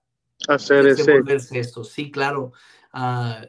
hacer 0.49 0.87
ese... 0.87 1.23
esto. 1.53 1.85
Sí, 1.85 2.11
claro. 2.11 2.53
Uh, 2.93 3.47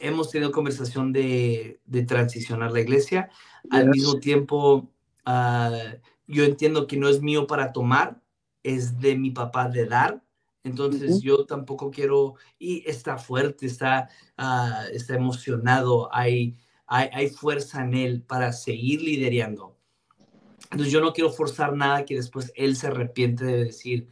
hemos 0.00 0.30
tenido 0.30 0.52
conversación 0.52 1.12
de, 1.12 1.80
de 1.84 2.02
transicionar 2.02 2.72
la 2.72 2.80
iglesia. 2.80 3.30
Yes. 3.64 3.72
Al 3.72 3.88
mismo 3.88 4.18
tiempo, 4.18 4.90
yo 6.26 6.44
entiendo 6.44 6.86
que 6.86 6.96
no 6.96 7.08
es 7.08 7.20
mío 7.20 7.46
para 7.46 7.72
tomar, 7.72 8.20
es 8.62 8.98
de 8.98 9.16
mi 9.16 9.30
papá 9.30 9.68
de 9.68 9.86
dar. 9.86 10.22
Entonces 10.62 11.10
uh 11.10 11.14
-huh. 11.14 11.22
yo 11.22 11.46
tampoco 11.46 11.90
quiero, 11.90 12.34
y 12.58 12.82
está 12.86 13.16
fuerte, 13.16 13.64
está, 13.64 14.08
está 14.92 15.14
emocionado, 15.14 16.08
hay 16.12 16.58
hay, 16.90 17.08
hay, 17.12 17.30
fuerza 17.30 17.82
en 17.82 17.94
él 17.94 18.22
para 18.22 18.52
seguir 18.52 19.00
liderando. 19.00 19.76
Entonces 20.64 20.92
yo 20.92 21.00
no 21.00 21.12
quiero 21.12 21.30
forzar 21.30 21.74
nada 21.74 22.04
que 22.04 22.16
después 22.16 22.52
él 22.56 22.74
se 22.76 22.88
arrepiente 22.88 23.44
de 23.44 23.64
decir, 23.64 24.08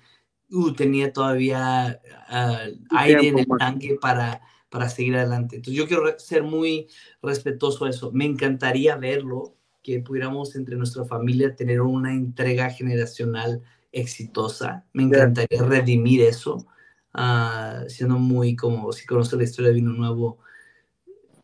uh, 0.50 0.72
tenía 0.72 1.12
todavía 1.12 2.00
uh, 2.30 2.96
aire 2.96 3.28
en 3.28 3.40
el 3.40 3.46
tanque 3.58 3.98
para, 4.00 4.40
para 4.70 4.88
seguir 4.88 5.16
adelante. 5.16 5.56
Entonces 5.56 5.76
yo 5.76 5.88
quiero 5.88 6.18
ser 6.18 6.44
muy 6.44 6.86
respetuoso 7.20 7.84
a 7.84 7.90
eso. 7.90 8.12
Me 8.12 8.24
encantaría 8.24 8.96
verlo, 8.96 9.56
que 9.82 10.00
pudiéramos 10.00 10.54
entre 10.54 10.76
nuestra 10.76 11.04
familia 11.04 11.56
tener 11.56 11.80
una 11.80 12.12
entrega 12.14 12.70
generacional 12.70 13.62
exitosa. 13.90 14.84
Me 14.92 15.02
encantaría 15.02 15.62
redimir 15.62 16.22
eso, 16.22 16.66
uh, 17.14 17.88
siendo 17.88 18.18
muy 18.18 18.54
como, 18.54 18.92
si 18.92 19.04
conoce 19.04 19.36
la 19.36 19.44
historia 19.44 19.70
de 19.70 19.76
Vino 19.76 19.92
Nuevo, 19.92 20.38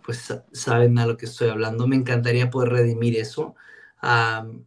pues 0.04 0.34
saben 0.52 0.98
a 0.98 1.06
lo 1.06 1.16
que 1.16 1.26
estoy 1.26 1.48
hablando. 1.48 1.86
Me 1.86 1.96
encantaría 1.96 2.50
poder 2.50 2.70
redimir 2.70 3.16
eso. 3.16 3.54
Um, 4.02 4.64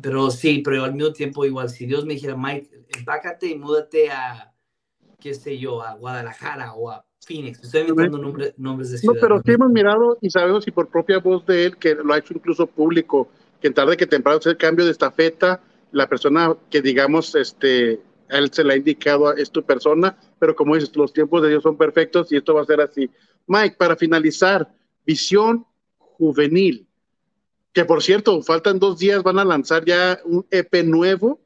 pero 0.00 0.30
sí, 0.30 0.60
pero 0.64 0.84
al 0.84 0.94
mismo 0.94 1.12
tiempo 1.12 1.44
igual, 1.44 1.70
si 1.70 1.86
Dios 1.86 2.04
me 2.04 2.14
dijera, 2.14 2.36
Mike, 2.36 2.84
empácate 2.96 3.46
y 3.46 3.58
múdate 3.58 4.10
a, 4.10 4.52
qué 5.18 5.34
sé 5.34 5.58
yo, 5.58 5.82
a 5.82 5.94
Guadalajara 5.94 6.74
o 6.74 6.90
a 6.90 7.04
Phoenix. 7.26 7.62
Estoy 7.62 7.82
inventando 7.82 8.18
nombre, 8.18 8.54
nombres 8.58 8.90
de 8.90 8.98
ciudades. 8.98 9.22
No, 9.22 9.28
pero 9.28 9.42
sí 9.44 9.52
hemos 9.52 9.70
mirado 9.70 10.18
y 10.20 10.30
sabemos 10.30 10.68
y 10.68 10.70
por 10.70 10.88
propia 10.88 11.18
voz 11.18 11.44
de 11.46 11.64
él, 11.64 11.76
que 11.78 11.94
lo 11.94 12.12
ha 12.12 12.18
hecho 12.18 12.34
incluso 12.34 12.66
público, 12.66 13.28
que 13.60 13.68
en 13.68 13.74
tarde 13.74 13.96
que 13.96 14.06
temprano 14.06 14.38
el 14.44 14.56
cambio 14.56 14.84
de 14.84 14.92
estafeta, 14.92 15.60
la 15.92 16.06
persona 16.08 16.54
que 16.70 16.82
digamos, 16.82 17.34
este, 17.34 18.00
a 18.30 18.38
él 18.38 18.50
se 18.52 18.62
le 18.62 18.74
ha 18.74 18.76
indicado 18.76 19.34
es 19.34 19.50
tu 19.50 19.62
persona, 19.62 20.16
pero 20.38 20.54
como 20.54 20.74
dices, 20.74 20.94
los 20.94 21.12
tiempos 21.12 21.42
de 21.42 21.48
Dios 21.48 21.62
son 21.62 21.76
perfectos 21.76 22.30
y 22.30 22.36
esto 22.36 22.54
va 22.54 22.62
a 22.62 22.66
ser 22.66 22.80
así. 22.80 23.10
Mike, 23.48 23.76
para 23.78 23.96
finalizar, 23.96 24.72
Visión 25.04 25.66
Juvenil, 25.96 26.86
que 27.72 27.84
por 27.84 28.02
cierto, 28.02 28.42
faltan 28.42 28.78
dos 28.78 28.98
días, 28.98 29.22
van 29.22 29.38
a 29.38 29.44
lanzar 29.44 29.84
ya 29.84 30.20
un 30.24 30.46
EP 30.50 30.84
nuevo 30.84 31.40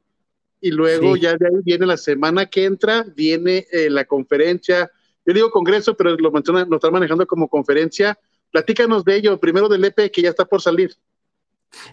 y 0.59 0.71
luego 0.71 1.15
sí. 1.15 1.21
ya 1.21 1.35
de 1.35 1.47
ahí 1.47 1.61
viene 1.63 1.85
la 1.85 1.97
semana 1.97 2.45
que 2.45 2.65
entra, 2.65 3.05
viene 3.15 3.67
eh, 3.71 3.89
la 3.89 4.05
conferencia, 4.05 4.91
yo 5.25 5.33
digo 5.33 5.51
congreso, 5.51 5.95
pero 5.95 6.15
lo, 6.17 6.31
menciona, 6.31 6.65
lo 6.65 6.75
están 6.75 6.91
manejando 6.91 7.25
como 7.25 7.47
conferencia. 7.47 8.19
Platícanos 8.51 9.05
de 9.05 9.15
ello, 9.15 9.39
primero 9.39 9.69
del 9.69 9.85
EP 9.85 10.11
que 10.11 10.21
ya 10.21 10.29
está 10.29 10.45
por 10.45 10.61
salir. 10.61 10.95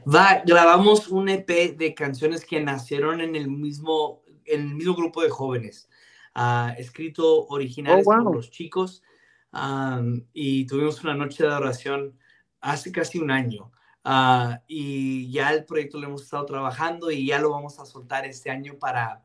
Va, 0.06 0.42
grabamos 0.44 1.08
un 1.08 1.28
EP 1.28 1.76
de 1.76 1.94
canciones 1.94 2.44
que 2.44 2.60
nacieron 2.60 3.20
en 3.20 3.36
el 3.36 3.48
mismo, 3.48 4.22
en 4.44 4.62
el 4.62 4.74
mismo 4.74 4.94
grupo 4.94 5.22
de 5.22 5.30
jóvenes, 5.30 5.88
uh, 6.34 6.72
escrito 6.76 7.46
originales 7.46 8.04
oh, 8.06 8.14
wow. 8.14 8.24
por 8.24 8.36
los 8.36 8.50
chicos 8.50 9.02
um, 9.52 10.22
y 10.32 10.66
tuvimos 10.66 11.02
una 11.02 11.14
noche 11.14 11.42
de 11.42 11.50
adoración 11.50 12.18
hace 12.60 12.92
casi 12.92 13.18
un 13.18 13.30
año. 13.30 13.70
Uh, 14.04 14.56
y 14.66 15.30
ya 15.30 15.52
el 15.52 15.66
proyecto 15.66 15.98
lo 15.98 16.06
hemos 16.06 16.22
estado 16.22 16.46
trabajando 16.46 17.10
y 17.10 17.26
ya 17.26 17.38
lo 17.38 17.50
vamos 17.50 17.78
a 17.78 17.84
soltar 17.84 18.24
este 18.24 18.50
año 18.50 18.78
para, 18.78 19.22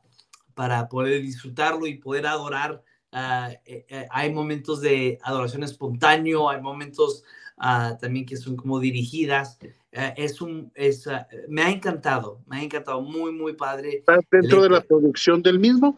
para 0.54 0.90
poder 0.90 1.22
disfrutarlo 1.22 1.88
y 1.88 1.98
poder 1.98 2.28
adorar. 2.28 2.84
Uh, 3.14 3.54
eh, 3.66 3.86
eh, 3.88 4.08
hay 4.12 4.34
momentos 4.34 4.82
de 4.82 5.18
adoración 5.24 5.64
espontáneo, 5.64 6.50
hay 6.50 6.62
momentos 6.62 7.24
uh, 7.58 7.98
también 7.98 8.26
que 8.26 8.36
son 8.36 8.58
como 8.58 8.80
dirigidas. 8.80 9.58
es 9.92 10.42
un, 10.42 10.72
es, 10.76 11.08
me 11.48 11.62
ha 11.62 11.70
encantado, 11.70 12.42
me 12.46 12.58
ha 12.58 12.64
encantado, 12.64 13.02
muy, 13.02 13.32
muy 13.32 13.54
padre. 13.54 14.00
¿Estás 14.00 14.26
dentro 14.30 14.62
de 14.64 14.70
la 14.72 14.82
producción 14.82 15.42
del 15.42 15.58
mismo? 15.58 15.98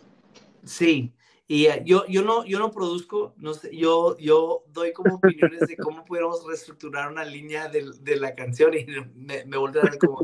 Sí, 0.63 1.11
y 1.47 1.67
uh, 1.67 1.83
yo, 1.85 2.05
yo, 2.07 2.23
no, 2.23 2.45
yo 2.45 2.59
no 2.59 2.71
produzco, 2.71 3.33
no 3.37 3.53
sé, 3.53 3.75
yo, 3.75 4.17
yo 4.17 4.65
doy 4.73 4.91
como 4.91 5.15
opiniones 5.15 5.61
de 5.61 5.77
cómo 5.77 6.03
pudiéramos 6.03 6.45
reestructurar 6.45 7.09
una 7.09 7.23
línea 7.23 7.69
de, 7.69 7.89
de 8.01 8.17
la 8.17 8.35
canción 8.35 8.73
y 8.73 8.85
me, 9.15 9.45
me 9.45 9.57
volví 9.57 9.79
a 9.79 9.97
como, 9.97 10.23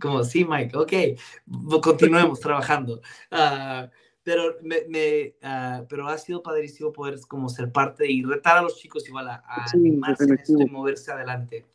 como, 0.00 0.22
sí, 0.22 0.44
Mike, 0.44 0.76
ok, 0.76 0.92
continuemos 1.82 2.38
trabajando. 2.38 3.00
Uh, 3.32 3.88
pero, 4.22 4.56
me, 4.62 4.84
me 4.88 5.34
uh, 5.42 5.86
pero 5.88 6.06
ha 6.06 6.16
sido 6.18 6.42
padrísimo 6.42 6.92
poder 6.92 7.18
como 7.26 7.48
ser 7.48 7.72
parte 7.72 8.10
y 8.10 8.22
retar 8.22 8.58
a 8.58 8.62
los 8.62 8.76
chicos 8.76 9.08
igual 9.08 9.28
a, 9.28 9.42
a 9.46 9.66
sí, 9.66 9.76
animarse 9.78 10.24
en 10.24 10.34
esto 10.34 10.60
y 10.60 10.66
moverse 10.66 11.10
adelante. 11.10 11.66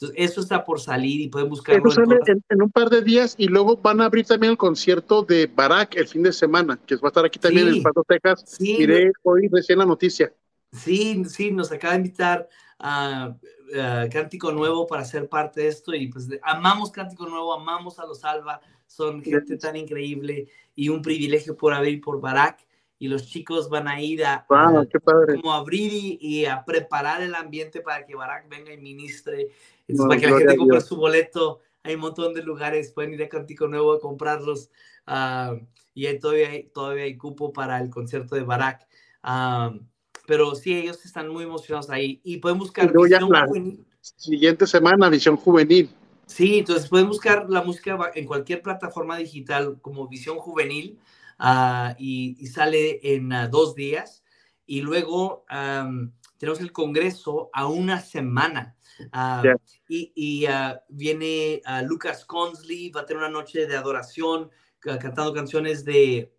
Entonces, 0.00 0.30
eso 0.30 0.40
está 0.40 0.64
por 0.64 0.80
salir 0.80 1.20
y 1.20 1.28
pueden 1.28 1.50
buscarlo. 1.50 1.90
Eso 1.90 2.02
sale 2.02 2.18
en, 2.26 2.42
en, 2.48 2.62
un 2.62 2.70
par 2.70 2.88
de 2.88 3.02
días 3.02 3.34
y 3.36 3.48
luego 3.48 3.76
van 3.76 4.00
a 4.00 4.06
abrir 4.06 4.24
también 4.24 4.52
el 4.52 4.56
concierto 4.56 5.22
de 5.22 5.46
Barack 5.46 5.94
el 5.96 6.08
fin 6.08 6.22
de 6.22 6.32
semana, 6.32 6.80
que 6.86 6.96
va 6.96 7.08
a 7.08 7.08
estar 7.08 7.24
aquí 7.26 7.38
también 7.38 7.70
sí, 7.70 7.76
en 7.76 7.82
Paso, 7.82 8.04
Texas. 8.08 8.44
Sí, 8.46 8.76
Miré 8.78 9.12
hoy 9.24 9.48
recién 9.52 9.78
la 9.78 9.84
noticia. 9.84 10.32
Sí, 10.72 11.22
sí, 11.26 11.50
nos 11.50 11.70
acaba 11.70 11.92
de 11.92 11.98
invitar 11.98 12.48
a, 12.78 13.36
a 13.78 14.08
Cántico 14.10 14.52
Nuevo 14.52 14.86
para 14.86 15.04
ser 15.04 15.28
parte 15.28 15.60
de 15.60 15.68
esto 15.68 15.92
y 15.92 16.06
pues 16.06 16.28
amamos 16.44 16.90
Cántico 16.90 17.28
Nuevo, 17.28 17.52
amamos 17.52 17.98
a 17.98 18.06
los 18.06 18.24
Alba, 18.24 18.58
son 18.86 19.22
gente 19.22 19.58
tan 19.58 19.76
increíble 19.76 20.48
y 20.74 20.88
un 20.88 21.02
privilegio 21.02 21.58
por 21.58 21.74
haber 21.74 22.00
por 22.00 22.22
Barack 22.22 22.66
y 23.00 23.08
los 23.08 23.26
chicos 23.26 23.70
van 23.70 23.88
a 23.88 24.00
ir 24.00 24.24
a, 24.26 24.44
wow, 24.46 24.80
a 24.80 24.86
como 25.34 25.54
abrir 25.54 25.90
y, 25.90 26.18
y, 26.20 26.44
a 26.44 26.62
preparar 26.62 27.22
el 27.22 27.34
ambiente 27.34 27.80
para 27.80 28.04
que 28.04 28.14
Barack 28.14 28.46
venga 28.50 28.74
y 28.74 28.76
ministre, 28.76 29.48
no, 29.88 30.06
para 30.06 30.20
que 30.20 30.26
la 30.26 30.38
gente 30.38 30.56
compre 30.58 30.80
su 30.82 30.96
boleto. 30.96 31.60
Hay 31.82 31.94
un 31.94 32.02
montón 32.02 32.34
de 32.34 32.42
lugares, 32.42 32.92
pueden 32.92 33.14
ir 33.14 33.22
a 33.22 33.28
Cántico 33.30 33.66
Nuevo 33.66 33.94
a 33.94 34.00
comprarlos 34.00 34.70
uh, 35.08 35.58
y 35.94 36.06
ahí 36.06 36.18
todavía, 36.18 36.50
hay, 36.50 36.64
todavía 36.64 37.04
hay 37.04 37.16
cupo 37.16 37.54
para 37.54 37.80
el 37.80 37.88
concierto 37.88 38.34
de 38.34 38.42
Barack. 38.42 38.86
Um, 39.24 39.80
pero 40.26 40.54
sí, 40.54 40.76
ellos 40.76 41.02
están 41.06 41.30
muy 41.30 41.44
emocionados 41.44 41.88
ahí 41.88 42.20
y 42.22 42.36
pueden 42.36 42.58
buscar 42.58 42.84
y 42.84 43.02
Visión 43.02 43.30
Juvenil. 43.30 43.84
Siguiente 44.02 44.66
semana, 44.66 45.08
Visión 45.08 45.38
Juvenil. 45.38 45.88
Sí, 46.26 46.58
entonces 46.58 46.86
pueden 46.86 47.08
buscar 47.08 47.48
la 47.48 47.62
música 47.62 47.98
en 48.14 48.26
cualquier 48.26 48.60
plataforma 48.60 49.16
digital 49.16 49.78
como 49.80 50.06
Visión 50.06 50.36
Juvenil 50.36 50.98
uh, 51.40 51.94
y, 51.98 52.36
y, 52.38 52.46
sale 52.46 53.00
en 53.02 53.32
uh, 53.32 53.48
dos 53.48 53.74
días. 53.74 54.22
Y 54.66 54.82
luego 54.82 55.44
um, 55.50 56.12
tenemos 56.38 56.60
el 56.60 56.72
Congreso 56.72 57.50
a 57.52 57.66
una 57.66 58.00
semana. 58.00 58.76
Uh, 59.12 59.42
yeah. 59.42 59.56
Y, 59.88 60.12
y 60.14 60.46
viene 60.88 61.62
Lucas 61.84 62.24
Consley, 62.24 62.90
va 62.90 63.00
a 63.00 63.06
tener 63.06 63.22
una 63.22 63.32
noche 63.32 63.66
de 63.66 63.76
adoración 63.76 64.50
cantando 64.78 65.32
canciones 65.34 65.84
de, 65.84 66.32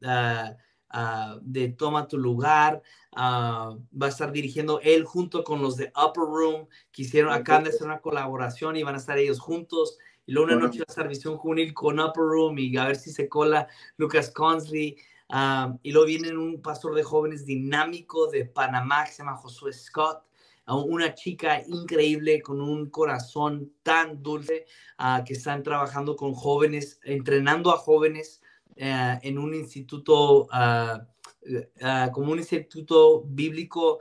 de 1.41 1.69
Toma 1.69 2.07
tu 2.07 2.17
lugar. 2.17 2.81
va 3.15 4.05
a 4.05 4.07
estar 4.07 4.31
dirigiendo 4.31 4.79
él 4.81 5.03
junto 5.03 5.43
con 5.43 5.61
los 5.61 5.75
de 5.75 5.91
Upper 5.95 6.23
Room, 6.23 6.67
que 6.91 7.01
hicieron, 7.01 7.33
acaban 7.33 7.63
de 7.63 7.71
hacer 7.71 7.87
una 7.87 7.99
colaboración 7.99 8.77
y 8.77 8.83
van 8.83 8.95
a 8.95 8.99
estar 8.99 9.17
ellos 9.17 9.39
juntos 9.39 9.97
y 10.25 10.33
luego 10.33 10.45
una 10.45 10.55
bueno. 10.55 10.67
noche 10.67 10.79
va 10.79 10.85
a 10.87 10.91
estar 10.91 11.07
visión 11.07 11.37
juvenil 11.37 11.73
con 11.73 11.99
Upper 11.99 12.23
Room 12.23 12.59
y 12.59 12.77
a 12.77 12.85
ver 12.85 12.95
si 12.95 13.11
se 13.11 13.27
cola 13.27 13.67
Lucas 13.97 14.31
Consley. 14.31 14.97
Um, 15.29 15.77
y 15.81 15.91
luego 15.91 16.07
viene 16.07 16.35
un 16.35 16.61
pastor 16.61 16.93
de 16.93 17.03
jóvenes 17.03 17.45
dinámico 17.45 18.27
de 18.27 18.45
Panamá 18.45 19.05
que 19.05 19.11
se 19.13 19.19
llama 19.19 19.37
Josué 19.37 19.71
Scott, 19.71 20.23
una 20.67 21.13
chica 21.15 21.61
increíble 21.67 22.41
con 22.41 22.61
un 22.61 22.89
corazón 22.89 23.73
tan 23.83 24.21
dulce 24.21 24.65
uh, 24.99 25.23
que 25.23 25.33
están 25.33 25.63
trabajando 25.63 26.15
con 26.15 26.33
jóvenes, 26.33 26.99
entrenando 27.03 27.71
a 27.71 27.77
jóvenes 27.77 28.41
uh, 28.71 29.19
en 29.21 29.37
un 29.37 29.53
instituto, 29.53 30.47
como 32.13 32.31
un 32.31 32.37
instituto 32.37 33.23
bíblico 33.25 33.99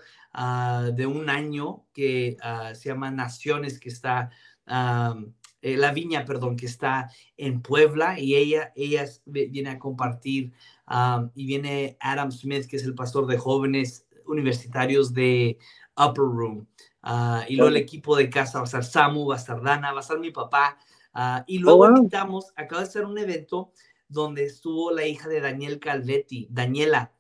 de 0.92 1.06
un 1.06 1.30
año 1.30 1.86
que 1.92 2.36
se 2.74 2.88
llama 2.88 3.10
Naciones, 3.10 3.80
que 3.80 3.88
está 3.88 4.30
um, 4.66 5.32
eh, 5.62 5.76
La 5.76 5.92
Viña, 5.92 6.24
perdón, 6.24 6.56
que 6.56 6.66
está 6.66 7.10
en 7.36 7.62
Puebla 7.62 8.18
y 8.18 8.36
ella, 8.36 8.72
ella 8.76 9.06
viene 9.26 9.70
a 9.70 9.78
compartir 9.78 10.52
y 11.34 11.46
viene 11.46 11.96
Adam 12.00 12.32
Smith, 12.32 12.66
que 12.66 12.76
es 12.76 12.84
el 12.84 12.94
pastor 12.94 13.26
de 13.26 13.38
jóvenes 13.38 14.08
universitarios 14.26 15.12
de 15.14 15.58
Upper 15.96 16.24
Room. 16.24 16.66
Ah, 17.02 17.44
y 17.48 17.56
luego 17.56 17.70
el 17.70 17.76
equipo 17.76 18.16
de 18.16 18.28
casa 18.28 18.58
va 18.58 18.64
a 18.64 18.66
estar 18.66 18.84
Samu, 18.84 19.26
va 19.26 19.34
a 19.36 19.38
estar 19.38 19.62
Dana, 19.62 19.92
va 19.92 19.98
a 19.98 20.02
estar 20.02 20.18
mi 20.18 20.30
papá. 20.30 20.78
Ah, 21.12 21.44
y 21.46 21.58
luego 21.58 21.84
oh, 21.84 21.96
invitamos, 21.96 22.52
acaba 22.56 22.82
de 22.82 22.90
ser 22.90 23.04
un 23.04 23.18
evento 23.18 23.72
donde 24.08 24.44
estuvo 24.44 24.90
la 24.92 25.06
hija 25.06 25.28
de 25.28 25.40
Daniel 25.40 25.78
Calvetti, 25.80 26.46
Daniela. 26.50 27.12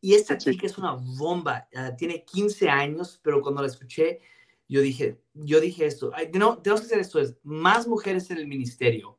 Y 0.00 0.14
esta 0.14 0.38
chica 0.38 0.66
es 0.66 0.78
una 0.78 0.92
bomba, 0.92 1.68
ah, 1.74 1.96
tiene 1.96 2.24
15 2.24 2.68
años, 2.68 3.20
pero 3.22 3.40
cuando 3.42 3.62
la 3.62 3.68
escuché, 3.68 4.20
yo 4.68 4.80
dije, 4.80 5.20
yo 5.34 5.60
dije 5.60 5.86
esto, 5.86 6.12
no, 6.34 6.58
tenemos 6.58 6.80
que 6.80 6.86
hacer 6.86 6.98
esto, 6.98 7.20
es 7.20 7.36
más 7.42 7.86
mujeres 7.86 8.30
en 8.30 8.38
el 8.38 8.46
ministerio. 8.46 9.18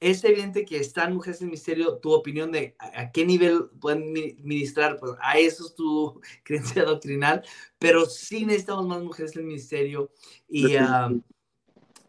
es 0.00 0.24
evidente 0.24 0.64
que 0.64 0.78
están 0.78 1.14
mujeres 1.14 1.40
en 1.40 1.46
el 1.46 1.50
ministerio, 1.50 1.98
tu 1.98 2.12
opinión 2.12 2.50
de 2.50 2.74
a, 2.78 3.12
qué 3.12 3.24
nivel 3.26 3.68
pueden 3.80 4.12
ministrar, 4.12 4.98
pues 4.98 5.12
a 5.20 5.38
eso 5.38 5.66
es 5.66 5.74
tu 5.74 6.20
creencia 6.42 6.84
doctrinal, 6.84 7.44
pero 7.78 8.06
sí 8.06 8.46
necesitamos 8.46 8.86
más 8.86 9.02
mujeres 9.02 9.36
en 9.36 9.42
el 9.42 9.46
ministerio. 9.48 10.10
Y, 10.48 10.76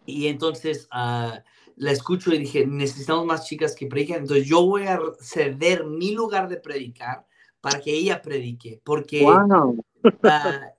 y 0.05 0.27
entonces 0.27 0.87
la 0.91 1.91
escucho 1.91 2.33
y 2.33 2.39
dije, 2.39 2.65
necesitamos 2.65 3.25
más 3.25 3.45
chicas 3.45 3.75
que 3.75 3.87
prediquen, 3.87 4.19
entonces 4.19 4.47
yo 4.47 4.65
voy 4.65 4.83
a 4.83 4.99
ceder 5.19 5.85
mi 5.85 6.13
lugar 6.13 6.47
de 6.47 6.57
predicar 6.57 7.27
para 7.59 7.79
que 7.81 7.93
ella 7.93 8.21
predique, 8.21 8.81
porque 8.83 9.23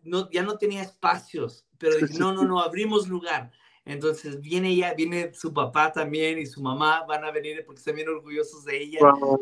no, 0.05 0.31
ya 0.31 0.43
no 0.43 0.59
tenía 0.59 0.83
espacios, 0.83 1.67
pero 1.79 1.97
dije, 1.97 2.19
no, 2.19 2.33
no, 2.33 2.45
no, 2.45 2.61
abrimos 2.61 3.09
lugar. 3.09 3.51
Entonces 3.85 4.41
viene 4.41 4.71
ella, 4.71 4.95
viene 4.95 5.35
su 5.35 5.53
papá 5.53 5.93
también 5.93 6.39
y 6.39 6.47
su 6.47 6.63
mamá 6.63 7.05
van 7.07 7.25
a 7.25 7.33
venir 7.33 7.65
porque 7.67 7.81
están 7.81 7.97
bien 7.97 8.09
orgullosos 8.09 8.65
de 8.65 8.81
ella. 8.81 9.01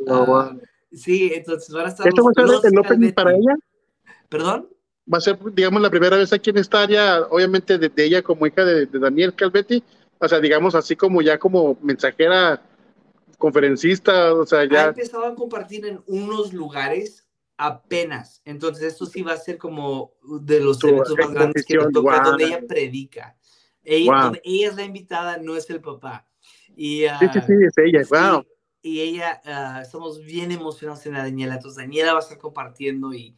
Ah, 0.09 0.57
sí, 0.93 1.31
entonces 1.35 1.75
van 1.75 1.87
a 1.87 1.89
estar. 1.91 2.09
¿Esto 2.09 2.25
va 2.25 2.31
a 2.31 2.61
ser 2.61 2.73
el 2.73 2.79
opening 2.79 3.13
para 3.13 3.33
ella? 3.33 3.55
¿Perdón? 4.29 4.69
Va 5.13 5.19
a 5.19 5.21
ser, 5.21 5.39
digamos, 5.53 5.83
la 5.83 5.91
primera 5.91 6.17
vez 6.17 6.33
aquí 6.33 6.51
en 6.51 6.59
esta 6.59 6.83
área, 6.83 7.21
obviamente 7.31 7.77
de, 7.77 7.93
ella 7.97 8.23
como 8.23 8.47
hija 8.47 8.65
de, 8.65 8.87
de 8.87 8.99
Daniel 8.99 9.35
Calvetti, 9.35 9.83
o 10.19 10.29
sea, 10.29 10.41
digamos 10.41 10.75
así 10.75 10.97
como 10.97 11.21
ya 11.21 11.39
como 11.39 11.77
mensajera, 11.83 12.63
conferencista, 13.37 14.35
o 14.35 14.47
sea, 14.47 14.65
ya. 14.65 14.85
Ha 14.85 14.89
empezado 14.89 15.25
a 15.25 15.35
compartir 15.35 15.85
en 15.87 16.01
unos 16.07 16.53
lugares 16.53 17.27
apenas. 17.61 18.41
Entonces, 18.47 18.85
esto 18.85 19.05
sí 19.05 19.21
va 19.21 19.35
a 19.35 19.37
ser 19.37 19.59
como 19.59 20.15
de 20.41 20.61
los 20.61 20.83
eventos 20.83 21.15
más 21.19 21.31
grandes 21.31 21.67
que 21.67 21.77
me 21.77 21.93
toca, 21.93 22.23
donde 22.23 22.45
ella 22.45 22.61
predica. 22.67 23.37
Ella, 23.85 24.33
ella, 24.43 24.69
es 24.69 24.77
la 24.77 24.85
invitada, 24.85 25.37
no 25.37 25.55
es 25.55 25.69
el 25.69 25.83
papá. 25.83 26.27
Y, 26.75 27.03
sí, 27.19 27.27
sí, 27.35 27.41
sí, 27.47 27.53
es 27.67 27.77
ella, 27.77 28.03
wow. 28.09 28.47
Y 28.81 29.01
ella, 29.01 29.43
uh, 29.45 29.83
estamos 29.83 30.25
bien 30.25 30.53
emocionados 30.53 31.05
en 31.05 31.13
la 31.13 31.23
Daniela. 31.23 31.57
Entonces, 31.57 31.77
Daniela 31.77 32.15
va 32.15 32.21
a 32.21 32.23
estar 32.23 32.39
compartiendo 32.39 33.13
y 33.13 33.37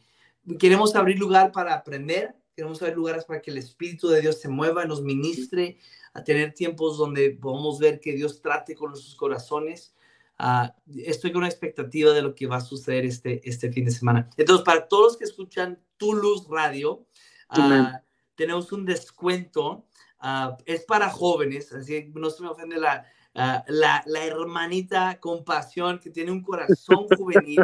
queremos 0.57 0.95
abrir 0.95 1.19
lugar 1.19 1.51
para 1.51 1.73
aprender, 1.73 2.33
queremos 2.55 2.81
abrir 2.81 2.95
lugares 2.95 3.25
para 3.25 3.41
que 3.41 3.51
el 3.51 3.57
Espíritu 3.57 4.07
de 4.07 4.21
Dios 4.21 4.39
se 4.39 4.47
mueva, 4.47 4.85
nos 4.85 5.01
ministre, 5.01 5.79
a 6.13 6.23
tener 6.23 6.53
tiempos 6.53 6.97
donde 6.97 7.31
podamos 7.31 7.77
ver 7.77 7.99
que 7.99 8.13
Dios 8.13 8.41
trate 8.41 8.73
con 8.73 8.91
nuestros 8.91 9.15
corazones. 9.15 9.93
Uh, 10.43 10.67
estoy 11.05 11.31
con 11.31 11.39
una 11.39 11.47
expectativa 11.47 12.11
de 12.11 12.21
lo 12.21 12.35
que 12.35 12.47
va 12.47 12.57
a 12.57 12.61
suceder 12.61 13.05
este, 13.05 13.47
este 13.47 13.71
fin 13.71 13.85
de 13.85 13.91
semana. 13.91 14.29
Entonces, 14.35 14.65
para 14.65 14.89
todos 14.89 15.13
los 15.13 15.17
que 15.17 15.23
escuchan 15.23 15.79
Tu 15.95 16.13
Luz 16.13 16.49
Radio, 16.49 17.05
uh, 17.57 17.97
tenemos 18.35 18.73
un 18.73 18.83
descuento. 18.83 19.87
Uh, 20.21 20.57
es 20.65 20.83
para 20.83 21.09
jóvenes, 21.09 21.71
así 21.71 21.93
que 21.93 22.11
no 22.13 22.29
se 22.29 22.43
me 22.43 22.49
ofende 22.49 22.77
la, 22.77 23.05
la, 23.33 24.03
la, 24.05 24.25
hermanita 24.25 25.17
con 25.21 25.45
pasión 25.45 25.99
que 25.99 26.09
tiene 26.09 26.31
un 26.31 26.41
corazón 26.41 27.07
juvenil. 27.17 27.61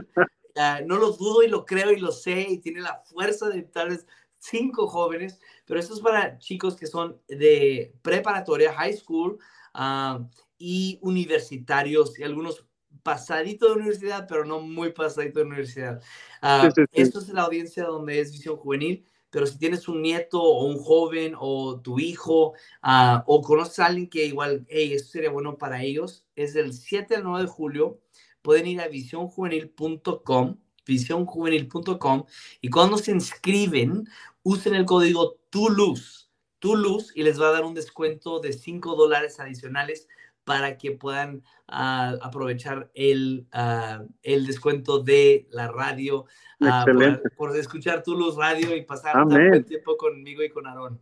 no 0.85 0.97
lo 0.97 1.11
dudo 1.11 1.43
y 1.43 1.49
lo 1.49 1.65
creo 1.65 1.91
y 1.91 1.99
lo 1.99 2.13
sé 2.13 2.47
y 2.49 2.59
tiene 2.59 2.79
la 2.79 3.01
fuerza 3.03 3.49
de 3.49 3.63
tal 3.63 3.89
vez 3.89 4.05
cinco 4.37 4.87
jóvenes, 4.87 5.39
pero 5.65 5.81
esto 5.81 5.93
es 5.93 5.99
para 5.99 6.37
chicos 6.37 6.77
que 6.77 6.87
son 6.87 7.21
de 7.27 7.93
preparatoria, 8.01 8.73
high 8.73 8.93
school 8.93 9.37
ah, 9.73 10.25
y 10.57 10.97
universitarios 11.01 12.17
y 12.17 12.23
algunos 12.23 12.68
pasadito 13.09 13.67
de 13.67 13.73
universidad, 13.73 14.27
pero 14.27 14.45
no 14.45 14.59
muy 14.59 14.91
pasadito 14.91 15.39
de 15.39 15.45
universidad. 15.45 15.99
Uh, 16.43 16.69
Esto 16.91 17.19
es 17.19 17.29
la 17.29 17.41
audiencia 17.41 17.85
donde 17.85 18.19
es 18.19 18.31
visión 18.31 18.55
juvenil, 18.55 19.03
pero 19.31 19.47
si 19.47 19.57
tienes 19.57 19.87
un 19.87 20.03
nieto 20.03 20.39
o 20.39 20.65
un 20.65 20.77
joven 20.77 21.33
o 21.35 21.81
tu 21.81 21.99
hijo 21.99 22.53
ah, 22.83 23.23
o 23.25 23.41
conoces 23.41 23.79
a 23.79 23.87
alguien 23.87 24.07
que 24.09 24.27
igual, 24.27 24.63
hey, 24.69 24.93
esto 24.93 25.09
sería 25.09 25.31
bueno 25.31 25.57
para 25.57 25.81
ellos, 25.81 26.23
es 26.35 26.53
del 26.53 26.71
7 26.71 27.15
al 27.15 27.23
9 27.23 27.45
de 27.45 27.47
julio. 27.47 27.99
Pueden 28.43 28.67
ir 28.67 28.79
a 28.79 28.87
visionjuvenil.com 28.87 30.57
visionjuvenil.com 30.85 32.25
y 32.61 32.69
cuando 32.69 32.97
se 32.97 33.11
inscriben, 33.11 34.07
usen 34.43 34.75
el 34.75 34.85
código 34.85 35.39
TULUZ, 35.49 36.29
TULUZ 36.59 37.11
y 37.15 37.23
les 37.23 37.39
va 37.41 37.49
a 37.49 37.53
dar 37.53 37.65
un 37.65 37.73
descuento 37.73 38.39
de 38.39 38.53
5 38.53 38.95
dólares 38.95 39.39
adicionales 39.39 40.07
para 40.43 40.77
que 40.77 40.91
puedan 40.91 41.43
uh, 41.67 42.17
aprovechar 42.21 42.89
el, 42.93 43.47
uh, 43.53 44.07
el 44.23 44.47
descuento 44.47 44.99
de 44.99 45.47
la 45.51 45.67
radio, 45.67 46.25
uh, 46.59 46.85
por, 46.85 47.33
por, 47.35 47.57
escuchar 47.57 48.03
Tulus 48.03 48.35
Radio 48.35 48.75
y 48.75 48.83
pasar 48.83 49.23
un 49.23 49.63
tiempo 49.63 49.97
conmigo 49.97 50.43
y 50.43 50.49
con 50.49 50.65
Aarón. 50.65 50.99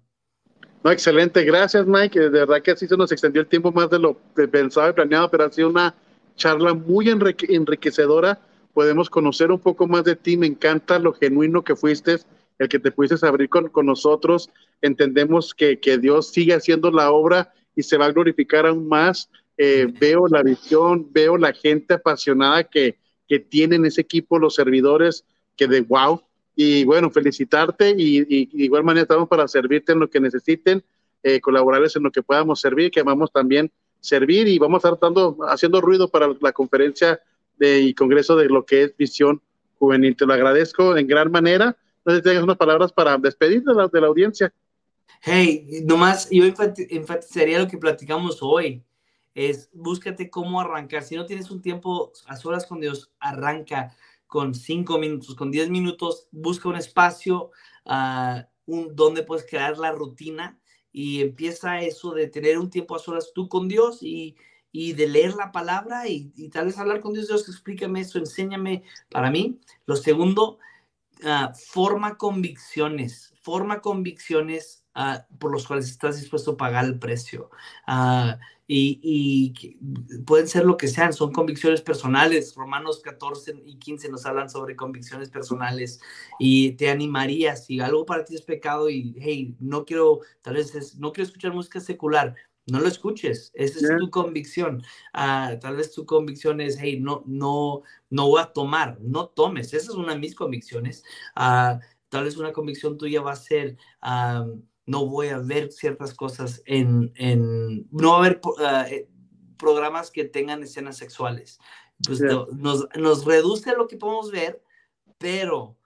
No, 0.84 0.92
excelente, 0.92 1.44
gracias 1.44 1.88
Mike, 1.88 2.20
de 2.20 2.30
verdad 2.30 2.62
que 2.62 2.72
así 2.72 2.88
se 2.88 2.96
nos 2.96 3.12
extendió 3.12 3.42
el 3.42 3.48
tiempo 3.48 3.72
más 3.72 3.90
de 3.90 4.00
lo 4.00 4.16
pensado 4.52 4.90
y 4.90 4.94
planeado, 4.94 5.30
pero 5.32 5.46
ha 5.46 5.52
sido 5.52 5.70
una 5.70 5.96
charla 6.36 6.74
muy 6.74 7.10
enriquecedora 7.10 8.40
podemos 8.78 9.10
conocer 9.10 9.52
un 9.52 9.58
poco 9.58 9.88
más 9.88 10.04
de 10.04 10.16
ti. 10.16 10.38
Me 10.38 10.46
encanta 10.46 11.00
lo 11.00 11.12
genuino 11.12 11.64
que 11.64 11.76
fuiste, 11.76 12.20
el 12.60 12.70
que 12.70 12.78
te 12.78 12.92
pudiste 12.92 13.26
abrir 13.26 13.50
con, 13.50 13.70
con 13.70 13.88
nosotros. 13.88 14.52
Entendemos 14.84 15.56
que, 15.56 15.80
que, 15.80 15.98
Dios 15.98 16.28
sigue 16.28 16.54
haciendo 16.54 16.92
la 16.92 17.10
obra 17.10 17.52
y 17.78 17.84
se 17.84 17.96
va 17.96 18.08
a 18.08 18.12
glorificar 18.12 18.66
aún 18.66 18.88
más. 18.88 19.30
Eh, 19.56 19.88
veo 20.00 20.28
la 20.28 20.42
visión, 20.42 21.08
veo 21.12 21.38
la 21.38 21.54
gente 21.54 21.94
apasionada 21.94 22.64
que, 22.64 22.98
que 23.28 23.40
tienen 23.40 23.86
ese 23.86 24.02
equipo, 24.02 24.40
los 24.40 24.56
servidores, 24.56 25.24
que 25.56 25.68
de 25.68 25.82
wow. 25.82 26.22
Y 26.56 26.84
bueno, 26.86 27.12
felicitarte 27.12 27.94
y, 27.96 28.18
y, 28.22 28.50
igual 28.64 28.84
manera 28.84 29.04
estamos 29.04 29.30
para 29.30 29.48
servirte 29.48 29.92
en 29.92 30.00
lo 30.00 30.10
que 30.10 30.20
necesiten, 30.20 30.84
eh, 31.22 31.40
colaborarles 31.40 31.96
en 31.96 32.04
lo 32.04 32.12
que 32.12 32.24
podamos 32.24 32.60
servir, 32.60 32.90
que 32.90 33.04
vamos 33.04 33.32
también 33.32 33.72
servir 34.00 34.48
y 34.48 34.58
vamos 34.58 34.84
a 34.84 34.90
estar 34.90 35.00
dando, 35.00 35.38
haciendo 35.48 35.80
ruido 35.80 36.08
para 36.08 36.30
la 36.42 36.52
conferencia 36.52 37.22
de, 37.58 37.82
y 37.82 37.94
Congreso 37.94 38.36
de 38.36 38.50
lo 38.50 38.66
que 38.66 38.84
es 38.84 38.98
Visión 38.98 39.40
Juvenil. 39.78 40.16
Te 40.16 40.26
lo 40.26 40.34
agradezco 40.34 40.98
en 40.98 41.06
gran 41.06 41.32
manera. 41.32 41.78
No 42.04 42.12
sé 42.12 42.18
si 42.18 42.24
tengas 42.24 42.44
unas 42.44 42.58
palabras 42.58 42.92
para 42.92 43.18
despedir 43.18 43.62
de 43.64 43.76
la, 43.76 43.88
de 43.88 44.02
la 44.02 44.08
audiencia. 44.08 44.52
Hey, 45.22 45.84
nomás 45.86 46.30
yo 46.30 46.44
enfatizaría 46.46 47.60
lo 47.60 47.68
que 47.68 47.78
platicamos 47.78 48.40
hoy. 48.42 48.84
Es 49.34 49.70
búscate 49.74 50.30
cómo 50.30 50.62
arrancar. 50.62 51.04
Si 51.04 51.16
no 51.16 51.26
tienes 51.26 51.52
un 51.52 51.62
tiempo 51.62 52.12
a 52.26 52.38
solas 52.38 52.66
con 52.66 52.80
Dios, 52.80 53.12
arranca 53.20 53.96
con 54.26 54.56
cinco 54.56 54.98
minutos, 54.98 55.36
con 55.36 55.52
diez 55.52 55.70
minutos. 55.70 56.28
Busca 56.32 56.70
un 56.70 56.76
espacio 56.76 57.52
uh, 57.86 58.42
un, 58.66 58.96
donde 58.96 59.24
puedes 59.24 59.46
crear 59.46 59.78
la 59.78 59.92
rutina 59.92 60.60
y 60.92 61.22
empieza 61.22 61.82
eso 61.82 62.14
de 62.14 62.28
tener 62.28 62.58
un 62.58 62.70
tiempo 62.70 62.96
a 62.96 63.00
solas 63.00 63.32
tú 63.34 63.48
con 63.50 63.68
Dios 63.68 64.02
y, 64.02 64.36
y 64.72 64.94
de 64.94 65.08
leer 65.08 65.36
la 65.36 65.52
palabra 65.52 66.08
y, 66.08 66.32
tal 66.50 66.66
vez 66.66 66.78
hablar 66.78 67.00
con 67.00 67.14
Dios, 67.14 67.28
Dios, 67.28 67.48
explícame 67.48 68.02
eso, 68.02 68.20
enséñame 68.20 68.84
para 69.10 69.30
mí. 69.30 69.60
Lo 69.86 69.96
segundo, 69.96 70.60
uh, 71.24 71.54
forma 71.56 72.18
convicciones, 72.18 73.34
forma 73.42 73.82
convicciones 73.82 74.87
uh, 74.98 75.38
por 75.38 75.52
los 75.52 75.68
cuales 75.68 75.90
estás 75.90 76.20
dispuesto 76.20 76.52
a 76.52 76.58
pagar 76.58 76.86
el 76.86 77.00
precio. 77.00 77.50
Uh, 77.88 78.34
y, 78.70 79.00
y, 79.02 79.78
pueden 80.26 80.48
ser 80.50 80.66
lo 80.66 80.76
que 80.76 80.90
sean, 80.90 81.14
son 81.14 81.32
convicciones 81.32 81.82
personales. 81.82 82.54
Romanos 82.56 83.00
14 83.02 83.64
y 83.66 83.78
15 83.78 84.10
nos 84.10 84.26
hablan 84.26 84.50
sobre 84.50 84.76
convicciones 84.76 85.30
personales 85.30 86.02
y 86.38 86.72
te 86.74 86.90
animaría 86.90 87.56
si 87.56 87.80
algo 87.80 88.06
para 88.06 88.26
ti 88.26 88.36
es 88.36 88.42
pecado 88.42 88.90
y, 88.90 89.16
hey, 89.20 89.56
no 89.60 89.86
quiero, 89.86 90.20
tal 90.42 90.56
vez 90.56 90.76
es, 90.76 90.98
no 90.98 91.14
quiero 91.14 91.28
escuchar 91.28 91.54
música 91.54 91.80
secular, 91.80 92.36
no 92.66 92.82
lo 92.82 92.88
escuches, 92.90 93.52
esa 93.54 93.80
es 93.80 93.98
tu 93.98 94.10
convicción. 94.10 94.84
Ah, 95.14 95.56
tal 95.62 95.78
vez 95.78 95.94
tu 95.94 96.06
convicción 96.06 96.60
es, 96.60 96.78
hey, 96.78 97.00
no, 97.00 97.24
no, 97.26 97.84
no 98.10 98.28
voy 98.28 98.42
a 98.42 98.48
tomar, 98.48 99.00
no 99.00 99.30
tomes, 99.30 99.74
esa 99.74 99.92
es 99.92 99.98
una 99.98 100.14
de 100.14 100.20
mis 100.20 100.36
convicciones. 100.36 101.06
Tal 102.10 102.24
vez 102.24 102.38
una 102.38 102.54
convicción 102.54 102.98
tuya 102.98 103.22
va 103.22 103.34
a 103.34 103.36
ser, 103.36 103.78
no 104.88 105.06
voy 105.06 105.28
a 105.28 105.38
ver 105.38 105.72
ciertas 105.72 106.14
cosas 106.14 106.64
en, 106.66 107.12
en 107.16 107.88
no 107.92 108.12
va 108.12 108.16
a 108.16 108.20
haber 108.20 108.42
ah, 108.60 108.86
eh, 108.90 109.08
programas 109.58 110.10
que 110.10 110.24
tengan 110.24 110.64
escenas 110.64 110.98
sexuales. 110.98 111.60
Pues 112.06 112.22
nos, 112.22 112.88
nos 112.96 113.26
reduce 113.26 113.76
lo 113.76 113.88
que 113.88 113.98
podemos 113.98 114.32
ver, 114.32 114.64
pero 115.18 115.78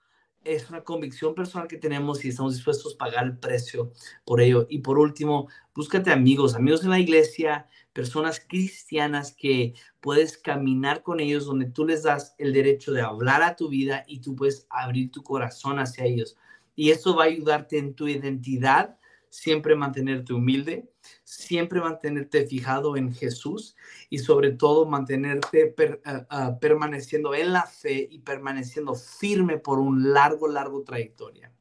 es 0.44 0.68
una 0.70 0.82
convicción 0.82 1.34
personal 1.34 1.68
que 1.68 1.78
tenemos 1.78 2.24
y 2.24 2.28
estamos 2.28 2.54
dispuestos 2.54 2.94
a 2.94 2.98
pagar 2.98 3.24
el 3.24 3.38
precio 3.38 3.92
por 4.24 4.40
ello. 4.40 4.66
Y 4.68 4.78
por 4.78 4.98
último, 4.98 5.48
búscate 5.74 6.10
amigos, 6.10 6.54
amigos 6.54 6.84
en 6.84 6.90
la 6.90 6.98
iglesia, 6.98 7.68
personas 7.92 8.40
cristianas 8.40 9.34
que 9.36 9.74
puedes 10.00 10.38
caminar 10.38 11.02
con 11.02 11.20
ellos, 11.20 11.46
donde 11.46 11.66
tú 11.66 11.86
les 11.86 12.02
das 12.02 12.34
el 12.38 12.52
derecho 12.52 12.92
de 12.92 13.02
hablar 13.02 13.42
a 13.42 13.56
tu 13.56 13.68
vida 13.68 14.04
y 14.06 14.20
tú 14.20 14.34
puedes 14.36 14.66
abrir 14.70 15.10
tu 15.10 15.22
corazón 15.22 15.78
hacia 15.78 16.04
ellos. 16.04 16.36
Y 16.82 16.90
eso 16.90 17.14
va 17.14 17.22
a 17.22 17.26
ayudarte 17.26 17.78
en 17.78 17.94
tu 17.94 18.08
identidad, 18.08 18.98
siempre 19.28 19.76
mantenerte 19.76 20.32
humilde, 20.32 20.90
siempre 21.22 21.80
mantenerte 21.80 22.44
fijado 22.44 22.96
en 22.96 23.14
Jesús 23.14 23.76
y 24.10 24.18
sobre 24.18 24.50
todo 24.50 24.84
mantenerte 24.84 25.76
ah, 26.04 26.26
ah, 26.28 26.58
permaneciendo 26.60 27.36
en 27.36 27.52
la 27.52 27.66
fe 27.66 28.08
y 28.10 28.18
permaneciendo 28.18 28.96
firme 28.96 29.58
por 29.58 29.78
un 29.78 30.12
largo, 30.12 30.48
largo 30.48 30.82
trayectoria. 30.82 31.52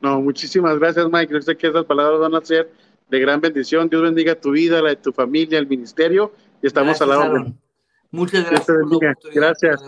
No, 0.00 0.20
muchísimas 0.20 0.78
gracias, 0.78 1.04
Mike. 1.10 1.32
Yo 1.32 1.42
sé 1.42 1.56
que 1.56 1.66
esas 1.66 1.84
palabras 1.84 2.20
van 2.20 2.36
a 2.36 2.44
ser 2.44 2.72
de 3.10 3.18
gran 3.18 3.40
bendición. 3.40 3.88
Dios 3.88 4.02
bendiga 4.02 4.40
tu 4.40 4.52
vida, 4.52 4.80
la 4.82 4.90
de 4.90 4.96
tu 4.98 5.12
familia, 5.12 5.58
el 5.58 5.66
ministerio. 5.66 6.32
Y 6.62 6.68
estamos 6.68 7.02
al 7.02 7.08
lado. 7.08 7.52
Muchas 8.12 8.48
gracias. 8.48 8.76
gracias. 9.34 9.82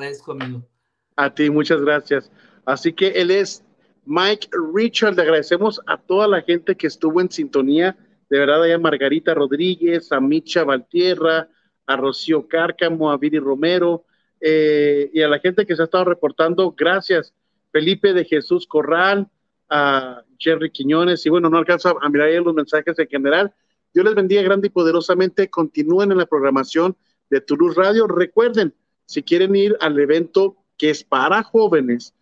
A 1.14 1.32
ti, 1.32 1.50
muchas 1.50 1.80
gracias. 1.80 2.32
Así 2.64 2.92
que 2.92 3.10
él 3.10 3.30
es 3.30 3.64
Mike 4.06 4.48
Richard. 4.74 5.14
Le 5.16 5.22
agradecemos 5.22 5.80
a 5.86 5.96
toda 5.96 6.28
la 6.28 6.42
gente 6.42 6.76
que 6.76 6.86
estuvo 6.86 7.20
en 7.20 7.30
sintonía 7.30 7.96
de 8.30 8.38
verdad 8.38 8.72
a 8.72 8.78
Margarita 8.78 9.34
Rodríguez, 9.34 10.10
a 10.12 10.20
Micha 10.20 10.64
Valtierra, 10.64 11.48
a 11.86 11.96
Rocío 11.96 12.48
Cárcamo, 12.48 13.10
a 13.10 13.18
Viri 13.18 13.38
Romero 13.38 14.04
eh, 14.40 15.10
y 15.12 15.22
a 15.22 15.28
la 15.28 15.38
gente 15.38 15.66
que 15.66 15.76
se 15.76 15.82
ha 15.82 15.84
estado 15.84 16.06
reportando. 16.06 16.74
Gracias, 16.76 17.34
Felipe 17.70 18.12
de 18.12 18.24
Jesús 18.24 18.66
Corral, 18.66 19.28
a 19.68 20.22
Jerry 20.38 20.70
Quiñones 20.70 21.24
y 21.26 21.30
bueno, 21.30 21.48
no 21.48 21.58
alcanzo 21.58 21.96
a 22.00 22.08
mirar 22.08 22.30
los 22.42 22.54
mensajes 22.54 22.98
en 22.98 23.08
general. 23.08 23.54
Yo 23.94 24.02
les 24.02 24.14
bendiga 24.14 24.42
grande 24.42 24.66
y 24.66 24.70
poderosamente. 24.70 25.48
Continúen 25.48 26.10
en 26.10 26.18
la 26.18 26.26
programación 26.26 26.96
de 27.30 27.40
Toulouse 27.40 27.76
Radio. 27.76 28.06
Recuerden, 28.08 28.74
si 29.06 29.22
quieren 29.22 29.54
ir 29.54 29.76
al 29.80 29.98
evento 29.98 30.56
que 30.76 30.90
es 30.90 31.04
para 31.04 31.42
jóvenes, 31.42 32.14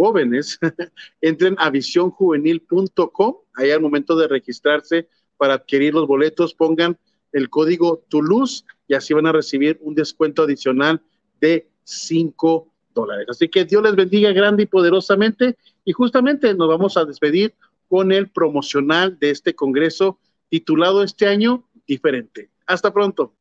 jóvenes, 0.00 0.58
entren 1.20 1.56
a 1.58 1.68
visionjuvenil.com. 1.68 3.34
Ahí 3.54 3.70
al 3.70 3.82
momento 3.82 4.16
de 4.16 4.28
registrarse 4.28 5.08
para 5.36 5.54
adquirir 5.54 5.92
los 5.92 6.06
boletos, 6.06 6.54
pongan 6.54 6.98
el 7.32 7.50
código 7.50 8.02
Toulouse 8.08 8.64
y 8.88 8.94
así 8.94 9.12
van 9.12 9.26
a 9.26 9.32
recibir 9.32 9.78
un 9.82 9.94
descuento 9.94 10.44
adicional 10.44 11.02
de 11.38 11.68
5 11.84 12.72
dólares. 12.94 13.26
Así 13.28 13.50
que 13.50 13.66
Dios 13.66 13.82
les 13.82 13.94
bendiga 13.94 14.32
grande 14.32 14.62
y 14.62 14.66
poderosamente 14.66 15.58
y 15.84 15.92
justamente 15.92 16.54
nos 16.54 16.68
vamos 16.68 16.96
a 16.96 17.04
despedir 17.04 17.54
con 17.86 18.10
el 18.10 18.30
promocional 18.30 19.18
de 19.18 19.30
este 19.30 19.54
congreso 19.54 20.18
titulado 20.48 21.02
este 21.02 21.26
año 21.26 21.68
Diferente. 21.86 22.48
Hasta 22.66 22.90
pronto. 22.90 23.34